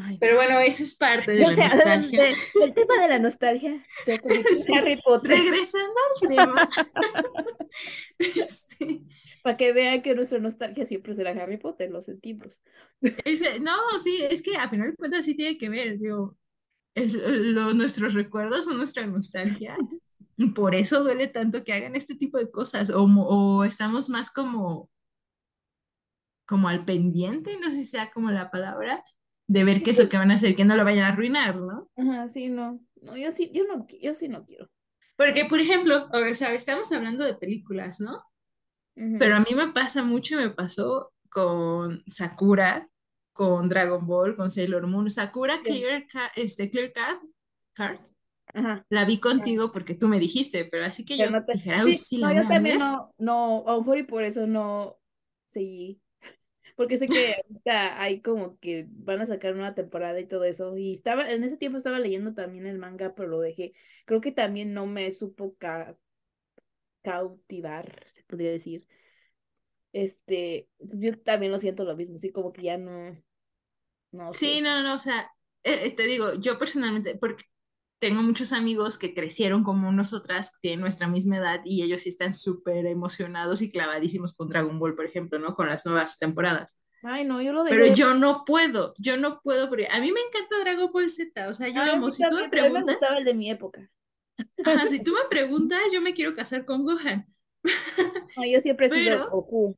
Ay, 0.00 0.16
Pero 0.20 0.36
bueno, 0.36 0.58
eso 0.60 0.82
es 0.82 0.94
parte 0.96 1.32
de 1.32 1.38
la 1.40 1.50
nostalgia. 1.56 2.22
de- 2.24 2.34
del 2.60 2.74
tema 2.74 3.00
de 3.02 3.08
la 3.08 3.18
nostalgia, 3.18 3.70
en 4.06 4.56
Sí. 4.56 4.72
Harry 4.76 4.96
Potter, 5.02 5.30
Regresando 5.30 5.94
al 6.22 6.28
tema. 6.28 6.68
Este, 8.18 9.02
para 9.42 9.56
que 9.56 9.72
vean 9.72 10.02
que 10.02 10.14
nuestra 10.14 10.38
nostalgia 10.38 10.86
siempre 10.86 11.14
será 11.14 11.30
Harry 11.30 11.56
Potter, 11.58 11.90
lo 11.90 12.00
sentimos. 12.00 12.62
no, 13.60 13.72
sí, 14.02 14.22
es 14.28 14.42
que 14.42 14.56
a 14.56 14.68
final 14.68 14.90
de 14.90 14.96
cuentas 14.96 15.24
sí 15.24 15.34
tiene 15.36 15.56
que 15.58 15.68
ver, 15.68 15.98
digo, 15.98 16.36
es- 16.94 17.14
lo- 17.14 17.74
nuestros 17.74 18.14
recuerdos 18.14 18.64
son 18.64 18.78
nuestra 18.78 19.06
nostalgia. 19.06 19.76
Por 20.54 20.74
eso 20.74 21.02
duele 21.02 21.26
tanto 21.28 21.64
que 21.64 21.72
hagan 21.72 21.96
este 21.96 22.14
tipo 22.14 22.38
de 22.38 22.50
cosas, 22.50 22.90
o, 22.90 23.02
o 23.04 23.64
estamos 23.64 24.08
más 24.08 24.30
como, 24.30 24.88
como 26.46 26.68
al 26.68 26.84
pendiente, 26.84 27.56
no 27.60 27.68
sé 27.70 27.76
si 27.76 27.84
sea 27.86 28.10
como 28.10 28.30
la 28.30 28.50
palabra, 28.50 29.04
de 29.48 29.64
ver 29.64 29.82
qué 29.82 29.90
es 29.90 29.98
lo 29.98 30.08
que 30.08 30.16
van 30.18 30.30
a 30.30 30.34
hacer, 30.34 30.54
que 30.54 30.64
no 30.64 30.76
lo 30.76 30.84
vayan 30.84 31.04
a 31.06 31.08
arruinar, 31.08 31.56
¿no? 31.56 31.90
Ajá, 31.96 32.28
sí, 32.28 32.48
no. 32.48 32.80
No, 33.00 33.16
yo 33.16 33.32
sí, 33.32 33.50
yo 33.52 33.64
no, 33.64 33.86
yo 34.00 34.14
sí 34.14 34.28
no 34.28 34.44
quiero. 34.44 34.68
Porque, 35.16 35.46
por 35.46 35.58
ejemplo, 35.58 36.08
o 36.12 36.34
sea, 36.34 36.54
estamos 36.54 36.92
hablando 36.92 37.24
de 37.24 37.34
películas, 37.34 37.98
¿no? 38.00 38.22
Pero 39.18 39.36
a 39.36 39.40
mí 39.40 39.54
me 39.54 39.68
pasa 39.72 40.02
mucho, 40.02 40.36
me 40.36 40.50
pasó 40.50 41.12
con 41.30 42.02
Sakura, 42.08 42.88
con 43.32 43.68
Dragon 43.68 44.04
Ball, 44.06 44.34
con 44.36 44.50
Sailor 44.50 44.86
Moon. 44.88 45.08
Sakura 45.10 45.56
Sí. 45.56 45.62
Clear, 45.64 46.06
este, 46.34 46.68
Clear 46.68 46.92
Card, 46.92 47.18
Card, 47.74 48.00
Ajá. 48.52 48.84
la 48.90 49.04
vi 49.04 49.18
contigo 49.18 49.70
porque 49.70 49.94
tú 49.94 50.08
me 50.08 50.18
dijiste, 50.18 50.64
pero 50.64 50.84
así 50.84 51.04
que 51.04 51.16
Pero 51.16 51.30
yo 51.30 51.38
no 51.38 51.44
te- 51.44 51.52
dije, 51.52 51.82
Sí, 51.84 51.94
sí, 51.94 52.18
no, 52.18 52.32
yo 52.34 52.42
también 52.48 52.78
no, 52.80 53.14
no, 53.18 53.64
a 53.68 53.72
lo 53.74 53.78
mejor 53.80 53.98
y 53.98 54.02
por 54.02 54.24
eso 54.24 54.46
no 54.48 54.96
seguí. 55.46 56.00
Porque 56.78 56.98
sé 56.98 57.10
que 57.10 57.34
ahorita 57.34 58.02
hay 58.02 58.22
como 58.22 58.58
que 58.60 58.86
van 58.90 59.20
a 59.22 59.26
sacar 59.26 59.54
una 59.54 59.76
temporada 59.76 60.20
y 60.20 60.28
todo 60.28 60.44
eso. 60.46 60.78
Y 60.78 60.92
estaba, 60.94 61.30
en 61.30 61.44
ese 61.44 61.58
tiempo 61.58 61.78
estaba 61.78 62.00
leyendo 62.00 62.34
también 62.34 62.66
el 62.66 62.78
manga, 62.78 63.14
pero 63.16 63.28
lo 63.30 63.40
dejé. 63.40 63.74
Creo 64.06 64.22
que 64.22 64.32
también 64.32 64.74
no 64.74 64.86
me 64.86 65.12
supo 65.12 65.56
ca- 65.58 65.98
cautivar, 67.02 68.04
se 68.06 68.22
podría 68.24 68.50
decir. 68.52 68.86
Este, 69.92 70.68
yo 70.78 71.18
también 71.20 71.52
lo 71.52 71.58
siento 71.58 71.84
lo 71.84 71.96
mismo, 71.96 72.16
así 72.16 72.30
como 72.32 72.52
que 72.52 72.62
ya 72.62 72.78
no, 72.78 73.16
no 74.12 74.32
Sí, 74.32 74.60
sé. 74.60 74.60
no, 74.60 74.82
no, 74.82 74.94
o 74.94 74.98
sea, 74.98 75.22
eh, 75.62 75.86
eh, 75.86 75.90
te 75.96 76.04
digo, 76.04 76.34
yo 76.34 76.58
personalmente, 76.58 77.16
porque 77.16 77.44
tengo 77.98 78.22
muchos 78.22 78.52
amigos 78.52 78.98
que 78.98 79.14
crecieron 79.14 79.64
como 79.64 79.90
nosotras, 79.92 80.52
tienen 80.60 80.80
nuestra 80.80 81.08
misma 81.08 81.38
edad 81.38 81.60
y 81.64 81.82
ellos 81.82 82.02
sí 82.02 82.08
están 82.10 82.32
súper 82.34 82.86
emocionados 82.86 83.62
y 83.62 83.70
clavadísimos 83.70 84.34
con 84.34 84.48
Dragon 84.48 84.78
Ball, 84.78 84.94
por 84.96 85.06
ejemplo, 85.06 85.38
¿no? 85.38 85.54
Con 85.54 85.68
las 85.68 85.84
nuevas 85.86 86.18
temporadas. 86.18 86.78
Ay, 87.02 87.24
no, 87.24 87.40
yo 87.42 87.52
lo 87.52 87.64
dejé. 87.64 87.76
Pero 87.76 87.86
yo 87.94 88.14
no 88.14 88.44
puedo, 88.44 88.94
yo 88.98 89.16
no 89.16 89.40
puedo, 89.42 89.68
porque 89.68 89.88
a 89.90 90.00
mí 90.00 90.12
me 90.12 90.20
encanta 90.20 90.58
Dragon 90.60 90.90
Ball 90.92 91.10
Z, 91.10 91.48
o 91.48 91.54
sea, 91.54 91.68
yo 91.68 91.80
Ay, 91.82 91.90
amo, 91.92 92.10
si 92.10 92.24
tú 92.28 92.34
me 92.36 92.42
me 92.42 92.48
preguntas, 92.50 92.96
gustaba 92.96 93.18
el 93.18 93.24
de 93.24 93.34
mi 93.34 93.50
época. 93.50 93.90
ajá, 94.62 94.86
si 94.86 95.02
tú 95.02 95.12
me 95.12 95.24
preguntas, 95.30 95.80
yo 95.92 96.00
me 96.00 96.14
quiero 96.14 96.34
casar 96.36 96.64
con 96.64 96.84
Gohan, 96.84 97.26
No, 98.36 98.44
yo 98.44 98.60
siempre 98.60 98.86
he 98.86 98.90
sido 98.90 99.04
pero 99.04 99.28
Goku. 99.30 99.76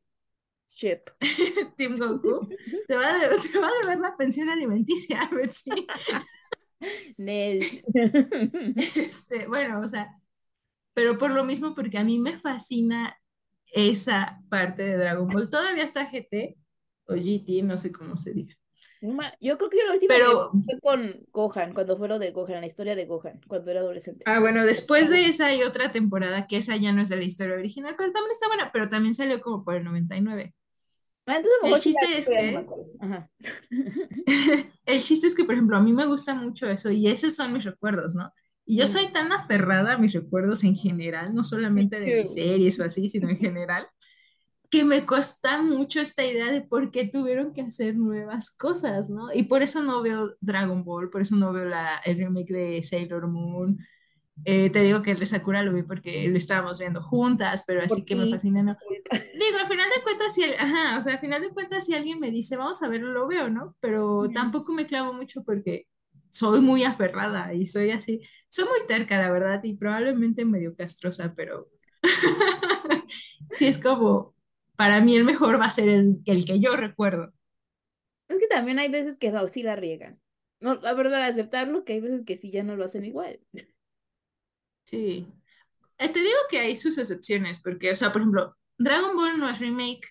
Ship. 0.69 1.11
Team 1.77 1.97
Goku, 1.99 2.49
te 2.87 2.97
va, 2.97 3.09
a 3.09 3.19
de- 3.19 3.37
te 3.53 3.59
va 3.59 3.69
a 3.69 3.81
deber 3.83 3.99
la 4.01 4.17
pensión 4.17 4.49
alimenticia, 4.49 5.29
Betsy. 5.33 5.87
Nel. 7.17 7.83
Este, 8.97 9.47
bueno, 9.47 9.81
o 9.81 9.89
sea, 9.89 10.17
pero 10.95 11.19
por 11.19 11.31
lo 11.31 11.45
mismo, 11.45 11.75
porque 11.75 11.99
a 11.99 12.05
mí 12.05 12.19
me 12.19 12.39
fascina 12.39 13.17
esa 13.73 14.41
parte 14.49 14.83
de 14.83 14.97
Dragon 14.97 15.29
Ball, 15.29 15.49
todavía 15.51 15.85
está 15.85 16.11
GT 16.11 16.57
o 17.07 17.15
GT, 17.15 17.63
no 17.63 17.79
sé 17.79 17.93
cómo 17.93 18.17
se 18.17 18.33
diga. 18.33 18.55
Yo 19.41 19.57
creo 19.57 19.71
que 19.71 19.79
yo 19.79 19.87
la 19.87 19.95
última 19.95 20.15
Pero- 20.15 20.51
que 20.53 20.59
fue 20.65 20.81
con 20.81 21.27
Gohan, 21.33 21.73
cuando 21.75 21.97
fue 21.97 22.09
lo 22.09 22.19
de 22.19 22.33
Gohan, 22.33 22.61
la 22.61 22.67
historia 22.67 22.95
de 22.95 23.07
Gohan, 23.07 23.41
cuando 23.47 23.71
era 23.71 23.81
adolescente. 23.81 24.25
Ah, 24.27 24.41
bueno, 24.41 24.65
después 24.65 25.09
de 25.09 25.25
esa 25.25 25.47
hay 25.47 25.63
otra 25.63 25.93
temporada 25.93 26.47
que 26.47 26.57
esa 26.59 26.77
ya 26.77 26.93
no 26.93 27.01
es 27.03 27.09
de 27.09 27.17
la 27.17 27.25
historia 27.25 27.55
original, 27.57 27.95
pero 27.97 28.13
también 28.13 28.33
está 28.33 28.49
buena, 28.49 28.71
pero 28.73 28.89
también 28.89 29.15
salió 29.15 29.41
como 29.41 29.65
por 29.65 29.75
el 29.77 29.85
99. 29.85 30.55
Entonces 31.37 31.75
El 31.75 31.81
chiste 31.81 32.19
es 32.19 32.29
que-. 32.29 32.67
Ajá. 33.01 33.31
El 34.87 35.03
chiste 35.03 35.27
es 35.27 35.35
que, 35.35 35.45
por 35.45 35.55
ejemplo, 35.55 35.77
a 35.77 35.83
mí 35.83 35.93
me 35.93 36.07
gusta 36.07 36.35
mucho 36.35 36.69
eso 36.69 36.91
y 36.91 37.07
esos 37.07 37.35
son 37.35 37.53
mis 37.53 37.65
recuerdos, 37.65 38.15
¿no? 38.15 38.33
Y 38.67 38.77
yo 38.77 38.87
soy 38.87 39.13
tan 39.13 39.33
aferrada 39.33 39.95
a 39.95 39.99
mis 39.99 40.13
recuerdos 40.13 40.63
en 40.63 40.77
general, 40.77 41.35
no 41.35 41.43
solamente 41.43 41.99
de 41.99 42.21
mis 42.21 42.35
series 42.35 42.79
o 42.79 42.85
así, 42.85 43.09
sino 43.09 43.29
en 43.29 43.37
general, 43.37 43.87
que 44.71 44.85
me 44.85 45.05
cuesta 45.05 45.61
mucho 45.61 46.01
esta 46.01 46.25
idea 46.25 46.53
de 46.53 46.61
por 46.61 46.93
qué 46.93 47.05
tuvieron 47.05 47.53
que 47.53 47.63
hacer 47.63 47.97
nuevas 47.97 48.53
cosas, 48.53 49.11
¿no? 49.11 49.33
Y 49.35 49.43
por 49.43 49.63
eso 49.63 49.83
no 49.83 50.01
veo 50.03 50.37
Dragon 50.41 50.85
Ball, 50.85 51.11
por 51.11 51.23
eso 51.23 51.35
no 51.35 51.53
veo 51.53 51.65
la, 51.65 52.01
el 52.05 52.17
remake 52.17 52.53
de 52.53 52.83
Sailor 52.85 53.27
Moon. 53.27 53.79
Eh, 54.45 54.71
te 54.71 54.83
digo 54.83 55.03
que 55.03 55.11
el 55.11 55.19
de 55.19 55.27
Sakura 55.27 55.65
lo 55.65 55.73
vi 55.73 55.83
porque 55.83 56.29
lo 56.29 56.37
estábamos 56.37 56.79
viendo 56.79 57.03
juntas, 57.03 57.65
pero 57.67 57.81
así 57.83 57.97
Por 57.97 58.05
que 58.05 58.15
me 58.15 58.31
fascina, 58.31 58.63
¿no? 58.63 58.77
Digo, 59.11 59.59
al 59.59 59.67
final 59.67 59.89
de 59.97 60.03
cuentas, 60.03 60.35
si, 60.35 60.43
el- 60.45 60.55
ajá, 60.59 60.97
o 60.99 61.01
sea, 61.01 61.15
al 61.15 61.19
final 61.21 61.43
de 61.43 61.51
cuentas, 61.51 61.85
si 61.87 61.95
alguien 61.95 62.21
me 62.21 62.31
dice, 62.31 62.57
vamos 62.57 62.83
a 62.83 62.89
verlo, 62.89 63.13
lo 63.13 63.27
veo, 63.27 63.49
¿no? 63.51 63.77
Pero 63.81 64.29
Ujú. 64.29 64.33
tampoco 64.33 64.73
me 64.73 64.87
clavo 64.87 65.13
mucho 65.13 65.43
porque 65.45 65.89
soy 66.31 66.61
muy 66.61 66.85
aferrada 66.85 67.53
y 67.55 67.67
soy 67.67 67.91
así, 67.91 68.21
soy 68.49 68.65
muy 68.67 68.87
terca, 68.87 69.19
la 69.21 69.31
verdad, 69.31 69.63
y 69.65 69.75
probablemente 69.77 70.45
medio 70.45 70.77
castrosa, 70.77 71.35
pero 71.37 71.69
sí 73.51 73.67
es 73.67 73.79
como, 73.79 74.35
para 74.77 75.01
mí 75.01 75.17
el 75.17 75.25
mejor 75.25 75.61
va 75.61 75.67
a 75.67 75.71
ser 75.71 75.89
el, 75.89 76.23
el 76.27 76.45
que 76.45 76.61
yo 76.61 76.77
recuerdo. 76.77 77.33
Es 78.29 78.39
que 78.39 78.47
también 78.49 78.79
hay 78.79 78.89
veces 78.89 79.19
que 79.19 79.31
no, 79.31 79.47
sí 79.49 79.63
la 79.63 79.77
riegan. 79.77 80.21
No, 80.61 80.75
la 80.77 80.95
verdad, 80.95 81.23
aceptarlo, 81.25 81.85
que 81.85 81.95
hay 81.95 82.01
veces 82.01 82.23
que 82.27 82.37
sí 82.39 82.51
ya 82.51 82.63
no 82.63 82.77
lo 82.77 82.85
hacen 82.85 83.05
igual. 83.05 83.41
Sí. 84.85 85.27
Eh, 85.99 86.09
te 86.11 86.21
digo 86.21 86.39
que 86.51 86.61
hay 86.61 86.77
sus 86.77 86.99
excepciones, 86.99 87.61
porque, 87.61 87.93
o 87.93 87.97
sea, 87.97 88.13
por 88.13 88.23
ejemplo, 88.23 88.57
Dragon 88.81 89.15
Ball 89.15 89.39
no 89.39 89.49
es 89.49 89.59
remake, 89.61 90.07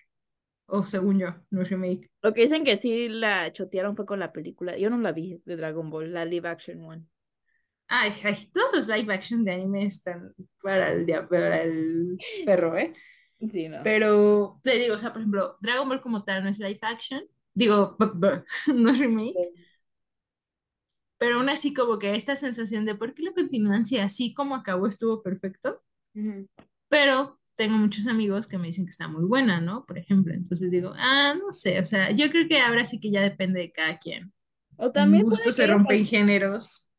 o 0.66 0.84
según 0.84 1.18
yo, 1.18 1.34
no 1.50 1.62
es 1.62 1.70
remake. 1.70 2.10
Lo 2.22 2.32
que 2.34 2.42
dicen 2.42 2.64
que 2.64 2.76
sí 2.76 3.08
la 3.08 3.52
chotearon 3.52 3.96
fue 3.96 4.06
con 4.06 4.20
la 4.20 4.32
película. 4.32 4.76
Yo 4.78 4.90
no 4.90 4.98
la 4.98 5.12
vi 5.12 5.42
de 5.44 5.56
Dragon 5.56 5.90
Ball, 5.90 6.12
la 6.12 6.24
live 6.24 6.48
action 6.48 6.84
one. 6.84 7.06
Ay, 7.88 8.12
ay, 8.24 8.36
todos 8.54 8.72
los 8.72 8.86
live 8.88 9.12
action 9.12 9.44
de 9.44 9.52
anime 9.52 9.86
están 9.86 10.32
para 10.62 10.92
el, 10.92 11.06
para 11.28 11.62
el 11.62 12.18
perro, 12.46 12.76
¿eh? 12.78 12.94
Sí, 13.52 13.68
no. 13.68 13.82
Pero 13.82 14.60
te 14.62 14.78
digo, 14.78 14.94
o 14.94 14.98
sea, 14.98 15.12
por 15.12 15.22
ejemplo, 15.22 15.56
Dragon 15.60 15.88
Ball 15.88 16.00
como 16.00 16.24
tal 16.24 16.44
no 16.44 16.50
es 16.50 16.58
live 16.58 16.78
action, 16.82 17.22
digo, 17.54 17.96
no 18.74 18.90
es 18.90 18.98
remake, 18.98 19.34
pero 21.18 21.36
aún 21.36 21.48
así 21.48 21.72
como 21.74 21.98
que 21.98 22.14
esta 22.14 22.34
sensación 22.36 22.84
de 22.84 22.94
por 22.96 23.14
qué 23.14 23.22
lo 23.22 23.34
continúan 23.34 23.86
si 23.86 23.98
así 23.98 24.34
como 24.34 24.54
acabó 24.56 24.86
estuvo 24.86 25.22
perfecto, 25.22 25.82
Ujú. 26.14 26.48
pero 26.88 27.39
tengo 27.60 27.78
muchos 27.78 28.06
amigos 28.08 28.48
que 28.48 28.58
me 28.58 28.68
dicen 28.68 28.86
que 28.86 28.90
está 28.90 29.08
muy 29.08 29.24
buena, 29.26 29.60
¿no? 29.60 29.86
Por 29.86 29.98
ejemplo, 29.98 30.34
entonces 30.34 30.70
digo, 30.72 30.92
ah, 30.96 31.34
no 31.38 31.52
sé, 31.52 31.80
o 31.80 31.84
sea, 31.84 32.10
yo 32.12 32.30
creo 32.30 32.48
que 32.48 32.60
ahora 32.60 32.84
sí 32.86 33.00
que 33.00 33.10
ya 33.12 33.22
depende 33.22 33.60
de 33.60 33.72
cada 33.72 33.98
quien. 33.98 34.32
O 34.76 34.90
también 34.92 35.28
gusto 35.28 35.52
se 35.52 35.66
haya, 35.66 35.66
rompe 35.66 35.96
en 35.96 36.04
pas- 36.04 36.06
géneros. 36.06 36.90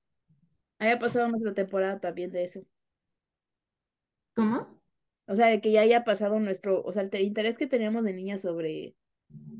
haya 0.80 1.00
pasado 1.00 1.30
nuestra 1.30 1.54
temporada 1.54 2.00
también 2.02 2.32
de 2.32 2.44
eso. 2.44 2.62
¿Cómo? 4.36 4.68
O 5.28 5.36
sea, 5.36 5.48
de 5.48 5.62
que 5.62 5.72
ya 5.72 5.82
haya 5.82 6.04
pasado 6.04 6.40
nuestro, 6.40 6.84
o 6.84 6.92
sea, 6.94 7.02
el 7.04 7.10
te- 7.10 7.22
interés 7.24 7.58
que 7.58 7.68
teníamos 7.68 8.04
de 8.04 8.14
niña 8.14 8.38
sobre 8.38 8.96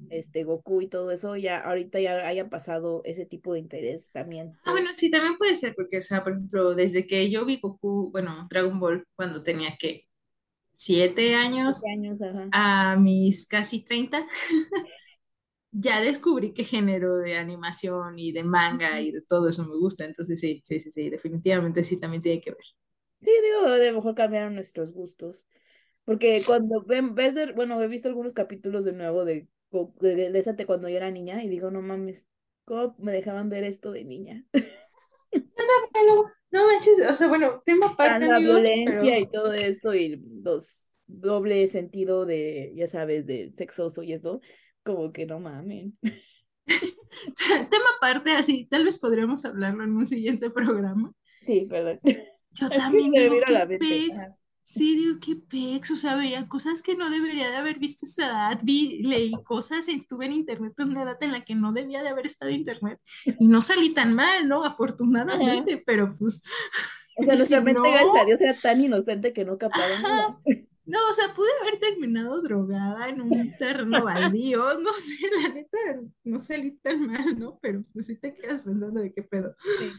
este 0.10 0.44
Goku 0.46 0.82
y 0.82 0.88
todo 0.90 1.12
eso, 1.12 1.38
ya 1.38 1.60
ahorita 1.62 2.00
ya 2.02 2.28
haya 2.28 2.50
pasado 2.50 3.02
ese 3.06 3.26
tipo 3.28 3.54
de 3.54 3.60
interés 3.62 4.12
también. 4.12 4.60
Ah, 4.64 4.72
bueno, 4.72 4.90
sí, 4.94 5.10
también 5.10 5.38
puede 5.38 5.56
ser, 5.56 5.74
porque, 5.76 5.98
o 5.98 6.02
sea, 6.02 6.24
por 6.24 6.34
ejemplo, 6.34 6.76
desde 6.76 7.08
que 7.08 7.32
yo 7.32 7.46
vi 7.46 7.60
Goku, 7.60 8.12
bueno, 8.12 8.48
Dragon 8.50 8.80
Ball, 8.80 9.04
cuando 9.16 9.42
tenía 9.44 9.76
que 9.80 10.08
siete 10.84 11.36
años 11.36 11.84
Siete 11.84 11.90
años, 11.92 12.22
ajá. 12.22 12.52
a 12.52 12.98
mis 12.98 13.48
casi 13.48 13.84
30, 13.84 14.28
ya 15.72 16.00
descubrí 16.02 16.54
qué 16.54 16.64
género 16.64 17.18
de 17.18 17.38
animación 17.38 18.18
y 18.20 18.32
de 18.32 18.44
manga 18.44 19.00
y 19.02 19.12
de 19.12 19.22
todo 19.22 19.48
eso 19.50 19.66
me 19.68 19.76
gusta. 19.78 20.06
Entonces, 20.06 20.40
sí, 20.40 20.62
sí, 20.64 20.80
sí, 20.80 20.92
sí, 20.92 21.10
definitivamente 21.10 21.84
sí, 21.84 22.00
también 22.00 22.22
tiene 22.22 22.42
que 22.42 22.52
ver. 22.52 22.60
Sí, 23.22 23.30
digo, 23.44 23.70
de 23.72 23.88
lo 23.92 23.96
mejor 23.98 24.16
cambiaron 24.16 24.56
nuestros 24.56 24.94
gustos. 24.94 25.46
Porque 26.06 26.44
cuando 26.46 26.84
ves, 26.84 27.36
de- 27.36 27.54
bueno, 27.54 27.82
he 27.82 27.88
visto 27.88 28.08
algunos 28.10 28.34
capítulos 28.36 28.86
de 28.86 28.94
nuevo 28.94 29.26
de, 29.26 29.48
de, 30.02 30.16
de 30.32 30.44
de 30.54 30.66
cuando 30.66 30.90
yo 30.90 30.98
era 30.98 31.12
niña 31.12 31.44
y 31.44 31.50
digo, 31.50 31.72
no 31.72 31.82
mames, 31.82 32.26
¿cómo 32.66 32.96
me 33.00 33.12
dejaban 33.12 33.50
ver 33.50 33.64
esto 33.66 33.92
de 33.92 34.06
niña? 34.06 34.46
No, 36.08 36.24
no 36.52 36.68
manches, 36.68 37.02
o 37.10 37.14
sea, 37.14 37.28
bueno, 37.28 37.62
tema 37.66 37.88
aparte, 37.88 38.28
la 38.28 38.36
amigos, 38.36 38.62
violencia 38.62 39.20
y 39.20 39.26
pero 39.26 39.44
todo 39.44 39.54
esto 39.54 39.94
y 39.94 40.22
los 40.44 40.88
doble 41.08 41.68
sentido 41.68 42.26
de, 42.26 42.74
ya 42.76 42.88
sabes, 42.88 43.26
de 43.26 43.54
sexoso 43.58 44.04
y 44.04 44.14
eso, 44.14 44.42
como 44.84 45.12
que 45.12 45.26
no 45.26 45.40
mamen. 45.40 45.98
tema 46.66 47.86
aparte, 47.98 48.32
así, 48.32 48.66
tal 48.66 48.86
vez 48.86 49.00
podríamos 49.00 49.46
hablarlo 49.46 49.84
en 49.84 49.96
un 49.96 50.06
siguiente 50.06 50.50
programa. 50.50 51.14
Sí, 51.46 51.68
perdón. 51.70 52.00
Yo 52.52 52.70
que 52.70 52.76
también 52.76 53.12
digo, 53.12 53.36
vino 53.36 54.38
a 54.72 54.76
ajá. 54.76 54.80
Sí, 54.80 54.96
digo, 54.96 55.20
qué 55.20 55.36
pex. 55.36 55.92
O 55.92 55.96
sea, 55.96 56.16
veía 56.16 56.48
cosas 56.48 56.82
que 56.82 56.96
no 56.96 57.10
debería 57.10 57.50
de 57.50 57.58
haber 57.58 57.80
visto 57.80 58.06
a 58.06 58.10
esa 58.10 58.26
edad. 58.28 58.60
Vi, 58.64 59.04
leí 59.04 59.32
cosas, 59.44 59.88
estuve 59.88 60.26
en 60.26 60.34
internet 60.34 60.74
en 60.78 60.90
una 60.90 61.04
edad 61.04 61.18
en 61.22 61.32
la 61.32 61.44
que 61.44 61.56
no 61.56 61.74
debía 61.74 62.02
de 62.04 62.10
haber 62.10 62.26
estado 62.26 62.52
en 62.52 62.58
internet. 62.58 63.00
Y 63.40 63.48
no 63.48 63.62
salí 63.62 63.94
tan 63.94 64.14
mal, 64.16 64.48
¿no? 64.48 64.64
Ajá. 64.64 64.74
Afortunadamente, 64.74 65.82
pero 65.86 66.16
pues, 66.18 66.42
O 67.18 67.24
sea, 67.24 67.26
nuestra 67.36 67.60
si 67.60 67.66
mente, 67.66 67.82
no, 67.82 67.92
gracias 67.92 68.22
a 68.22 68.26
Dios, 68.26 68.42
era 68.42 68.54
tan 68.54 68.82
inocente 68.82 69.34
que 69.34 69.46
no 69.46 69.58
captaba 69.58 70.00
nada. 70.02 70.26
ajá. 70.28 70.42
No, 70.86 71.00
o 71.10 71.14
sea, 71.14 71.34
pude 71.34 71.48
haber 71.62 71.80
terminado 71.80 72.42
drogada 72.42 73.08
en 73.08 73.22
un 73.22 73.56
terreno 73.58 74.04
baldío. 74.04 74.80
No 74.80 74.94
sé, 74.94 75.16
la 75.42 75.50
neta, 75.50 75.78
no 76.24 76.42
salí 76.42 76.72
tan 76.72 77.06
mal, 77.06 77.38
¿no? 77.38 77.60
Pero 77.62 77.84
pues 77.94 78.08
sí 78.08 78.20
te 78.20 78.34
quedas 78.34 78.64
pensando 78.64 79.00
de 79.00 79.14
qué 79.14 79.24
pedo. 79.24 79.56
Sí. 79.80 79.92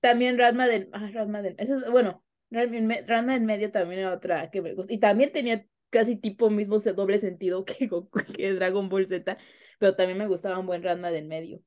También 0.00 0.36
Ranma 0.36 0.66
del, 0.66 0.90
ah, 0.92 1.08
Ranma 1.12 1.42
del, 1.42 1.54
eso 1.58 1.76
es, 1.78 1.90
bueno, 1.90 2.22
Ranma 2.50 3.36
en, 3.36 3.46
medio 3.46 3.72
también 3.72 4.00
era 4.00 4.14
otra 4.14 4.50
que 4.50 4.62
me 4.62 4.74
gusta. 4.74 4.92
Y 4.92 4.98
también 4.98 5.32
tenía 5.32 5.66
casi 5.90 6.16
tipo 6.16 6.50
mismo 6.50 6.78
doble 6.78 7.18
sentido 7.18 7.64
que, 7.64 7.88
que 8.34 8.52
Dragon 8.52 8.88
Ball 8.88 9.08
Z, 9.08 9.38
pero 9.78 9.96
también 9.96 10.18
me 10.18 10.28
gustaba 10.28 10.58
un 10.58 10.66
buen 10.66 10.82
Ranma 10.82 11.10
del 11.10 11.26
medio. 11.26 11.62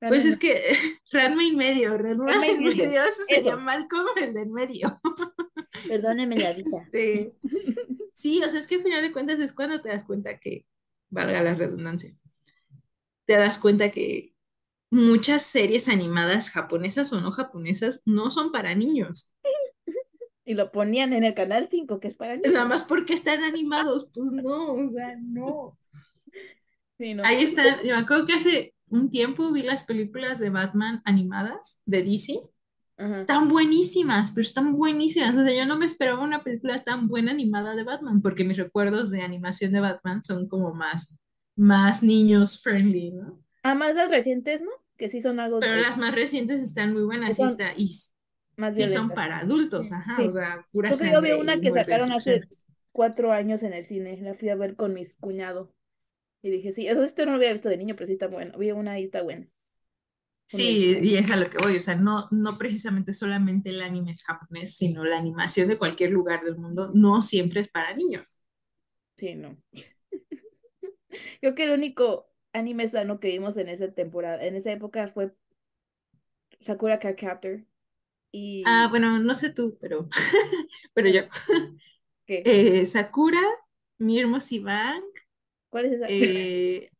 Ranma 0.00 0.10
Pues 0.10 0.24
es 0.24 0.38
que 0.38 0.54
Ranma 1.12 1.44
y 1.44 1.52
medio, 1.52 1.96
Ranma 1.96 2.32
Ranma 2.32 2.46
y 2.46 2.50
en 2.50 2.64
medio, 2.64 2.84
medio, 2.84 3.04
eso 3.04 3.22
eso. 3.28 3.44
llama 3.44 3.86
como 3.88 4.08
el 4.16 4.34
de 4.34 4.42
en 4.42 4.52
medio. 4.52 5.00
Perdóneme 5.88 6.36
la 6.36 6.52
vida. 6.52 6.82
Este, 6.82 7.34
sí, 8.12 8.42
o 8.42 8.48
sea, 8.48 8.58
es 8.58 8.66
que 8.66 8.76
al 8.76 8.82
final 8.82 9.02
de 9.02 9.12
cuentas 9.12 9.38
es 9.40 9.52
cuando 9.52 9.82
te 9.82 9.88
das 9.88 10.04
cuenta 10.04 10.38
que, 10.38 10.66
valga 11.10 11.42
la 11.42 11.54
redundancia, 11.54 12.14
te 13.26 13.34
das 13.34 13.58
cuenta 13.58 13.90
que 13.90 14.34
muchas 14.90 15.42
series 15.44 15.88
animadas 15.88 16.50
japonesas 16.50 17.12
o 17.12 17.20
no 17.20 17.32
japonesas 17.32 18.02
no 18.04 18.30
son 18.30 18.52
para 18.52 18.74
niños. 18.74 19.33
Y 20.44 20.54
lo 20.54 20.70
ponían 20.72 21.12
en 21.12 21.24
el 21.24 21.34
canal 21.34 21.68
5, 21.70 22.00
que 22.00 22.08
es 22.08 22.14
para 22.14 22.36
niños. 22.36 22.52
Nada 22.52 22.66
más 22.66 22.82
porque 22.82 23.14
están 23.14 23.42
animados, 23.44 24.08
pues 24.12 24.30
no, 24.32 24.74
o 24.74 24.90
sea, 24.90 25.16
no. 25.20 25.78
Sí, 26.98 27.14
no. 27.14 27.24
Ahí 27.24 27.42
están, 27.42 27.78
yo 27.84 27.94
me 27.96 28.02
acuerdo 28.02 28.26
que 28.26 28.34
hace 28.34 28.74
un 28.88 29.10
tiempo 29.10 29.50
vi 29.52 29.62
las 29.62 29.84
películas 29.84 30.38
de 30.38 30.50
Batman 30.50 31.00
animadas 31.04 31.80
de 31.86 32.02
DC. 32.02 32.40
Ajá. 32.96 33.14
Están 33.16 33.48
buenísimas, 33.48 34.30
pero 34.32 34.42
están 34.42 34.76
buenísimas. 34.76 35.36
O 35.36 35.42
sea, 35.44 35.52
yo 35.52 35.66
no 35.66 35.76
me 35.76 35.86
esperaba 35.86 36.22
una 36.22 36.44
película 36.44 36.82
tan 36.82 37.08
buena 37.08 37.32
animada 37.32 37.74
de 37.74 37.82
Batman, 37.82 38.22
porque 38.22 38.44
mis 38.44 38.56
recuerdos 38.56 39.10
de 39.10 39.22
animación 39.22 39.72
de 39.72 39.80
Batman 39.80 40.22
son 40.22 40.46
como 40.46 40.72
más, 40.74 41.18
más 41.56 42.02
niños 42.04 42.62
friendly, 42.62 43.10
¿no? 43.12 43.40
Además 43.64 43.96
las 43.96 44.10
recientes, 44.10 44.62
¿no? 44.62 44.70
Que 44.96 45.08
sí 45.08 45.20
son 45.22 45.40
algo 45.40 45.58
Pero 45.58 45.72
de- 45.74 45.80
las 45.82 45.98
más 45.98 46.14
recientes 46.14 46.60
están 46.60 46.92
muy 46.92 47.02
buenas 47.02 47.36
y, 47.38 47.42
está, 47.42 47.72
y 47.76 47.90
más 48.56 48.76
sí 48.76 48.88
son 48.88 49.10
para 49.10 49.38
adultos, 49.38 49.92
ajá, 49.92 50.16
sí. 50.16 50.22
o 50.22 50.30
sea, 50.30 50.66
pura 50.72 50.90
Creo 50.90 51.00
que 51.00 51.12
yo 51.12 51.20
vi 51.20 51.28
sangre 51.28 51.40
una 51.40 51.60
que 51.60 51.70
sacaron 51.70 52.12
hace 52.12 52.42
cuatro 52.92 53.32
años 53.32 53.62
en 53.62 53.72
el 53.72 53.84
cine. 53.84 54.18
La 54.20 54.34
fui 54.34 54.48
a 54.48 54.54
ver 54.54 54.76
con 54.76 54.94
mis 54.94 55.16
cuñados. 55.16 55.70
Y 56.42 56.50
dije, 56.50 56.72
sí, 56.72 56.86
eso 56.86 57.02
esto 57.02 57.24
no 57.24 57.32
lo 57.32 57.36
había 57.38 57.52
visto 57.52 57.68
de 57.68 57.76
niño, 57.76 57.94
pero 57.96 58.06
sí 58.06 58.12
está 58.12 58.28
bueno. 58.28 58.58
Vi 58.58 58.70
una 58.70 58.98
y 59.00 59.04
está 59.04 59.22
buena. 59.22 59.48
Sí, 60.46 60.98
y 61.02 61.16
es 61.16 61.30
a 61.30 61.36
lo 61.36 61.48
que 61.48 61.56
voy, 61.56 61.76
o 61.76 61.80
sea, 61.80 61.96
no, 61.96 62.28
no 62.30 62.58
precisamente 62.58 63.14
solamente 63.14 63.70
el 63.70 63.80
anime 63.80 64.14
japonés, 64.26 64.76
sino 64.76 65.02
la 65.02 65.16
animación 65.16 65.68
de 65.68 65.78
cualquier 65.78 66.10
lugar 66.10 66.44
del 66.44 66.58
mundo, 66.58 66.90
no 66.94 67.22
siempre 67.22 67.62
es 67.62 67.68
para 67.70 67.94
niños. 67.94 68.44
Sí, 69.16 69.34
no. 69.34 69.56
Creo 71.40 71.54
que 71.54 71.64
el 71.64 71.72
único 71.72 72.30
anime 72.52 72.86
sano 72.88 73.20
que 73.20 73.28
vimos 73.28 73.56
en 73.56 73.68
esa 73.68 73.90
temporada, 73.92 74.44
en 74.44 74.54
esa 74.54 74.70
época 74.70 75.08
fue 75.08 75.32
Sakura 76.60 76.98
Card 76.98 77.16
Captor. 77.16 77.64
Y 78.36 78.64
Ah, 78.66 78.88
bueno, 78.90 79.18
no 79.18 79.34
sé 79.34 79.52
tú, 79.52 79.76
pero, 79.80 80.08
pero 80.94 81.08
yo. 81.08 81.22
¿qué? 82.26 82.42
Eh, 82.44 82.86
Sakura, 82.86 83.40
mi 83.98 84.18
hermosa 84.20 84.56
Bank, 84.62 85.04
¿Cuál 85.70 85.86
es 85.86 85.92
esa? 85.94 86.06
eh, 86.06 86.90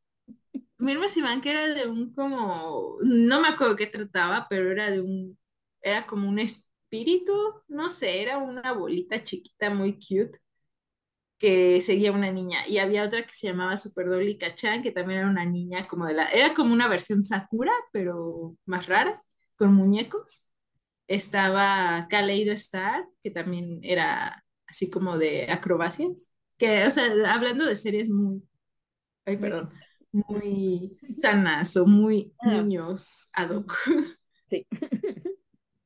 mi 0.79 0.93
hermosa 0.93 1.23
Bank 1.23 1.47
era 1.47 1.69
de 1.69 1.87
un 1.89 2.13
como, 2.15 2.97
no 3.05 3.41
me 3.41 3.49
acuerdo 3.49 3.77
qué 3.77 3.87
trataba, 3.87 4.47
pero 4.51 4.71
era 4.73 4.91
de 4.91 5.01
un, 5.01 5.39
era 5.83 6.07
como 6.07 6.29
un 6.29 6.39
espíritu, 6.39 7.33
no 7.69 7.91
sé, 7.91 8.23
era 8.23 8.39
una 8.39 8.73
bolita 8.73 9.23
chiquita 9.23 9.71
muy 9.71 9.95
cute 9.95 10.39
que 11.39 11.81
seguía 11.81 12.13
una 12.13 12.31
niña 12.33 12.67
y 12.69 12.79
había 12.79 13.05
otra 13.05 13.27
que 13.27 13.35
se 13.35 13.49
llamaba 13.49 13.77
Super 13.77 14.09
Dolly 14.09 14.39
Chan 14.39 14.83
que 14.83 14.93
también 14.93 15.21
era 15.21 15.29
una 15.31 15.45
niña 15.45 15.87
como 15.89 16.07
de 16.07 16.15
la, 16.15 16.29
era 16.31 16.55
como 16.55 16.73
una 16.73 16.89
versión 16.89 17.25
Sakura, 17.25 17.73
pero 17.93 18.57
más 18.67 18.87
rara, 18.87 19.23
con 19.57 19.75
muñecos. 19.75 20.49
Estaba 21.07 22.07
Kaleido 22.09 22.53
Star, 22.53 23.05
que 23.23 23.31
también 23.31 23.81
era 23.83 24.45
así 24.67 24.91
como 24.91 25.19
de 25.19 25.51
acrobacias, 25.51 26.33
que, 26.57 26.87
o 26.87 26.91
sea, 26.91 27.05
hablando 27.35 27.67
de 27.67 27.77
series 27.77 28.11
muy, 28.11 28.43
ay, 29.27 29.37
perdón, 29.39 29.71
muy 30.13 30.95
sanas 30.97 31.77
o 31.77 31.87
muy 31.87 32.35
Ah. 32.41 32.51
niños 32.63 33.31
ad 33.35 33.51
hoc. 33.51 33.75
Sí. 34.51 34.67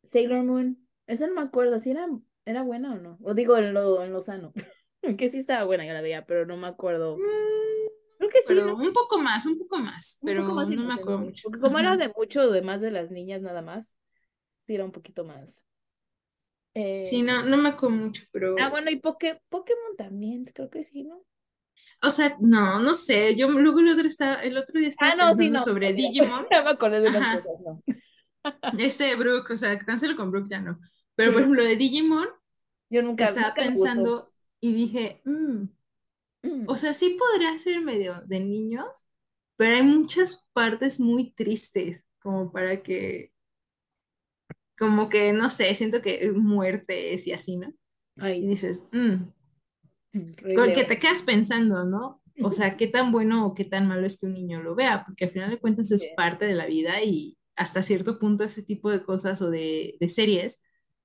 Sailor 0.05 0.45
Moon. 0.45 0.79
Esa 1.07 1.27
no 1.27 1.35
me 1.35 1.43
acuerdo, 1.43 1.79
si 1.79 1.91
era, 1.91 2.07
era 2.45 2.63
buena 2.63 2.93
o 2.95 2.99
no. 2.99 3.19
O 3.23 3.35
digo 3.35 3.57
en 3.57 3.73
lo, 3.75 4.03
en 4.03 4.13
lo 4.13 4.23
sano. 4.23 4.53
Que 5.19 5.31
sí 5.31 5.39
estaba 5.39 5.65
buena, 5.65 5.87
yo 5.87 5.93
la 5.93 6.03
veía, 6.03 6.27
pero 6.27 6.45
no 6.45 6.57
me 6.57 6.67
acuerdo. 6.67 7.17
Mm, 7.17 7.89
Creo 8.19 8.31
que 8.31 8.39
sí, 8.39 8.45
pero 8.49 8.67
¿no? 8.67 8.75
un 8.77 8.93
poco 8.93 9.19
más, 9.19 9.47
un 9.47 9.57
poco 9.57 9.79
más, 9.79 10.19
Un 10.23 10.27
pero 10.27 10.43
poco 10.43 10.55
más 10.57 10.69
no 10.71 10.83
me 10.85 10.95
acuerdo 10.95 11.19
mucho. 11.21 11.49
Porque 11.49 11.61
como 11.61 11.79
era 11.79 11.97
de 11.97 12.13
mucho, 12.17 12.51
de 12.51 12.63
más 12.63 12.81
de 12.81 12.91
las 12.91 13.11
niñas 13.13 13.41
nada 13.43 13.63
más, 13.63 13.95
sí 14.69 14.77
era 14.77 14.85
un 14.87 14.93
poquito 14.93 15.25
más. 15.25 15.65
Sí, 17.01 17.23
Eh, 17.23 17.25
no, 17.25 17.43
no 17.45 17.57
me 17.57 17.71
acuerdo 17.71 17.97
mucho, 17.97 18.23
pero, 18.33 18.55
Ah, 18.57 18.69
bueno, 18.69 18.91
y 18.91 18.97
Poké- 19.01 19.41
Pokémon 19.49 19.97
también, 19.97 20.45
creo 20.45 20.69
que 20.71 20.85
sí, 20.85 21.03
¿no? 21.05 21.25
o 22.03 22.11
sea, 22.11 22.37
no, 22.41 22.79
no 22.81 22.95
sé, 22.95 23.37
yo 23.37 23.49
luego 23.51 23.81
el 23.81 23.89
otro, 23.89 24.07
estaba, 24.09 24.37
el 24.43 24.57
otro 24.57 24.79
día 24.81 24.89
Ah, 24.99 25.15
estaba 25.15 25.15
no, 25.17 25.35
sí, 25.35 25.51
no. 25.51 25.73
sobre. 25.73 25.93
Digimon, 25.95 26.47
Ya 26.51 26.63
me 26.63 26.71
acordé 26.71 27.01
de 27.01 27.09
unas 27.09 27.27
cosas, 27.29 27.59
¿no? 27.61 27.83
este 28.79 29.15
Brook, 29.17 29.51
o 29.51 29.57
sea, 29.57 29.79
cancelo 29.79 30.17
con 30.17 30.31
Brook 30.31 30.49
ya 30.51 30.61
no, 30.61 30.81
pero 31.15 31.33
por 31.33 31.41
Sí, 31.41 31.43
ejemplo 31.43 31.65
de 31.65 31.77
Digimon, 31.77 32.27
yo 32.91 33.03
nunca, 33.03 33.31
estaba 33.31 33.57
nunca 33.57 33.63
pensando 33.67 34.33
y 34.61 34.75
dije, 34.75 35.21
"Mm, 35.25 35.67
o 36.65 36.77
Mm, 36.77 36.79
sea, 36.79 36.93
sí 36.93 37.17
podría 37.19 37.59
ser 37.59 37.81
medio 37.83 38.23
de 38.27 38.41
niños, 38.41 39.07
pero 39.57 39.77
hay 39.77 39.83
muchas 39.83 40.49
partes 40.53 41.01
muy 41.01 41.33
tristes, 41.33 42.09
como 42.21 42.53
para 42.53 42.83
que, 42.83 43.33
como 44.79 45.09
que, 45.09 45.33
no 45.33 45.51
sé, 45.51 45.75
siento 45.75 46.03
que 46.03 46.33
muertes 46.35 47.27
y 47.27 47.33
así, 47.33 47.57
¿no? 47.57 47.69
Y 47.69 48.23
Ay, 48.23 48.47
dices, 48.47 48.85
"Mm, 48.93 49.31
Porque 50.55 50.85
te 50.85 50.99
quedas 50.99 51.23
pensando, 51.23 51.85
¿no? 51.85 52.23
O 52.43 52.53
sea, 52.53 52.77
qué 52.77 52.87
tan 52.87 53.11
bueno 53.13 53.47
o 53.47 53.55
qué 53.55 53.65
tan 53.65 53.89
malo 53.89 54.07
es 54.07 54.19
que 54.19 54.27
un 54.27 54.35
niño 54.35 54.63
lo 54.63 54.75
vea, 54.75 55.05
porque 55.05 55.25
al 55.25 55.31
final 55.31 55.51
de 55.51 55.59
cuentas 55.59 55.91
es 55.91 56.03
Sí. 56.03 56.09
parte 56.17 56.47
de 56.47 56.55
la 56.55 56.67
vida 56.67 57.03
y 57.03 57.37
hasta 57.57 57.83
cierto 57.83 58.19
punto 58.19 58.45
ese 58.45 58.63
tipo 58.63 58.91
de 58.91 59.03
cosas 59.03 59.43
o 59.43 59.51
de, 59.51 59.97
de 60.01 60.09
series 60.09 60.63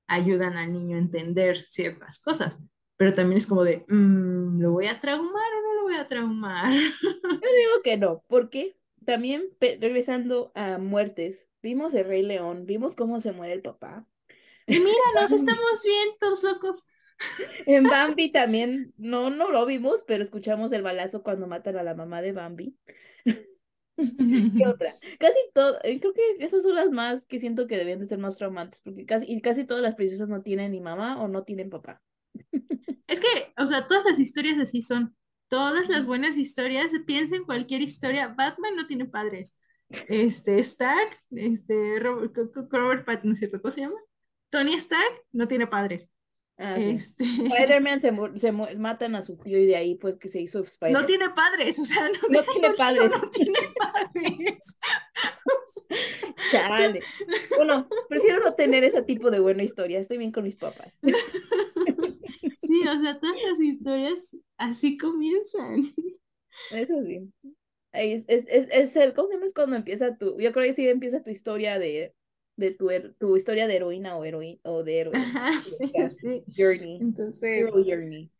ayudan 0.07 0.57
al 0.57 0.71
niño 0.71 0.95
a 0.95 0.99
entender 0.99 1.65
ciertas 1.67 2.19
cosas, 2.21 2.59
pero 2.97 3.13
también 3.13 3.37
es 3.37 3.47
como 3.47 3.63
de, 3.63 3.83
mm, 3.87 4.61
¿lo 4.61 4.71
voy 4.73 4.85
a 4.87 4.99
traumar 4.99 5.51
o 5.57 5.61
no 5.63 5.73
lo 5.75 5.83
voy 5.83 5.95
a 5.95 6.07
traumar? 6.07 6.71
Yo 6.71 7.49
digo 7.57 7.81
que 7.83 7.97
no, 7.97 8.23
porque 8.27 8.75
también 9.05 9.49
regresando 9.59 10.51
a 10.55 10.77
muertes, 10.77 11.47
vimos 11.61 11.93
el 11.93 12.05
Rey 12.05 12.23
León, 12.23 12.65
vimos 12.65 12.95
cómo 12.95 13.19
se 13.21 13.31
muere 13.31 13.53
el 13.53 13.61
papá. 13.61 14.07
Y 14.67 14.79
mira, 14.79 14.91
nos 15.15 15.31
Bambi. 15.31 15.35
estamos 15.35 15.83
bien, 15.83 16.09
todos 16.19 16.43
locos. 16.43 16.87
En 17.65 17.89
Bambi 17.89 18.31
también, 18.31 18.93
no, 18.97 19.29
no 19.29 19.51
lo 19.51 19.65
vimos, 19.65 20.03
pero 20.07 20.23
escuchamos 20.23 20.71
el 20.71 20.83
balazo 20.83 21.23
cuando 21.23 21.47
matan 21.47 21.77
a 21.77 21.83
la 21.83 21.95
mamá 21.95 22.21
de 22.21 22.33
Bambi. 22.33 22.77
¿Qué 24.55 24.67
otra? 24.67 24.97
Casi 25.19 25.37
todo, 25.53 25.79
eh, 25.83 25.99
creo 25.99 26.13
que 26.13 26.21
esas 26.39 26.63
son 26.63 26.75
las 26.75 26.89
más 26.91 27.25
que 27.25 27.39
siento 27.39 27.67
que 27.67 27.77
deben 27.77 27.99
de 27.99 28.07
ser 28.07 28.17
más 28.19 28.37
traumantes, 28.37 28.81
porque 28.81 29.05
casi, 29.05 29.25
y 29.31 29.41
casi 29.41 29.65
todas 29.65 29.83
las 29.83 29.95
princesas 29.95 30.29
no 30.29 30.41
tienen 30.41 30.71
ni 30.71 30.81
mamá 30.81 31.21
o 31.21 31.27
no 31.27 31.43
tienen 31.43 31.69
papá. 31.69 32.01
Es 33.07 33.19
que, 33.19 33.27
o 33.57 33.65
sea, 33.65 33.87
todas 33.87 34.05
las 34.05 34.19
historias 34.19 34.57
así 34.59 34.81
son. 34.81 35.15
Todas 35.47 35.89
las 35.89 36.05
buenas 36.05 36.37
historias, 36.37 36.91
piensa 37.05 37.35
en 37.35 37.43
cualquier 37.45 37.81
historia. 37.81 38.27
Batman 38.29 38.75
no 38.75 38.87
tiene 38.87 39.05
padres. 39.05 39.57
Este, 40.07 40.57
Stark, 40.59 41.11
este, 41.31 41.99
Robert, 41.99 42.33
Robert 42.71 43.05
Pattinson, 43.05 43.29
¿no 43.29 43.33
es 43.33 43.39
cierto? 43.39 43.61
¿Cómo 43.61 43.71
se 43.71 43.81
llama? 43.81 43.99
Tony 44.49 44.73
Stark 44.75 45.23
no 45.31 45.47
tiene 45.47 45.67
padres. 45.67 46.09
Ah, 46.57 46.75
sí. 46.77 46.83
Este, 46.91 47.23
Spider-Man 47.23 48.01
se, 48.01 48.11
se 48.39 48.51
matan 48.51 49.15
a 49.15 49.23
su 49.23 49.37
tío 49.37 49.57
y 49.57 49.65
de 49.65 49.75
ahí 49.75 49.95
pues 49.95 50.17
que 50.19 50.27
se 50.27 50.39
hizo 50.39 50.59
no 50.59 50.65
Spider. 50.65 51.05
tiene 51.05 51.29
padres, 51.31 51.79
o 51.79 51.85
sea, 51.85 52.07
no, 52.09 52.19
No 52.29 52.43
tiene 52.43 52.69
padres. 52.75 53.11
no 53.11 53.29
tiene 53.31 53.59
padres. 53.77 54.77
Chale. 56.51 56.99
Bueno, 57.57 57.87
prefiero 58.07 58.39
no 58.43 58.53
tener 58.53 58.83
ese 58.83 59.01
tipo 59.01 59.31
de 59.31 59.39
buena 59.39 59.63
historia. 59.63 59.99
Estoy 59.99 60.17
bien 60.17 60.31
con 60.31 60.43
mis 60.43 60.55
papás. 60.55 60.93
Sí, 62.61 62.85
o 62.87 63.01
sea, 63.01 63.19
todas 63.19 63.35
las 63.49 63.59
historias 63.59 64.35
así 64.57 64.97
comienzan. 64.97 65.93
Eso 66.69 67.01
sí. 67.05 67.31
Es, 67.91 68.25
es, 68.27 68.45
es, 68.49 68.67
es 68.71 68.95
el, 68.95 69.13
¿cómo 69.13 69.27
se 69.29 69.35
llama? 69.35 69.45
Es 69.45 69.53
cuando 69.53 69.75
empieza 69.75 70.17
tu, 70.17 70.39
yo 70.39 70.51
creo 70.51 70.65
que 70.67 70.73
sí 70.73 70.87
empieza 70.87 71.23
tu 71.23 71.29
historia 71.31 71.79
de, 71.79 72.15
de 72.55 72.71
tu, 72.71 72.89
tu 73.19 73.37
historia 73.37 73.67
de 73.67 73.75
heroína 73.77 74.17
o 74.17 74.25
heroína 74.25 74.59
o 74.63 74.83
de 74.83 74.99
héroe. 75.01 75.21
Ajá, 75.21 75.51
sí, 75.61 75.89
sí. 76.21 76.45
Journey. 76.57 77.05
Entonces, 77.05 77.47
Hero 77.55 77.83
journey. 77.83 78.31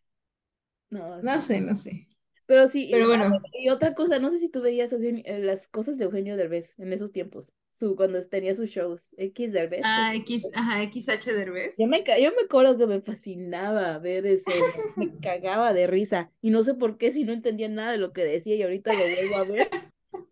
No, 0.90 1.22
no 1.22 1.42
sé, 1.42 1.60
no 1.62 1.76
sé. 1.76 2.08
Pero 2.46 2.68
sí, 2.68 2.86
y, 2.90 2.94
Pero 2.94 3.08
ah, 3.12 3.26
bueno, 3.26 3.26
bueno, 3.28 3.46
y 3.54 3.70
otra 3.70 3.94
cosa, 3.96 4.20
no 4.20 4.30
sé 4.32 4.38
si 4.38 4.50
tú 4.50 4.62
veías 4.62 4.92
Eugenio- 4.94 5.24
eh, 5.26 5.40
las 5.40 5.68
cosas 5.68 5.98
de 5.98 6.06
Eugenio 6.06 6.36
Derbez 6.38 6.74
en 6.78 6.94
esos 6.94 7.12
tiempos, 7.12 7.52
su, 7.74 7.96
cuando 7.96 8.24
tenía 8.28 8.54
sus 8.54 8.70
shows, 8.70 9.10
X 9.18 9.52
Derbez. 9.52 9.82
ah, 9.84 10.14
X, 10.16 10.50
ajá, 10.54 10.84
XH 10.84 11.34
Derbez. 11.34 11.76
Yo 11.78 11.88
me, 11.88 12.04
yo 12.04 12.32
me 12.32 12.44
acuerdo 12.46 12.78
que 12.78 12.88
me 12.88 13.02
fascinaba 13.02 13.98
ver 13.98 14.26
eso, 14.26 14.52
me, 14.96 15.18
cagaba 15.20 15.74
de 15.74 15.88
risa, 15.88 16.32
y 16.42 16.52
no 16.52 16.64
sé 16.64 16.76
por 16.76 16.98
qué 16.98 17.12
si 17.12 17.24
no 17.24 17.34
entendía 17.34 17.68
nada 17.70 17.92
de 17.92 17.98
lo 17.98 18.14
que 18.14 18.24
decía, 18.24 18.56
y 18.56 18.62
ahorita 18.62 18.92
lo 18.94 19.00
vuelvo 19.00 19.36
a 19.36 19.44
ver, 19.44 19.70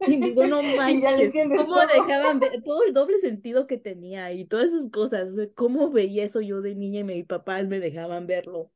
y 0.07 0.17
digo, 0.21 0.45
no 0.45 0.61
manches, 0.77 1.33
cómo 1.33 1.73
todo. 1.73 1.87
dejaban 1.87 2.39
ver 2.39 2.61
todo 2.63 2.83
el 2.83 2.93
doble 2.93 3.17
sentido 3.17 3.65
que 3.65 3.77
tenía, 3.77 4.31
y 4.31 4.45
todas 4.45 4.67
esas 4.67 4.89
cosas, 4.91 5.29
cómo 5.55 5.89
veía 5.89 6.25
eso 6.25 6.41
yo 6.41 6.61
de 6.61 6.75
niña 6.75 6.99
y 6.99 7.03
mi 7.03 7.23
papás 7.23 7.67
me 7.67 7.79
dejaban 7.79 8.27
verlo. 8.27 8.71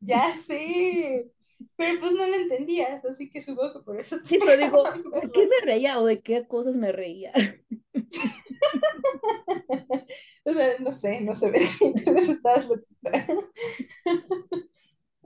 Ya 0.00 0.34
sé. 0.34 1.30
Pero 1.76 2.00
pues 2.00 2.12
no 2.12 2.26
lo 2.26 2.34
entendías, 2.34 3.04
así 3.04 3.30
que 3.30 3.40
supongo 3.40 3.74
que 3.74 3.80
por 3.84 4.00
eso 4.00 4.20
te 4.20 4.28
Sí, 4.28 4.38
pero 4.44 4.56
digo, 4.62 4.82
¿de 5.20 5.30
qué 5.32 5.46
me 5.46 5.60
reía 5.64 5.98
o 6.00 6.04
de 6.06 6.20
qué 6.20 6.46
cosas 6.46 6.76
me 6.76 6.92
reía? 6.92 7.32
O 10.44 10.52
sea, 10.52 10.78
no 10.78 10.92
sé, 10.92 11.20
no 11.22 11.34
sé 11.34 11.52
si 11.66 11.92
tú 11.94 12.12
les 12.12 12.28
estabas 12.28 12.68
loquita. 12.68 13.26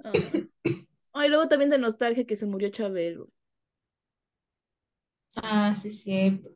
Ay, 0.05 0.21
Ay, 1.13 1.29
luego 1.29 1.49
también 1.49 1.71
de 1.71 1.79
nostalgia 1.79 2.27
que 2.27 2.37
se 2.37 2.47
murió 2.47 2.69
Chabelo. 2.71 3.31
Ah, 5.37 5.75
sí, 5.77 5.91
cierto. 5.93 6.51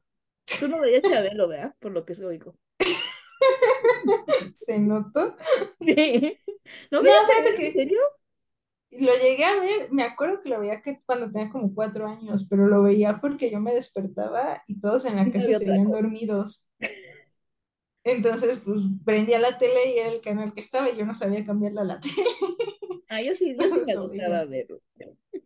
Tú 0.59 0.67
no 0.69 0.81
veías 0.81 1.03
Chabelo, 1.05 1.47
¿verdad? 1.49 1.75
Por 1.81 1.93
lo 1.93 2.05
que 2.05 2.15
se 2.15 2.25
oigo. 2.25 2.57
Se 4.55 4.79
notó. 4.79 5.37
Sí. 5.81 6.39
¿No 6.91 7.03
No, 7.03 7.11
fíjate 7.27 7.55
Chabelo? 7.55 7.59
¿En 7.59 7.71
que 7.73 7.73
serio? 7.73 8.01
Lo 9.01 9.13
llegué 9.17 9.45
a 9.45 9.61
ver, 9.61 9.89
me 9.93 10.03
acuerdo 10.05 10.41
que 10.41 10.49
lo 10.49 10.61
veía 10.61 10.83
que 10.83 10.99
cuando 11.07 11.31
tenía 11.33 11.51
como 11.51 11.75
cuatro 11.75 12.07
años, 12.09 12.47
pero 12.49 12.67
lo 12.69 12.83
veía 12.83 13.21
porque 13.21 13.51
yo 13.51 13.61
me 13.61 13.75
despertaba 13.75 14.63
y 14.67 14.81
todos 14.81 15.05
en 15.07 15.17
la 15.17 15.31
casa 15.31 15.57
otra 15.57 15.59
seguían 15.59 15.91
dormidos. 15.91 16.69
Entonces, 18.05 18.61
pues 18.65 18.81
prendía 19.05 19.39
la 19.39 19.59
tele 19.59 19.95
y 19.95 19.99
era 19.99 20.11
el 20.11 20.21
canal 20.21 20.53
que 20.53 20.61
estaba 20.61 20.91
y 20.91 20.97
yo 20.97 21.07
no 21.07 21.15
sabía 21.15 21.45
cambiarla 21.47 21.83
a 21.83 21.85
la 21.85 22.01
tele. 22.01 22.15
Ah, 23.09 23.23
yo 23.23 23.35
sí, 23.35 23.57
yo 23.59 23.71
sí 23.71 23.83
me 23.83 23.95
gustaba 23.97 24.45
verlo. 24.45 24.81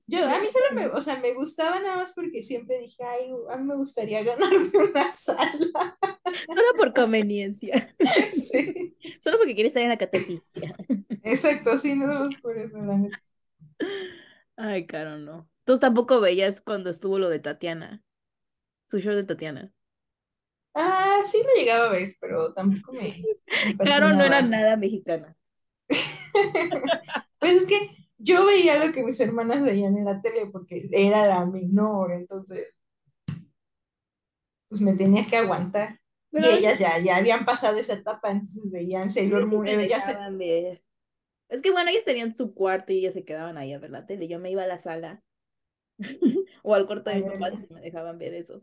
Yo, 0.07 0.25
a 0.25 0.41
mí 0.41 0.49
solo 0.49 0.67
me, 0.75 0.87
o 0.87 1.01
sea, 1.03 1.21
me 1.21 1.35
gustaba 1.35 1.81
nada 1.81 1.97
más 1.97 2.15
porque 2.15 2.43
siempre 2.43 2.79
dije, 2.79 3.03
ay, 3.05 3.31
a 3.51 3.57
mí 3.59 3.65
me 3.65 3.77
gustaría 3.77 4.23
ganarme 4.25 4.71
una 4.91 5.13
sala. 5.13 5.99
Solo 6.47 6.63
por 6.77 6.93
conveniencia. 6.95 7.95
Sí, 8.33 8.95
Solo 9.23 9.39
porque 9.39 9.55
quieres 9.55 9.71
estar 9.71 9.83
en 9.83 9.89
la 9.91 9.99
catequicia. 9.99 10.75
exacto, 11.23 11.77
sí, 11.79 11.95
no 11.95 12.37
por 12.43 12.59
eso, 12.59 12.79
la 12.79 12.97
neta. 12.97 13.19
Ay, 14.57 14.87
caro, 14.87 15.19
no. 15.19 15.49
Tú 15.65 15.79
tampoco 15.79 16.21
veías 16.21 16.61
cuando 16.61 16.91
estuvo 16.91 17.19
lo 17.19 17.29
de 17.29 17.39
Tatiana. 17.39 18.03
Su 18.87 19.01
show 19.01 19.15
de 19.15 19.25
Tatiana. 19.25 19.73
Ah, 20.75 21.23
sí 21.25 21.39
lo 21.45 21.55
llegaba 21.61 21.87
a 21.87 21.93
ver, 21.93 22.17
pero 22.21 22.53
tampoco 22.55 22.93
me, 22.93 23.01
me 23.03 23.79
Claro, 23.79 24.11
no 24.15 24.23
era 24.23 24.43
nada 24.43 24.77
mexicana. 24.77 25.37
Pues 27.41 27.53
es 27.53 27.67
que 27.67 27.97
yo 28.19 28.45
veía 28.45 28.85
lo 28.85 28.93
que 28.93 29.05
mis 29.05 29.21
hermanas 29.21 29.63
veían 29.63 29.97
en 29.97 30.05
la 30.05 30.21
tele 30.21 30.47
porque 30.47 30.83
era 30.91 31.25
la 31.27 31.47
menor, 31.47 32.13
entonces 32.13 32.75
pues 34.69 34.81
me 34.81 34.95
tenía 34.95 35.27
que 35.27 35.37
aguantar. 35.37 36.01
Y 36.33 36.45
ellas 36.45 36.79
ya, 36.79 36.99
ya 36.99 37.17
habían 37.17 37.45
pasado 37.45 37.79
esa 37.79 37.95
etapa, 37.95 38.31
entonces 38.31 38.71
veían 38.71 39.11
Sailor 39.11 39.43
ellas 39.67 40.09
Moon, 40.15 40.37
me 40.37 40.83
Es 41.49 41.63
que 41.63 41.71
bueno, 41.71 41.91
ellas 41.91 42.05
tenían 42.05 42.35
su 42.35 42.55
cuarto 42.55 42.93
y 42.93 42.99
ellas 42.99 43.15
se 43.15 43.25
quedaban 43.25 43.57
ahí 43.59 43.73
a 43.73 43.79
ver 43.79 43.91
la 43.91 44.07
tele. 44.07 44.29
Yo 44.29 44.39
me 44.39 44.51
iba 44.51 44.63
a 44.65 44.67
la 44.67 44.79
sala 44.79 45.23
o 46.63 46.75
al 46.75 46.87
cuarto 46.87 47.11
de 47.11 47.19
mi 47.19 47.25
papá 47.25 47.51
y 47.51 47.75
me 47.75 47.81
dejaban 47.83 48.19
ver 48.19 48.35
eso. 48.35 48.63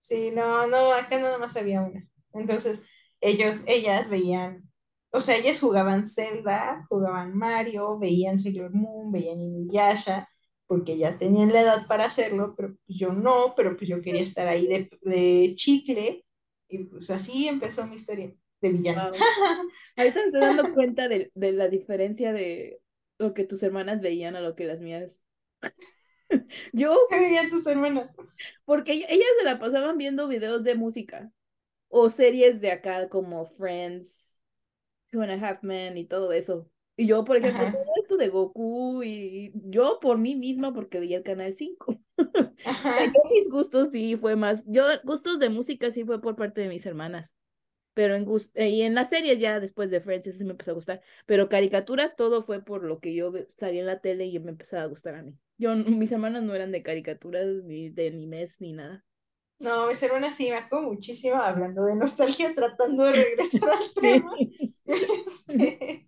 Sí, 0.00 0.30
no, 0.32 0.66
no, 0.66 0.92
acá 0.92 1.18
nada 1.20 1.38
más 1.38 1.56
había 1.56 1.82
una. 1.82 2.06
Entonces, 2.32 2.84
ellos, 3.20 3.64
ellas 3.68 4.08
veían, 4.10 4.68
o 5.10 5.20
sea, 5.20 5.36
ellas 5.36 5.60
jugaban 5.60 6.06
Zelda, 6.06 6.86
jugaban 6.88 7.36
Mario, 7.36 7.98
veían 7.98 8.38
Sailor 8.38 8.72
Moon, 8.74 9.12
veían 9.12 9.40
Inuyasha, 9.40 10.28
porque 10.66 10.96
ya 10.98 11.16
tenían 11.18 11.52
la 11.52 11.60
edad 11.62 11.86
para 11.86 12.06
hacerlo, 12.06 12.54
pero 12.56 12.70
pues 12.86 12.98
yo 12.98 13.12
no, 13.12 13.54
pero 13.56 13.76
pues 13.76 13.88
yo 13.88 14.00
quería 14.02 14.22
estar 14.22 14.48
ahí 14.48 14.66
de, 14.66 14.90
de 15.02 15.54
chicle, 15.56 16.24
y 16.68 16.84
pues 16.84 17.10
así 17.10 17.46
empezó 17.48 17.86
mi 17.86 17.96
historia 17.96 18.34
de 18.62 18.72
villana. 18.72 19.10
Wow. 19.10 19.70
Me 19.96 20.06
estoy 20.06 20.30
dando 20.32 20.72
cuenta 20.74 21.08
de, 21.08 21.30
de 21.34 21.52
la 21.52 21.68
diferencia 21.68 22.32
de 22.32 22.80
lo 23.18 23.34
que 23.34 23.44
tus 23.44 23.62
hermanas 23.62 24.00
veían 24.00 24.36
a 24.36 24.40
lo 24.40 24.54
que 24.56 24.64
las 24.64 24.80
mías. 24.80 25.20
Yo, 26.72 26.96
¿Qué 27.10 27.18
veían 27.20 27.48
tus 27.48 27.66
hermanas? 27.66 28.10
porque 28.64 28.92
ell- 28.94 29.06
ellas 29.08 29.26
se 29.38 29.44
la 29.44 29.58
pasaban 29.58 29.98
viendo 29.98 30.28
videos 30.28 30.62
de 30.64 30.74
música 30.74 31.32
o 31.88 32.08
series 32.08 32.60
de 32.60 32.72
acá 32.72 33.08
como 33.08 33.46
Friends, 33.46 34.38
Two 35.10 35.22
and 35.22 35.32
a 35.32 35.36
Half 35.48 35.62
Men 35.62 35.98
y 35.98 36.06
todo 36.06 36.32
eso. 36.32 36.70
Y 36.96 37.06
yo, 37.06 37.24
por 37.24 37.36
ejemplo, 37.36 37.70
todo 37.70 37.84
esto 38.02 38.16
de 38.16 38.28
Goku 38.28 39.02
y 39.04 39.52
yo 39.54 39.98
por 40.00 40.18
mí 40.18 40.36
misma 40.36 40.74
porque 40.74 41.00
veía 41.00 41.18
el 41.18 41.22
canal 41.24 41.54
5. 41.54 42.00
Ajá. 42.64 43.14
Yo 43.14 43.20
mis 43.30 43.48
gustos 43.50 43.90
sí 43.92 44.16
fue 44.16 44.36
más, 44.36 44.64
yo 44.66 44.84
gustos 45.04 45.38
de 45.38 45.48
música 45.50 45.90
sí 45.90 46.04
fue 46.04 46.20
por 46.20 46.36
parte 46.36 46.60
de 46.62 46.68
mis 46.68 46.86
hermanas, 46.86 47.34
pero 47.94 48.14
en 48.14 48.24
gust 48.24 48.50
eh, 48.56 48.68
y 48.70 48.82
en 48.82 48.94
las 48.94 49.10
series 49.10 49.40
ya 49.40 49.60
después 49.60 49.90
de 49.90 50.00
Friends 50.00 50.26
eso 50.26 50.38
sí 50.38 50.44
me 50.44 50.52
empezó 50.52 50.72
a 50.72 50.74
gustar, 50.74 51.02
pero 51.26 51.48
caricaturas 51.48 52.16
todo 52.16 52.42
fue 52.42 52.62
por 52.64 52.84
lo 52.84 53.00
que 53.00 53.14
yo 53.14 53.32
salía 53.48 53.80
en 53.80 53.86
la 53.86 54.00
tele 54.00 54.26
y 54.26 54.38
me 54.38 54.50
empezaba 54.50 54.82
a 54.84 54.86
gustar 54.86 55.14
a 55.16 55.22
mí. 55.22 55.36
Yo, 55.58 55.74
mis 55.76 56.10
hermanas 56.12 56.42
no 56.42 56.54
eran 56.54 56.72
de 56.72 56.82
caricaturas 56.82 57.46
ni 57.64 57.90
de 57.90 58.08
animes 58.08 58.60
ni 58.60 58.72
nada. 58.72 59.04
No, 59.60 59.86
mis 59.86 60.02
hermanas 60.02 60.36
sí, 60.36 60.50
me 60.50 60.56
acuerdo 60.56 60.88
muchísimo 60.88 61.36
hablando 61.36 61.84
de 61.84 61.94
nostalgia, 61.94 62.52
tratando 62.54 63.04
de 63.04 63.12
regresar 63.12 63.70
al 63.70 63.92
tema. 64.00 64.32
Este, 64.84 66.06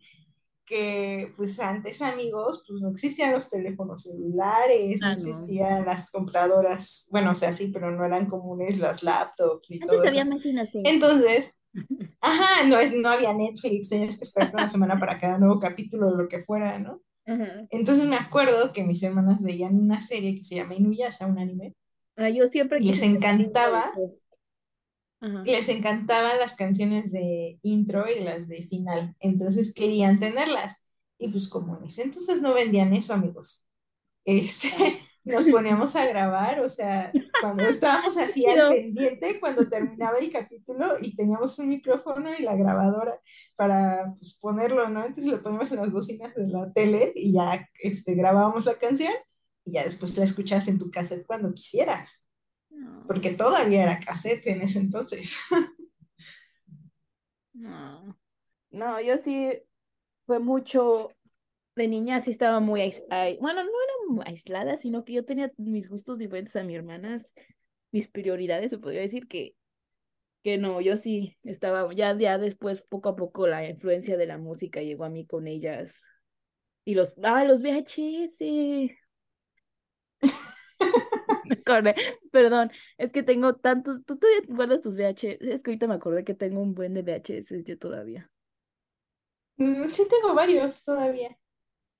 que 0.67 1.33
pues 1.37 1.61
antes 1.61 2.03
amigos, 2.03 2.65
pues 2.69 2.81
no 2.83 2.91
existían 2.91 3.33
los 3.33 3.51
teléfonos 3.51 4.03
celulares, 4.05 5.05
no 5.07 5.09
Ah, 5.09 5.15
no. 5.17 5.23
existían 5.31 5.85
las 5.87 6.11
computadoras, 6.11 7.07
bueno, 7.11 7.33
o 7.33 7.37
sea, 7.37 7.53
sí, 7.53 7.71
pero 7.73 7.91
no 7.91 8.05
eran 8.05 8.27
comunes 8.29 8.79
las 8.79 9.03
laptops 9.03 9.71
y 9.71 9.81
todo 9.81 10.03
Antes 10.03 10.05
eso. 10.05 10.21
había 10.21 10.25
máquinas 10.25 10.73
de... 10.73 10.81
Entonces, 10.83 11.55
ajá, 12.21 12.67
no, 12.67 12.79
es, 12.79 12.95
no 12.95 13.09
había 13.09 13.33
Netflix, 13.33 13.89
tenías 13.89 14.17
que 14.17 14.25
esperarte 14.25 14.57
una 14.57 14.69
semana 14.69 14.99
para 14.99 15.19
cada 15.19 15.39
nuevo 15.39 15.59
capítulo 15.59 16.11
de 16.11 16.23
lo 16.23 16.29
que 16.29 16.39
fuera, 16.39 16.79
¿no? 16.79 17.01
Ajá. 17.27 17.67
Entonces 17.71 18.07
me 18.07 18.17
acuerdo 18.17 18.73
que 18.73 18.85
mis 18.85 19.03
hermanas 19.03 19.43
veían 19.43 19.77
una 19.77 20.01
serie 20.01 20.37
que 20.37 20.45
se 20.45 20.57
llama 20.57 20.75
Inuyasha, 20.75 21.27
un 21.27 21.39
anime, 21.39 21.75
Ah, 22.17 22.29
yo 22.29 22.47
siempre 22.47 22.79
y 22.81 22.85
les 22.85 23.03
encantaba, 23.03 23.93
Ajá. 25.21 25.43
les 25.45 25.69
encantaban 25.69 26.39
las 26.39 26.55
canciones 26.55 27.11
de 27.13 27.59
intro 27.63 28.05
y 28.09 28.23
las 28.23 28.49
de 28.49 28.67
final, 28.69 29.17
entonces 29.21 29.75
querían 29.75 30.21
tenerlas. 30.21 30.85
Y 31.19 31.29
pues 31.29 31.49
como 31.49 31.77
en 31.77 31.85
ese 31.85 32.03
entonces 32.03 32.43
no 32.43 32.55
vendían 32.55 32.93
eso, 32.93 33.15
amigos, 33.15 33.67
este, 34.25 34.69
nos 35.25 35.47
poníamos 35.49 35.97
a 35.97 36.07
grabar, 36.07 36.61
o 36.61 36.69
sea, 36.69 37.11
cuando 37.41 37.65
estábamos 37.65 38.17
así 38.19 38.47
al 38.47 38.71
pendiente, 38.71 39.41
cuando 39.41 39.69
terminaba 39.69 40.19
el 40.19 40.31
capítulo 40.31 40.97
y 41.01 41.17
teníamos 41.17 41.59
un 41.59 41.69
micrófono 41.71 42.31
y 42.39 42.43
la 42.43 42.55
grabadora 42.55 43.19
para 43.57 44.13
pues, 44.19 44.37
ponerlo, 44.41 44.89
¿no? 44.89 45.05
Entonces 45.05 45.33
lo 45.33 45.43
poníamos 45.43 45.73
en 45.73 45.81
las 45.81 45.91
bocinas 45.91 46.35
de 46.35 46.47
la 46.49 46.71
tele 46.73 47.13
y 47.15 47.33
ya 47.33 47.69
este, 47.83 48.15
grabábamos 48.15 48.67
la 48.67 48.75
canción 48.75 49.13
y 49.65 49.73
ya 49.73 49.85
después 49.85 50.17
la 50.19 50.25
escuchas 50.25 50.69
en 50.69 50.79
tu 50.79 50.91
cassette 50.91 51.27
cuando 51.27 51.55
quisieras, 51.55 52.27
No, 52.69 53.05
porque 53.07 53.31
todavía 53.31 53.83
era 53.83 54.01
cassette 54.01 54.47
en 54.49 54.61
ese 54.63 54.81
entonces. 54.81 55.39
no. 57.55 58.19
No, 58.71 59.01
yo 59.01 59.17
sí 59.19 59.53
fue 60.27 60.41
mucho 60.41 61.13
de 61.77 61.89
niña 61.89 62.21
sí 62.21 62.31
estaba 62.31 62.61
muy 62.61 62.81
bueno, 63.41 63.65
no 63.65 63.71
era 63.71 64.31
aislada, 64.31 64.79
sino 64.79 65.05
que 65.05 65.15
yo 65.15 65.25
tenía 65.25 65.53
mis 65.57 65.89
gustos 65.89 66.19
diferentes 66.19 66.55
a 66.57 66.63
mis 66.63 66.77
hermanas, 66.77 67.35
mis 67.91 68.09
prioridades, 68.09 68.71
se 68.71 68.79
podría 68.79 69.01
decir 69.01 69.29
que 69.29 69.55
que 70.43 70.59
no, 70.59 70.83
yo 70.83 70.99
sí 70.99 71.39
estaba 71.43 71.91
ya 71.95 72.17
ya 72.19 72.37
después 72.39 72.83
poco 72.83 73.09
a 73.09 73.17
poco 73.17 73.47
la 73.47 73.67
influencia 73.67 74.19
de 74.19 74.27
la 74.27 74.37
música 74.39 74.83
llegó 74.83 75.05
a 75.05 75.09
mí 75.09 75.27
con 75.27 75.47
ellas 75.49 76.03
y 76.85 76.95
los 76.95 77.15
ah, 77.23 77.45
los 77.45 77.63
VHS. 77.63 78.97
Perdón, 82.33 82.71
es 82.99 83.13
que 83.13 83.23
tengo 83.23 83.55
tantos, 83.55 84.05
¿tú 84.05 84.19
todavía 84.19 84.43
guardas 84.49 84.81
tus 84.83 84.97
VHS? 84.97 85.53
Es 85.53 85.63
que 85.63 85.71
ahorita 85.71 85.87
me 85.87 85.95
acordé 85.95 86.25
que 86.25 86.35
tengo 86.35 86.61
un 86.61 86.75
buen 86.75 86.95
de 86.95 87.03
VHS 87.03 87.65
yo 87.65 87.79
todavía. 87.79 88.31
Mm, 89.57 89.89
Sí 89.89 90.07
tengo 90.09 90.35
varios 90.35 90.85
todavía. 90.85 91.37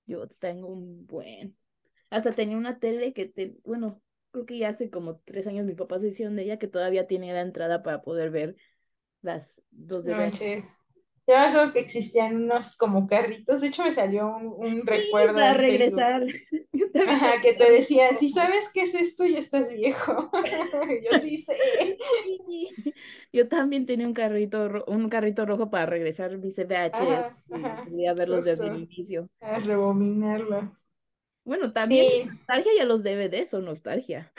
Yo 0.07 0.27
tengo 0.29 0.69
un 0.69 1.07
buen. 1.07 1.57
Hasta 2.11 2.35
tenía 2.35 2.57
una 2.57 2.79
tele 2.79 3.13
que, 3.13 3.27
te, 3.27 3.57
bueno, 3.65 4.03
creo 4.31 4.47
que 4.47 4.59
ya 4.59 4.69
hace 4.69 4.91
como 4.91 5.19
tres 5.21 5.47
años 5.47 5.67
mi 5.67 5.75
papá 5.75 5.99
se 5.99 6.09
hicieron 6.09 6.37
de 6.37 6.43
ella 6.43 6.59
que 6.59 6.69
todavía 6.69 7.07
tiene 7.07 7.33
la 7.33 7.41
entrada 7.41 7.83
para 7.83 8.03
poder 8.03 8.31
ver 8.31 8.57
las 9.23 9.61
los 9.73 10.05
de 10.05 10.13
No 10.13 10.19
manches. 10.19 10.65
Yo 11.27 11.35
me 11.39 11.41
acuerdo 11.47 11.73
que 11.73 11.81
existían 11.81 12.37
unos 12.45 12.77
como 12.77 13.07
carritos, 13.07 13.61
de 13.63 13.69
hecho 13.69 13.83
me 13.85 13.93
salió 13.93 14.29
un, 14.29 14.47
un 14.57 14.87
Sí, 14.87 14.87
recuerdo 14.87 15.33
para 15.33 15.55
regresar. 15.55 16.23
Ajá, 17.07 17.41
que 17.43 17.55
te 17.55 17.71
uno. 17.71 17.71
decían, 17.71 18.15
si 18.17 18.31
sabes 18.31 18.71
qué 18.73 18.83
es 18.83 18.95
esto, 18.95 19.27
ya 19.27 19.39
estás 19.39 19.73
viejo. 19.73 20.31
Yo 21.05 21.15
sí 21.15 21.37
sé. 21.39 21.55
Yo 23.33 23.49
también 23.49 23.87
tenía 23.87 24.07
un 24.07 24.15
carrito, 24.15 24.85
un 24.87 25.09
carrito 25.09 25.47
rojo 25.47 25.71
para 25.71 25.87
regresar 25.87 26.37
mis 26.39 26.57
VHS 26.59 27.27
podía 27.85 28.15
verlos 28.15 28.45
desde 28.45 28.69
el 28.69 28.77
inicio. 28.77 29.29
A 29.41 29.61
rebominarlo. 29.61 30.61
Bueno, 31.45 31.73
también 31.73 32.07
Sí, 32.07 32.29
nostalgia 32.49 32.73
y 32.75 32.79
a 32.81 32.85
los 32.85 33.03
DVDs 33.03 33.51
son 33.51 33.65
nostalgia. 33.67 34.33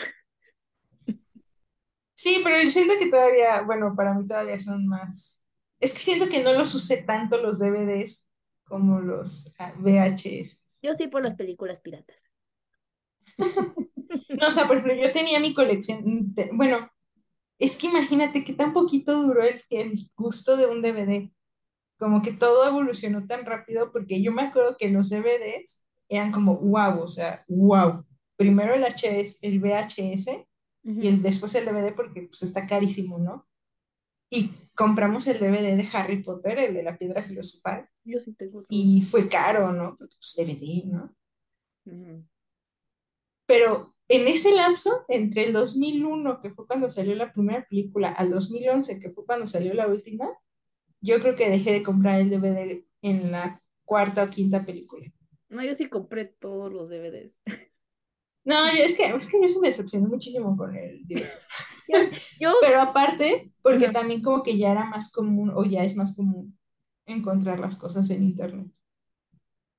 sí, 2.14 2.42
pero 2.44 2.62
yo 2.62 2.70
siento 2.70 2.94
que 3.00 3.10
todavía, 3.10 3.62
bueno, 3.62 3.96
para 3.96 4.14
mí 4.14 4.28
todavía 4.28 4.60
son 4.60 4.88
más. 4.88 5.44
Es 5.80 5.94
que 5.94 6.00
siento 6.00 6.30
que 6.30 6.44
no 6.44 6.54
los 6.54 6.74
usé 6.74 7.04
tanto 7.04 7.38
los 7.38 7.60
DVDs 7.60 8.26
como 8.64 9.00
los 9.00 9.54
ah, 9.60 9.74
VHS. 9.78 10.62
Yo 10.82 10.94
sí 10.96 11.08
por 11.08 11.24
las 11.24 11.36
películas 11.36 11.80
piratas. 11.80 12.24
No, 14.40 14.48
o 14.48 14.52
sea, 14.52 14.68
por 14.68 14.78
ejemplo, 14.78 15.02
yo 15.02 15.12
tenía 15.12 15.40
mi 15.40 15.54
colección, 15.54 16.34
bueno, 16.54 16.90
es 17.60 17.78
que 17.78 17.88
imagínate 17.88 18.44
qué 18.44 18.54
tan 18.54 18.74
poquito 18.74 19.22
duró 19.22 19.44
el, 19.44 19.62
el 19.70 20.10
gusto 20.16 20.58
de 20.58 20.68
un 20.68 20.82
DVD. 20.82 21.32
Como 21.98 22.22
que 22.22 22.34
todo 22.34 22.68
evolucionó 22.68 23.26
tan 23.28 23.46
rápido 23.46 23.92
porque 23.92 24.22
yo 24.22 24.32
me 24.32 24.44
acuerdo 24.44 24.76
que 24.78 24.90
los 24.90 25.10
DVDs 25.10 25.82
eran 26.10 26.32
como 26.32 26.58
wow, 26.58 27.02
o 27.02 27.08
sea, 27.08 27.46
wow. 27.48 28.06
Primero 28.36 28.74
el 28.74 28.84
HS, 28.84 29.40
el 29.42 29.60
VHS 29.60 30.28
y 30.84 31.08
el, 31.08 31.22
después 31.22 31.56
el 31.56 31.66
DVD 31.66 31.96
porque 31.96 32.24
pues 32.24 32.44
está 32.44 32.68
carísimo, 32.68 33.18
¿no? 33.18 33.48
Y 34.30 34.52
compramos 34.74 35.28
el 35.28 35.40
DVD 35.40 35.76
de 35.76 35.88
Harry 35.94 36.22
Potter, 36.24 36.60
el 36.60 36.74
de 36.74 36.84
la 36.84 36.98
piedra 36.98 37.24
filosofal, 37.24 37.88
Yo 38.04 38.20
sí 38.20 38.34
tengo 38.34 38.64
y 38.70 39.04
fue 39.04 39.30
caro, 39.30 39.72
¿no? 39.72 39.98
Pues 39.98 40.36
DVD, 40.38 40.84
¿no? 40.86 41.16
Ujú. 41.86 42.26
Pero 43.46 43.96
en 44.08 44.28
ese 44.28 44.54
lapso, 44.54 45.06
entre 45.08 45.46
el 45.46 45.54
2001, 45.54 46.42
que 46.42 46.52
fue 46.52 46.68
cuando 46.68 46.90
salió 46.90 47.16
la 47.16 47.32
primera 47.32 47.66
película, 47.68 48.10
al 48.12 48.32
2011, 48.32 49.00
que 49.00 49.12
fue 49.12 49.26
cuando 49.26 49.48
salió 49.48 49.74
la 49.74 49.88
última, 49.88 50.30
yo 51.02 51.20
creo 51.20 51.36
que 51.36 51.50
dejé 51.50 51.74
de 51.74 51.84
comprar 51.84 52.20
el 52.20 52.30
DVD 52.30 52.86
en 53.02 53.32
la 53.32 53.62
cuarta 53.84 54.24
o 54.24 54.30
quinta 54.30 54.66
película. 54.66 55.12
No, 55.50 55.64
yo 55.64 55.76
sí 55.76 55.88
compré 55.88 56.26
todos 56.26 56.74
los 56.74 56.90
DVDs. 56.90 57.38
No, 58.46 58.56
yo- 58.74 58.84
es 58.84 58.96
que, 58.96 59.06
es 59.08 59.28
que 59.32 59.42
yo 59.42 59.50
sí 59.50 59.60
me 59.60 59.68
decepcioné 59.70 60.08
muchísimo 60.08 60.56
con 60.58 60.76
el. 60.76 61.02
Yo, 61.88 61.98
yo, 62.40 62.54
Pero 62.60 62.82
aparte, 62.82 63.54
porque 63.62 63.88
Ajá. 63.88 63.94
también 63.94 64.22
como 64.22 64.44
que 64.44 64.58
ya 64.58 64.72
era 64.72 64.86
más 64.86 65.12
común, 65.12 65.52
o 65.56 65.64
ya 65.66 65.84
es 65.84 65.96
más 65.96 66.16
común, 66.16 66.58
encontrar 67.06 67.60
las 67.60 67.78
cosas 67.78 68.10
en 68.12 68.24
internet. 68.24 68.68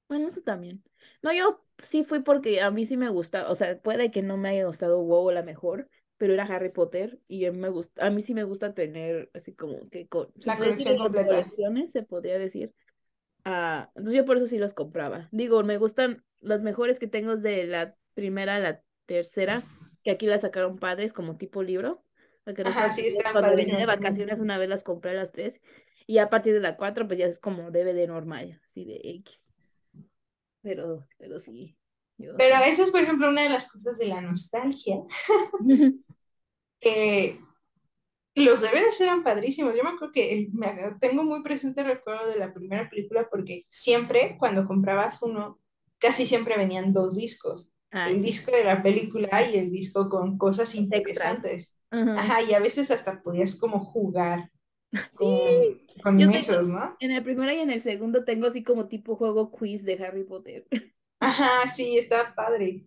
bueno, 0.09 0.29
eso 0.29 0.43
también. 0.43 0.85
No, 1.23 1.33
yo 1.33 1.65
sí 1.79 2.05
fui 2.05 2.21
porque 2.23 2.61
a 2.61 2.71
mí 2.71 2.87
sí 2.87 2.97
me 2.97 3.09
gusta, 3.09 3.51
o 3.51 3.57
sea, 3.57 3.81
puede 3.81 4.11
que 4.11 4.23
no 4.23 4.37
me 4.37 4.51
haya 4.51 4.67
gustado 4.67 5.01
WoW 5.03 5.31
la 5.33 5.43
mejor, 5.43 5.89
pero 6.17 6.33
era 6.35 6.45
Harry 6.45 6.71
Potter 6.71 7.21
y 7.29 7.45
a 7.47 7.53
mí 7.53 7.59
me 7.59 7.69
gusta, 7.71 8.07
a 8.07 8.11
mí 8.11 8.23
sí 8.23 8.33
me 8.35 8.45
gusta 8.45 8.73
tener 8.75 9.31
así 9.35 9.55
como 9.55 9.89
que 9.91 10.07
co- 10.09 10.33
se 10.39 10.53
La 10.53 10.57
colección 10.59 10.97
completa. 10.97 11.47
colecciones, 11.51 11.93
se 11.93 12.03
podría 12.03 12.39
decir. 12.39 12.73
Ah, 13.45 13.91
entonces 13.97 14.17
yo 14.17 14.27
por 14.27 14.39
eso 14.39 14.47
sí 14.49 14.59
los 14.59 14.75
compraba. 14.75 15.29
Digo, 15.33 15.63
me 15.65 15.79
gustan, 15.79 16.25
las 16.41 16.63
mejores 16.63 16.99
que 17.01 17.09
tengo 17.09 17.35
es 17.35 17.43
de 17.43 17.67
la 17.67 17.97
primera 18.17 18.57
a 18.57 18.59
la 18.59 18.83
tercera, 19.05 19.63
que 20.03 20.11
aquí 20.11 20.27
las 20.27 20.41
sacaron 20.41 20.79
padres 20.79 21.13
como 21.13 21.37
tipo 21.37 21.63
libro. 21.63 22.03
La 22.45 22.55
Ajá, 22.69 22.91
sí, 22.91 23.07
estaban 23.07 23.33
cuando 23.33 23.57
venía 23.57 23.77
de 23.77 23.87
vacaciones 23.87 24.41
una 24.41 24.57
vez 24.57 24.69
las 24.69 24.85
compré 24.85 25.15
las 25.15 25.33
tres 25.33 25.61
y 26.07 26.19
a 26.19 26.31
partir 26.31 26.55
de 26.55 26.61
la 26.61 26.77
cuatro 26.77 27.07
pues 27.07 27.19
ya 27.19 27.27
es 27.27 27.39
como 27.39 27.71
DVD 27.71 28.07
normal, 28.07 28.61
así 28.65 28.85
de 28.85 29.01
X. 29.03 29.47
Pero, 30.63 31.07
pero 31.19 31.39
sí, 31.39 31.77
yo 32.17 32.37
Pero 32.37 32.57
esa 32.65 32.85
es, 32.85 32.91
por 32.91 33.01
ejemplo, 33.01 33.29
una 33.29 33.43
de 33.43 33.51
las 33.51 33.71
cosas 33.71 33.99
de 33.99 34.09
la 34.09 34.21
nostalgia, 34.21 34.97
que 36.81 37.41
los 38.37 38.63
DVDs 38.63 39.01
eran 39.01 39.23
padrísimos. 39.25 39.75
Yo 39.77 39.83
me 39.83 39.91
acuerdo 39.91 40.13
que 40.13 40.49
me, 40.53 40.75
tengo 41.01 41.25
muy 41.25 41.43
presente 41.43 41.81
el 41.81 41.89
recuerdo 41.89 42.29
de 42.29 42.39
la 42.39 42.53
primera 42.53 42.89
película 42.89 43.29
porque 43.31 43.65
siempre 43.69 44.37
cuando 44.39 44.67
comprabas 44.67 45.23
uno, 45.23 45.61
casi 45.99 46.27
siempre 46.27 46.57
venían 46.57 46.93
dos 46.93 47.17
discos. 47.17 47.76
Ah, 47.91 48.13
El 48.13 48.23
sí, 48.23 48.23
disco 48.23 48.53
de 48.53 48.65
la 48.65 48.83
película 48.83 49.49
y 49.51 49.57
el 49.59 49.71
disco 49.71 50.09
con 50.09 50.39
cosas 50.39 50.75
interesantes. 50.75 51.77
Ajá. 51.91 52.17
Ajá, 52.17 52.43
y 52.43 52.55
a 52.55 52.61
veces 52.61 52.91
hasta 52.91 53.23
podías 53.23 53.59
como 53.59 53.81
jugar 53.85 54.51
con, 55.15 55.41
Sí, 55.79 55.89
con 56.03 56.21
esos, 56.35 56.69
¿no? 56.69 56.99
en 57.01 57.11
el 57.13 57.23
primero 57.25 57.53
y 57.53 57.59
en 57.61 57.71
el 57.71 57.81
segundo 57.83 58.25
tengo 58.25 58.47
así 58.47 58.63
como 58.65 58.89
tipo 58.89 59.17
juego 59.17 59.51
quiz 59.51 59.85
de 59.85 59.95
Harry 60.05 60.25
Potter. 60.25 60.67
Ajá, 61.21 61.67
sí, 61.69 61.97
estaba 61.99 62.35
padre. 62.35 62.87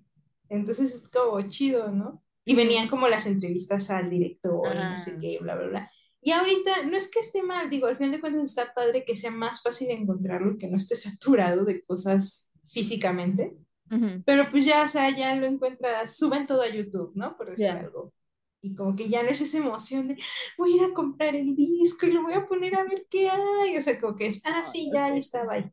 Entonces 0.49 0.93
es 0.93 1.09
como 1.09 1.41
chido, 1.49 1.89
¿no? 1.91 2.23
Y 2.45 2.55
venían 2.55 2.87
como 2.87 3.07
las 3.07 3.27
entrevistas 3.27 3.89
al 3.91 4.09
director 4.09 4.75
y 4.77 4.85
no 4.87 4.97
sé 4.97 5.17
Ajá. 5.17 5.19
qué, 5.19 5.37
bla, 5.41 5.55
bla, 5.55 5.67
bla. 5.67 5.91
Y 6.21 6.31
ahorita 6.31 6.85
no 6.85 6.97
es 6.97 7.09
que 7.11 7.19
esté 7.19 7.43
mal, 7.43 7.69
digo, 7.69 7.87
al 7.87 7.97
final 7.97 8.11
de 8.11 8.19
cuentas 8.21 8.43
está 8.45 8.73
padre 8.73 9.05
que 9.05 9.15
sea 9.15 9.31
más 9.31 9.61
fácil 9.61 9.89
encontrarlo, 9.91 10.57
que 10.57 10.67
no 10.67 10.77
esté 10.77 10.95
saturado 10.95 11.63
de 11.65 11.81
cosas 11.81 12.51
físicamente. 12.67 13.55
Ujú. 13.91 14.23
Pero 14.25 14.49
pues 14.51 14.65
ya, 14.65 14.83
o 14.85 14.87
sea, 14.87 15.09
ya 15.15 15.35
lo 15.35 15.47
encuentras, 15.47 16.17
suben 16.17 16.47
todo 16.47 16.61
a 16.61 16.69
YouTube, 16.69 17.11
¿no? 17.15 17.35
Por 17.37 17.49
decir 17.51 17.75
Ya. 17.75 17.77
algo. 17.77 18.13
Y 18.61 18.75
como 18.75 18.95
que 18.95 19.09
ya 19.09 19.23
no 19.23 19.29
es 19.29 19.41
esa 19.41 19.57
emoción 19.59 20.09
de 20.09 20.17
voy 20.57 20.73
a 20.73 20.75
ir 20.77 20.91
a 20.91 20.93
comprar 20.93 21.35
el 21.35 21.55
disco 21.55 22.05
y 22.05 22.11
lo 22.13 22.23
voy 22.23 22.33
a 22.33 22.47
poner 22.47 22.75
a 22.75 22.83
ver 22.83 23.07
qué 23.09 23.29
hay. 23.29 23.77
O 23.77 23.81
sea, 23.81 23.99
como 23.99 24.15
que 24.15 24.27
es, 24.27 24.41
ah, 24.45 24.63
Ah, 24.63 24.65
sí, 24.65 24.91
ya 24.93 25.05
ahí 25.05 25.19
estaba 25.19 25.53
ahí. 25.53 25.71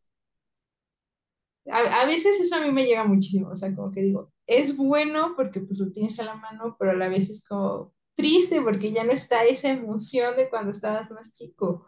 A, 1.70 2.02
a 2.02 2.06
veces 2.06 2.40
eso 2.40 2.56
a 2.56 2.60
mí 2.60 2.70
me 2.72 2.84
llega 2.86 3.04
muchísimo, 3.04 3.50
o 3.50 3.56
sea, 3.56 3.74
como 3.74 3.90
que 3.90 4.00
digo, 4.02 4.32
es 4.46 4.76
bueno 4.76 5.34
porque 5.36 5.60
pues 5.60 5.80
lo 5.80 5.90
tienes 5.92 6.18
a 6.20 6.24
la 6.24 6.34
mano, 6.36 6.76
pero 6.78 6.92
a 6.92 6.94
la 6.94 7.08
vez 7.08 7.28
es 7.30 7.44
como 7.44 7.92
triste 8.14 8.62
porque 8.62 8.92
ya 8.92 9.02
no 9.04 9.12
está 9.12 9.44
esa 9.44 9.70
emoción 9.72 10.36
de 10.36 10.48
cuando 10.48 10.70
estabas 10.70 11.10
más 11.10 11.32
chico. 11.36 11.86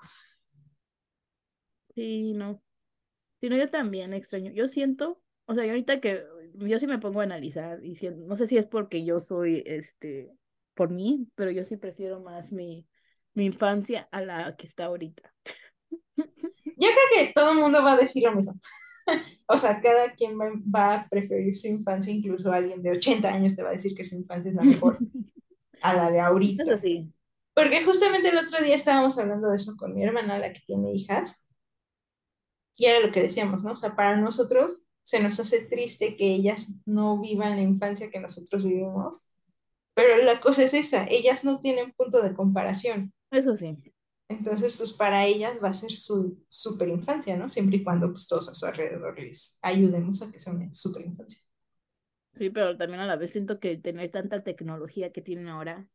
Sí, 1.95 2.33
no. 2.35 2.63
Sí, 3.41 3.49
no, 3.51 3.57
yo 3.59 3.71
también 3.71 4.15
extraño. 4.15 4.53
Yo 4.53 4.69
siento, 4.69 5.21
o 5.49 5.55
sea, 5.55 5.65
yo 5.65 5.73
ahorita 5.73 6.01
que 6.01 6.25
yo 6.55 6.79
sí 6.81 6.87
me 6.87 6.99
pongo 7.01 7.21
a 7.21 7.25
analizar 7.25 7.85
y 7.85 7.97
sien- 7.97 8.27
no 8.27 8.37
sé 8.37 8.47
si 8.47 8.59
es 8.59 8.67
porque 8.67 9.05
yo 9.05 9.21
soy, 9.21 9.63
este, 9.67 10.33
por 10.75 10.91
mí, 10.91 11.29
pero 11.37 11.51
yo 11.53 11.65
sí 11.67 11.77
prefiero 11.79 12.21
más 12.21 12.53
mi, 12.53 12.87
mi 13.35 13.47
infancia 13.47 14.09
a 14.13 14.23
la 14.23 14.57
que 14.57 14.67
está 14.67 14.87
ahorita. 14.87 15.35
Yo 16.65 16.89
creo 16.89 17.27
que 17.27 17.33
todo 17.35 17.53
el 17.53 17.59
mundo 17.59 17.83
va 17.85 17.93
a 17.93 17.97
decir 17.97 18.25
lo 18.25 18.35
mismo. 18.35 18.55
O 19.51 19.57
sea, 19.59 19.81
cada 19.81 20.15
quien 20.15 20.39
va, 20.39 20.51
va 20.75 20.95
a 20.95 21.09
preferir 21.09 21.57
su 21.57 21.69
infancia, 21.69 22.13
incluso 22.13 22.53
alguien 22.53 22.83
de 22.83 22.93
80 22.93 23.31
años 23.33 23.57
te 23.57 23.63
va 23.63 23.71
a 23.71 23.73
decir 23.73 23.95
que 23.95 24.05
su 24.05 24.17
infancia 24.17 24.51
es 24.51 24.55
la 24.57 24.65
mejor 24.65 24.99
a 25.83 25.95
la 25.95 26.11
de 26.11 26.21
ahorita. 26.21 26.75
así. 26.75 27.13
Porque 27.55 27.85
justamente 27.85 28.29
el 28.31 28.39
otro 28.39 28.61
día 28.63 28.77
estábamos 28.77 29.19
hablando 29.19 29.51
de 29.51 29.57
eso 29.57 29.77
con 29.79 29.95
mi 29.95 30.05
hermana, 30.05 30.39
la 30.39 30.53
que 30.53 30.61
tiene 30.67 30.93
hijas, 30.95 31.47
y 32.77 32.87
era 32.87 33.01
lo 33.07 33.13
que 33.13 33.23
decíamos, 33.23 33.65
¿no? 33.65 33.73
O 33.73 33.77
sea, 33.77 33.97
para 33.97 34.17
nosotros 34.17 34.88
se 35.09 35.23
nos 35.23 35.41
hace 35.41 35.65
triste 35.65 36.19
que 36.19 36.35
ellas 36.35 36.75
no 36.85 37.19
vivan 37.19 37.57
la 37.57 37.63
infancia 37.63 38.11
que 38.11 38.21
nosotros 38.21 38.63
vivimos, 38.63 39.27
pero 39.95 40.23
la 40.23 40.39
cosa 40.39 40.65
es 40.65 40.75
esa, 40.75 41.07
ellas 41.09 41.45
no 41.45 41.63
tienen 41.63 41.93
punto 41.93 42.21
de 42.21 42.35
comparación. 42.35 43.15
Eso 43.31 43.57
sí. 43.57 43.75
Entonces, 44.29 44.77
pues 44.77 44.93
para 44.93 45.25
ellas 45.25 45.61
va 45.65 45.71
a 45.71 45.73
ser 45.73 45.93
su 45.93 46.45
super 46.47 46.91
infancia, 46.91 47.39
¿no? 47.39 47.49
Siempre 47.49 47.79
y 47.79 47.85
cuando 47.85 48.11
pues 48.11 48.29
todos 48.29 48.51
a 48.51 48.55
su 48.55 48.67
alrededor 48.67 49.19
les 49.19 49.59
ayudemos 49.63 50.21
a 50.21 50.31
que 50.31 50.39
sea 50.39 50.53
una 50.53 50.75
super 50.75 51.07
infancia. 51.07 51.41
Sí, 52.35 52.51
pero 52.51 52.77
también 52.77 53.01
a 53.01 53.07
la 53.07 53.17
vez 53.17 53.31
siento 53.31 53.61
que 53.61 53.79
tener 53.79 54.11
tanta 54.11 54.45
tecnología 54.45 55.11
que 55.11 55.23
tienen 55.23 55.49
ahora 55.49 55.89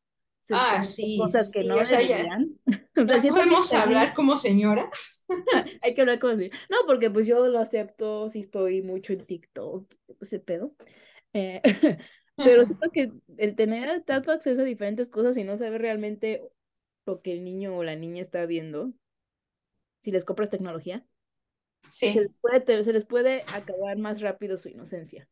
Ah, 0.52 0.84
sí, 0.84 1.16
cosas 1.18 1.50
que 1.52 1.64
sí, 1.64 1.68
no 1.68 1.76
o 1.82 1.86
sea, 1.86 2.02
ya, 2.02 2.18
deberían. 2.18 2.60
O 2.96 3.08
sea, 3.08 3.24
podemos 3.28 3.74
hablar 3.74 4.14
como 4.14 4.38
señoras. 4.38 5.26
hay 5.82 5.94
que 5.94 6.02
hablar 6.02 6.20
como 6.20 6.34
así. 6.34 6.50
No, 6.70 6.78
porque 6.86 7.10
pues 7.10 7.28
yo 7.28 7.48
lo 7.48 7.60
acepto 7.60 8.30
si 8.30 8.42
estoy 8.42 8.82
mucho 8.82 9.14
en 9.14 9.26
TikTok, 9.26 9.94
ese 10.22 10.40
pedo. 10.40 10.76
Eh, 11.34 11.62
pero 12.42 12.66
siento 12.66 12.90
que 12.92 13.14
el 13.38 13.56
tener 13.56 14.04
tanto 14.04 14.32
acceso 14.32 14.62
a 14.62 14.66
diferentes 14.66 15.10
cosas 15.10 15.38
y 15.38 15.44
no 15.44 15.58
saber 15.58 15.82
realmente 15.82 16.44
lo 17.06 17.22
que 17.22 17.34
el 17.34 17.44
niño 17.44 17.78
o 17.78 17.84
la 17.84 17.96
niña 17.96 18.22
está 18.22 18.46
viendo, 18.46 18.94
si 20.00 20.12
les 20.12 20.26
compras 20.26 20.50
tecnología, 20.50 21.06
se 22.12 22.22
les 22.22 22.32
Sí. 22.32 22.36
puede, 22.42 22.84
se 22.84 22.94
les 22.94 23.06
puede 23.06 23.44
acabar 23.54 23.98
más 23.98 24.22
rápido 24.22 24.58
su 24.58 24.70
inocencia. 24.70 25.28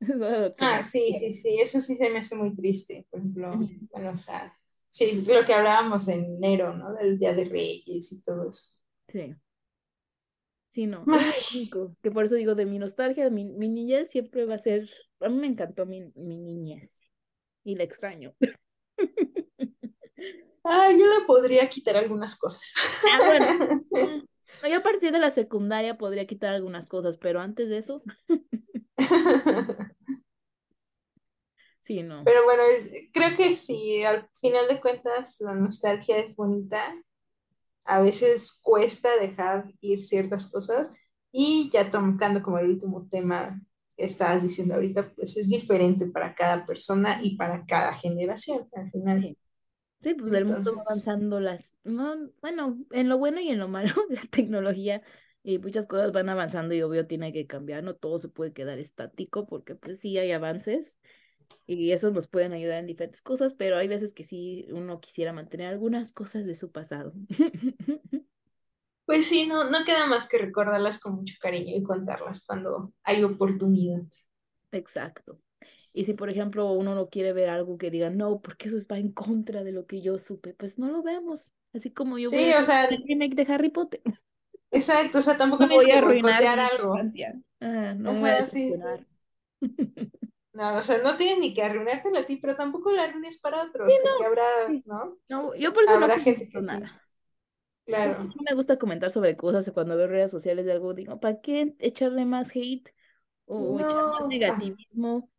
Ah, 0.58 0.82
sí, 0.82 1.12
sí, 1.12 1.32
sí, 1.32 1.58
eso 1.60 1.80
sí 1.80 1.96
se 1.96 2.10
me 2.10 2.18
hace 2.18 2.36
muy 2.36 2.54
triste. 2.54 3.06
Por 3.10 3.20
ejemplo, 3.20 3.58
bueno, 3.92 4.12
o 4.12 4.16
sea, 4.16 4.54
sí, 4.88 5.24
lo 5.26 5.44
que 5.44 5.54
hablábamos 5.54 6.08
en 6.08 6.36
enero, 6.36 6.74
¿no? 6.74 6.94
Del 6.94 7.18
Día 7.18 7.32
de 7.32 7.44
Reyes 7.44 8.12
y 8.12 8.20
todo 8.22 8.48
eso. 8.48 8.72
Sí, 9.08 9.34
sí, 10.70 10.86
no, 10.86 11.04
que 12.02 12.10
por 12.10 12.24
eso 12.24 12.34
digo, 12.34 12.54
de 12.54 12.66
mi 12.66 12.78
nostalgia, 12.78 13.30
mi, 13.30 13.44
mi 13.44 13.68
niñez 13.68 14.10
siempre 14.10 14.44
va 14.44 14.56
a 14.56 14.58
ser, 14.58 14.90
a 15.20 15.28
mí 15.28 15.36
me 15.36 15.46
encantó 15.46 15.86
mi, 15.86 16.12
mi 16.14 16.36
niñez 16.36 16.90
y 17.64 17.74
la 17.76 17.84
extraño. 17.84 18.34
ay, 20.64 20.98
yo 20.98 21.06
le 21.06 21.24
podría 21.26 21.68
quitar 21.68 21.96
algunas 21.96 22.38
cosas. 22.38 22.74
Ah, 23.12 23.20
bueno, 23.24 23.84
no, 24.62 24.68
yo 24.68 24.78
a 24.78 24.82
partir 24.82 25.12
de 25.12 25.18
la 25.18 25.30
secundaria 25.30 25.96
podría 25.96 26.26
quitar 26.26 26.54
algunas 26.54 26.86
cosas, 26.86 27.16
pero 27.16 27.40
antes 27.40 27.68
de 27.68 27.78
eso, 27.78 28.02
sí, 31.86 32.02
no, 32.02 32.24
Pero 32.24 32.44
bueno, 32.44 32.62
creo 33.12 33.36
que 33.36 33.52
sí, 33.52 34.02
al 34.04 34.28
final 34.40 34.68
de 34.68 34.80
cuentas 34.80 35.36
la 35.40 35.54
nostalgia 35.54 36.18
es 36.18 36.34
bonita. 36.36 36.94
A 37.84 38.00
veces 38.00 38.60
cuesta 38.62 39.16
dejar 39.16 39.66
ir 39.80 40.04
ciertas 40.04 40.50
cosas 40.50 40.90
y 41.30 41.70
ya 41.72 41.90
tocando 41.90 42.42
como 42.42 42.58
el 42.58 42.70
último 42.70 43.06
tema 43.10 43.60
que 43.96 44.06
estabas 44.06 44.42
diciendo 44.42 44.74
ahorita, 44.74 45.14
pues 45.14 45.36
es 45.36 45.48
diferente 45.48 46.06
para 46.06 46.34
cada 46.34 46.66
persona 46.66 47.20
y 47.22 47.36
para 47.36 47.64
cada 47.66 47.94
generación 47.94 48.68
al 48.74 48.90
final. 48.90 49.22
sí. 49.22 49.36
Sí, 50.02 50.14
pues 50.14 50.32
el 50.34 50.44
mundo 50.44 50.72
va 50.76 50.82
avanzando 50.82 51.40
las, 51.40 51.74
no, 51.82 52.30
bueno, 52.40 52.78
en 52.92 53.08
lo 53.08 53.18
bueno 53.18 53.40
y 53.40 53.48
en 53.48 53.58
lo 53.58 53.66
malo, 53.66 53.92
la 54.10 54.22
tecnología 54.30 55.02
y 55.42 55.58
muchas 55.58 55.86
cosas 55.86 56.12
van 56.12 56.28
avanzando 56.28 56.74
y 56.74 56.82
obvio 56.82 57.06
tiene 57.06 57.32
que 57.32 57.46
cambiar, 57.46 57.82
no 57.82 57.96
todo 57.96 58.18
se 58.18 58.28
puede 58.28 58.52
quedar 58.52 58.78
estático 58.78 59.46
porque 59.46 59.74
pues 59.74 60.00
sí 60.00 60.16
hay 60.18 60.32
avances 60.32 60.98
y 61.66 61.92
esos 61.92 62.12
nos 62.12 62.28
pueden 62.28 62.52
ayudar 62.52 62.78
en 62.80 62.86
diferentes 62.86 63.22
cosas, 63.22 63.54
pero 63.54 63.76
hay 63.76 63.88
veces 63.88 64.14
que 64.14 64.24
sí 64.24 64.66
uno 64.70 65.00
quisiera 65.00 65.32
mantener 65.32 65.68
algunas 65.68 66.12
cosas 66.12 66.46
de 66.46 66.54
su 66.54 66.70
pasado. 66.72 67.12
pues 69.04 69.26
sí, 69.28 69.46
no, 69.46 69.64
no 69.70 69.84
queda 69.84 70.06
más 70.06 70.28
que 70.28 70.38
recordarlas 70.38 71.00
con 71.00 71.16
mucho 71.16 71.34
cariño 71.40 71.76
y 71.76 71.82
contarlas 71.82 72.44
cuando 72.46 72.92
hay 73.04 73.22
oportunidad. 73.24 74.02
Exacto. 74.72 75.40
Y 75.92 76.04
si, 76.04 76.14
por 76.14 76.30
ejemplo, 76.30 76.72
uno 76.72 76.94
no 76.94 77.08
quiere 77.08 77.32
ver 77.32 77.48
algo 77.50 77.78
que 77.78 77.90
diga, 77.90 78.10
no, 78.10 78.40
porque 78.42 78.68
eso 78.68 78.78
va 78.90 78.98
en 78.98 79.12
contra 79.12 79.64
de 79.64 79.72
lo 79.72 79.86
que 79.86 80.02
yo 80.02 80.18
supe, 80.18 80.54
pues 80.54 80.78
no 80.78 80.88
lo 80.90 81.02
veamos. 81.02 81.48
Así 81.72 81.92
como 81.92 82.18
yo 82.18 82.32
voy 82.32 82.44
a 82.44 82.48
Sí, 82.48 82.52
o 82.54 82.62
sea, 82.62 82.84
el 82.86 83.02
remake 83.06 83.34
de 83.34 83.52
Harry 83.52 83.70
Potter. 83.70 84.02
exacto, 84.70 85.18
o 85.18 85.22
sea, 85.22 85.36
tampoco 85.38 85.62
No 85.68 85.68
tienes 85.68 85.84
voy 85.84 85.90
a 85.92 85.94
que 85.94 85.98
arruinar 85.98 86.58
algo. 86.60 86.94
no 87.60 88.12
me 88.12 88.20
voy 88.20 88.30
a 88.30 88.44
sí, 88.44 88.72
sí. 88.72 89.06
No, 90.56 90.76
o 90.78 90.82
sea, 90.82 90.98
no 90.98 91.16
tienes 91.16 91.38
ni 91.38 91.54
que 91.54 91.62
arruinártelo 91.62 92.18
a 92.18 92.26
ti, 92.26 92.36
pero 92.38 92.56
tampoco 92.56 92.90
la 92.92 93.04
arruines 93.04 93.38
para 93.40 93.62
Sí, 93.84 93.92
otros, 93.92 93.96
porque 94.00 94.24
no. 94.24 94.24
habrá, 94.24 94.44
Sí. 94.66 94.84
¿no? 94.84 95.18
No, 95.28 95.54
yo 95.56 95.72
por 95.72 95.84
eso 95.84 95.98
no 95.98 96.04
Habrá 96.04 96.18
gente 96.20 96.48
comento 96.48 96.50
que 96.50 96.62
sí, 96.62 96.82
nada. 96.82 97.02
Eso 97.86 98.10
claro. 98.10 98.28
no 98.36 98.42
me 98.48 98.54
gusta 98.56 98.78
comentar 98.78 99.10
sobre 99.10 99.36
cosas 99.36 99.70
cuando 99.72 99.96
veo 99.96 100.06
redes 100.08 100.30
sociales 100.30 100.64
de 100.66 100.72
algo, 100.72 100.94
digo, 100.94 101.20
¿para 101.20 101.40
qué 101.40 101.74
echarle 101.78 102.24
más 102.26 102.50
hate 102.56 102.88
o, 103.46 103.56
o 103.76 103.80
echar 103.80 104.06
más 104.06 104.22
No, 104.22 104.28
negativismo? 104.28 105.30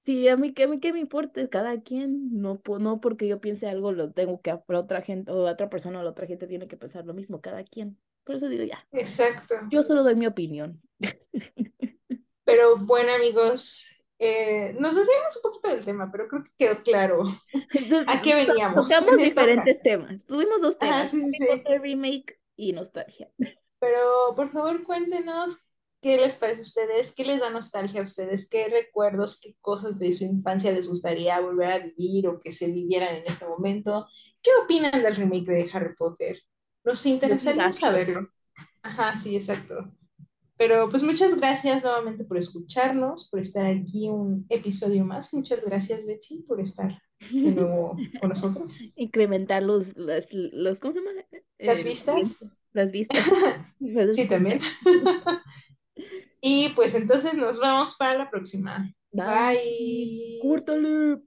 Sí, 0.00 0.28
a 0.28 0.36
mí, 0.36 0.54
que 0.54 0.64
a 0.64 0.68
mí 0.68 0.80
qué 0.80 0.92
me 0.92 1.00
importa, 1.00 1.48
cada 1.50 1.82
quien, 1.82 2.40
no, 2.40 2.62
no 2.80 3.00
porque 3.00 3.28
yo 3.28 3.40
piense 3.40 3.68
algo 3.68 3.92
lo 3.92 4.12
tengo 4.12 4.40
que, 4.42 4.50
la 4.68 4.80
otra 4.80 5.02
gente, 5.02 5.32
o 5.32 5.44
otra 5.48 5.70
persona 5.70 6.00
o 6.00 6.04
la 6.04 6.10
otra 6.10 6.26
gente 6.26 6.46
tiene 6.48 6.68
que 6.68 6.76
pensar 6.78 7.06
lo 7.06 7.14
mismo, 7.14 7.40
cada 7.42 7.64
quien. 7.64 7.98
Por 8.24 8.36
eso 8.36 8.48
digo, 8.48 8.64
ya, 8.64 8.88
exacto. 8.92 9.56
yo 9.70 9.82
solo 9.84 10.04
doy 10.04 10.16
mi 10.16 10.26
opinión. 10.26 10.82
Pero 12.44 12.76
bueno, 12.76 13.12
amigos, 13.14 13.86
eh, 14.20 14.76
nos 14.78 14.96
desviamos 14.96 15.36
un 15.36 15.42
poquito 15.42 15.68
del 15.68 15.84
tema, 15.84 16.10
pero 16.12 16.28
creo 16.28 16.44
que 16.44 16.52
quedó 16.58 16.82
claro 16.82 17.24
a 18.06 18.22
qué 18.22 18.34
veníamos 18.34 18.86
Tocamos 18.88 19.16
diferentes 19.16 19.76
ocasión. 19.78 19.82
temas, 19.82 20.26
tuvimos 20.26 20.60
dos 20.60 20.76
Ah, 20.80 21.08
temas, 21.08 21.10
sí, 21.10 21.22
sí, 21.22 21.30
sí. 21.38 21.46
Potter 21.46 21.80
remake 21.80 22.40
y 22.56 22.72
nostalgia. 22.72 23.30
Pero 23.80 24.34
por 24.36 24.50
favor, 24.50 24.84
cuéntenos 24.84 25.58
qué 26.02 26.18
les 26.18 26.36
parece 26.36 26.60
a 26.60 26.62
ustedes, 26.64 27.14
qué 27.14 27.24
les 27.24 27.40
da 27.40 27.50
nostalgia 27.50 28.00
a 28.02 28.04
ustedes, 28.04 28.48
qué 28.48 28.68
recuerdos, 28.68 29.40
qué 29.40 29.56
cosas 29.60 29.98
de 29.98 30.12
su 30.12 30.24
infancia 30.24 30.72
les 30.72 30.88
gustaría 30.88 31.40
volver 31.40 31.72
a 31.72 31.78
vivir 31.78 32.28
o 32.28 32.40
que 32.40 32.52
se 32.52 32.66
vivieran 32.70 33.16
en 33.16 33.24
este 33.26 33.46
momento. 33.46 34.06
¿Qué 34.42 34.50
opinan 34.62 35.02
del 35.02 35.16
remake 35.16 35.46
de 35.46 35.70
Harry 35.72 35.94
Potter? 35.96 36.40
Nos 36.84 37.04
interesaría 37.06 37.72
saberlo. 37.72 38.28
Ajá, 38.82 39.16
sí, 39.16 39.36
exacto. 39.36 39.90
Pero 40.60 40.90
pues 40.90 41.02
muchas 41.02 41.36
gracias 41.36 41.84
nuevamente 41.84 42.22
por 42.22 42.36
escucharnos, 42.36 43.30
por 43.30 43.40
estar 43.40 43.64
aquí 43.64 44.10
un 44.10 44.44
episodio 44.50 45.06
más. 45.06 45.32
Muchas 45.32 45.64
gracias, 45.64 46.04
Betsy, 46.06 46.42
por 46.46 46.60
estar 46.60 47.00
de 47.32 47.50
nuevo 47.52 47.96
con 48.20 48.28
nosotros. 48.28 48.78
Incrementar 48.96 49.62
los, 49.62 49.96
las- 49.96 50.28
los, 50.34 50.80
¿cómo 50.80 50.92
se 50.92 50.98
llama? 51.00 51.12
Las 51.58 51.80
Eh, 51.80 51.88
vistas. 51.88 52.44
las 52.74 52.90
vistas. 52.90 53.24
Sí, 54.12 54.28
también. 54.28 54.60
Y 56.42 56.70
pues 56.70 56.94
entonces 56.94 57.34
nos 57.34 57.58
vemos 57.58 57.96
para 57.96 58.18
la 58.18 58.30
próxima. 58.30 58.94
Bye. 59.12 59.24
Bye. 59.26 60.38
Córtale. 60.42 61.22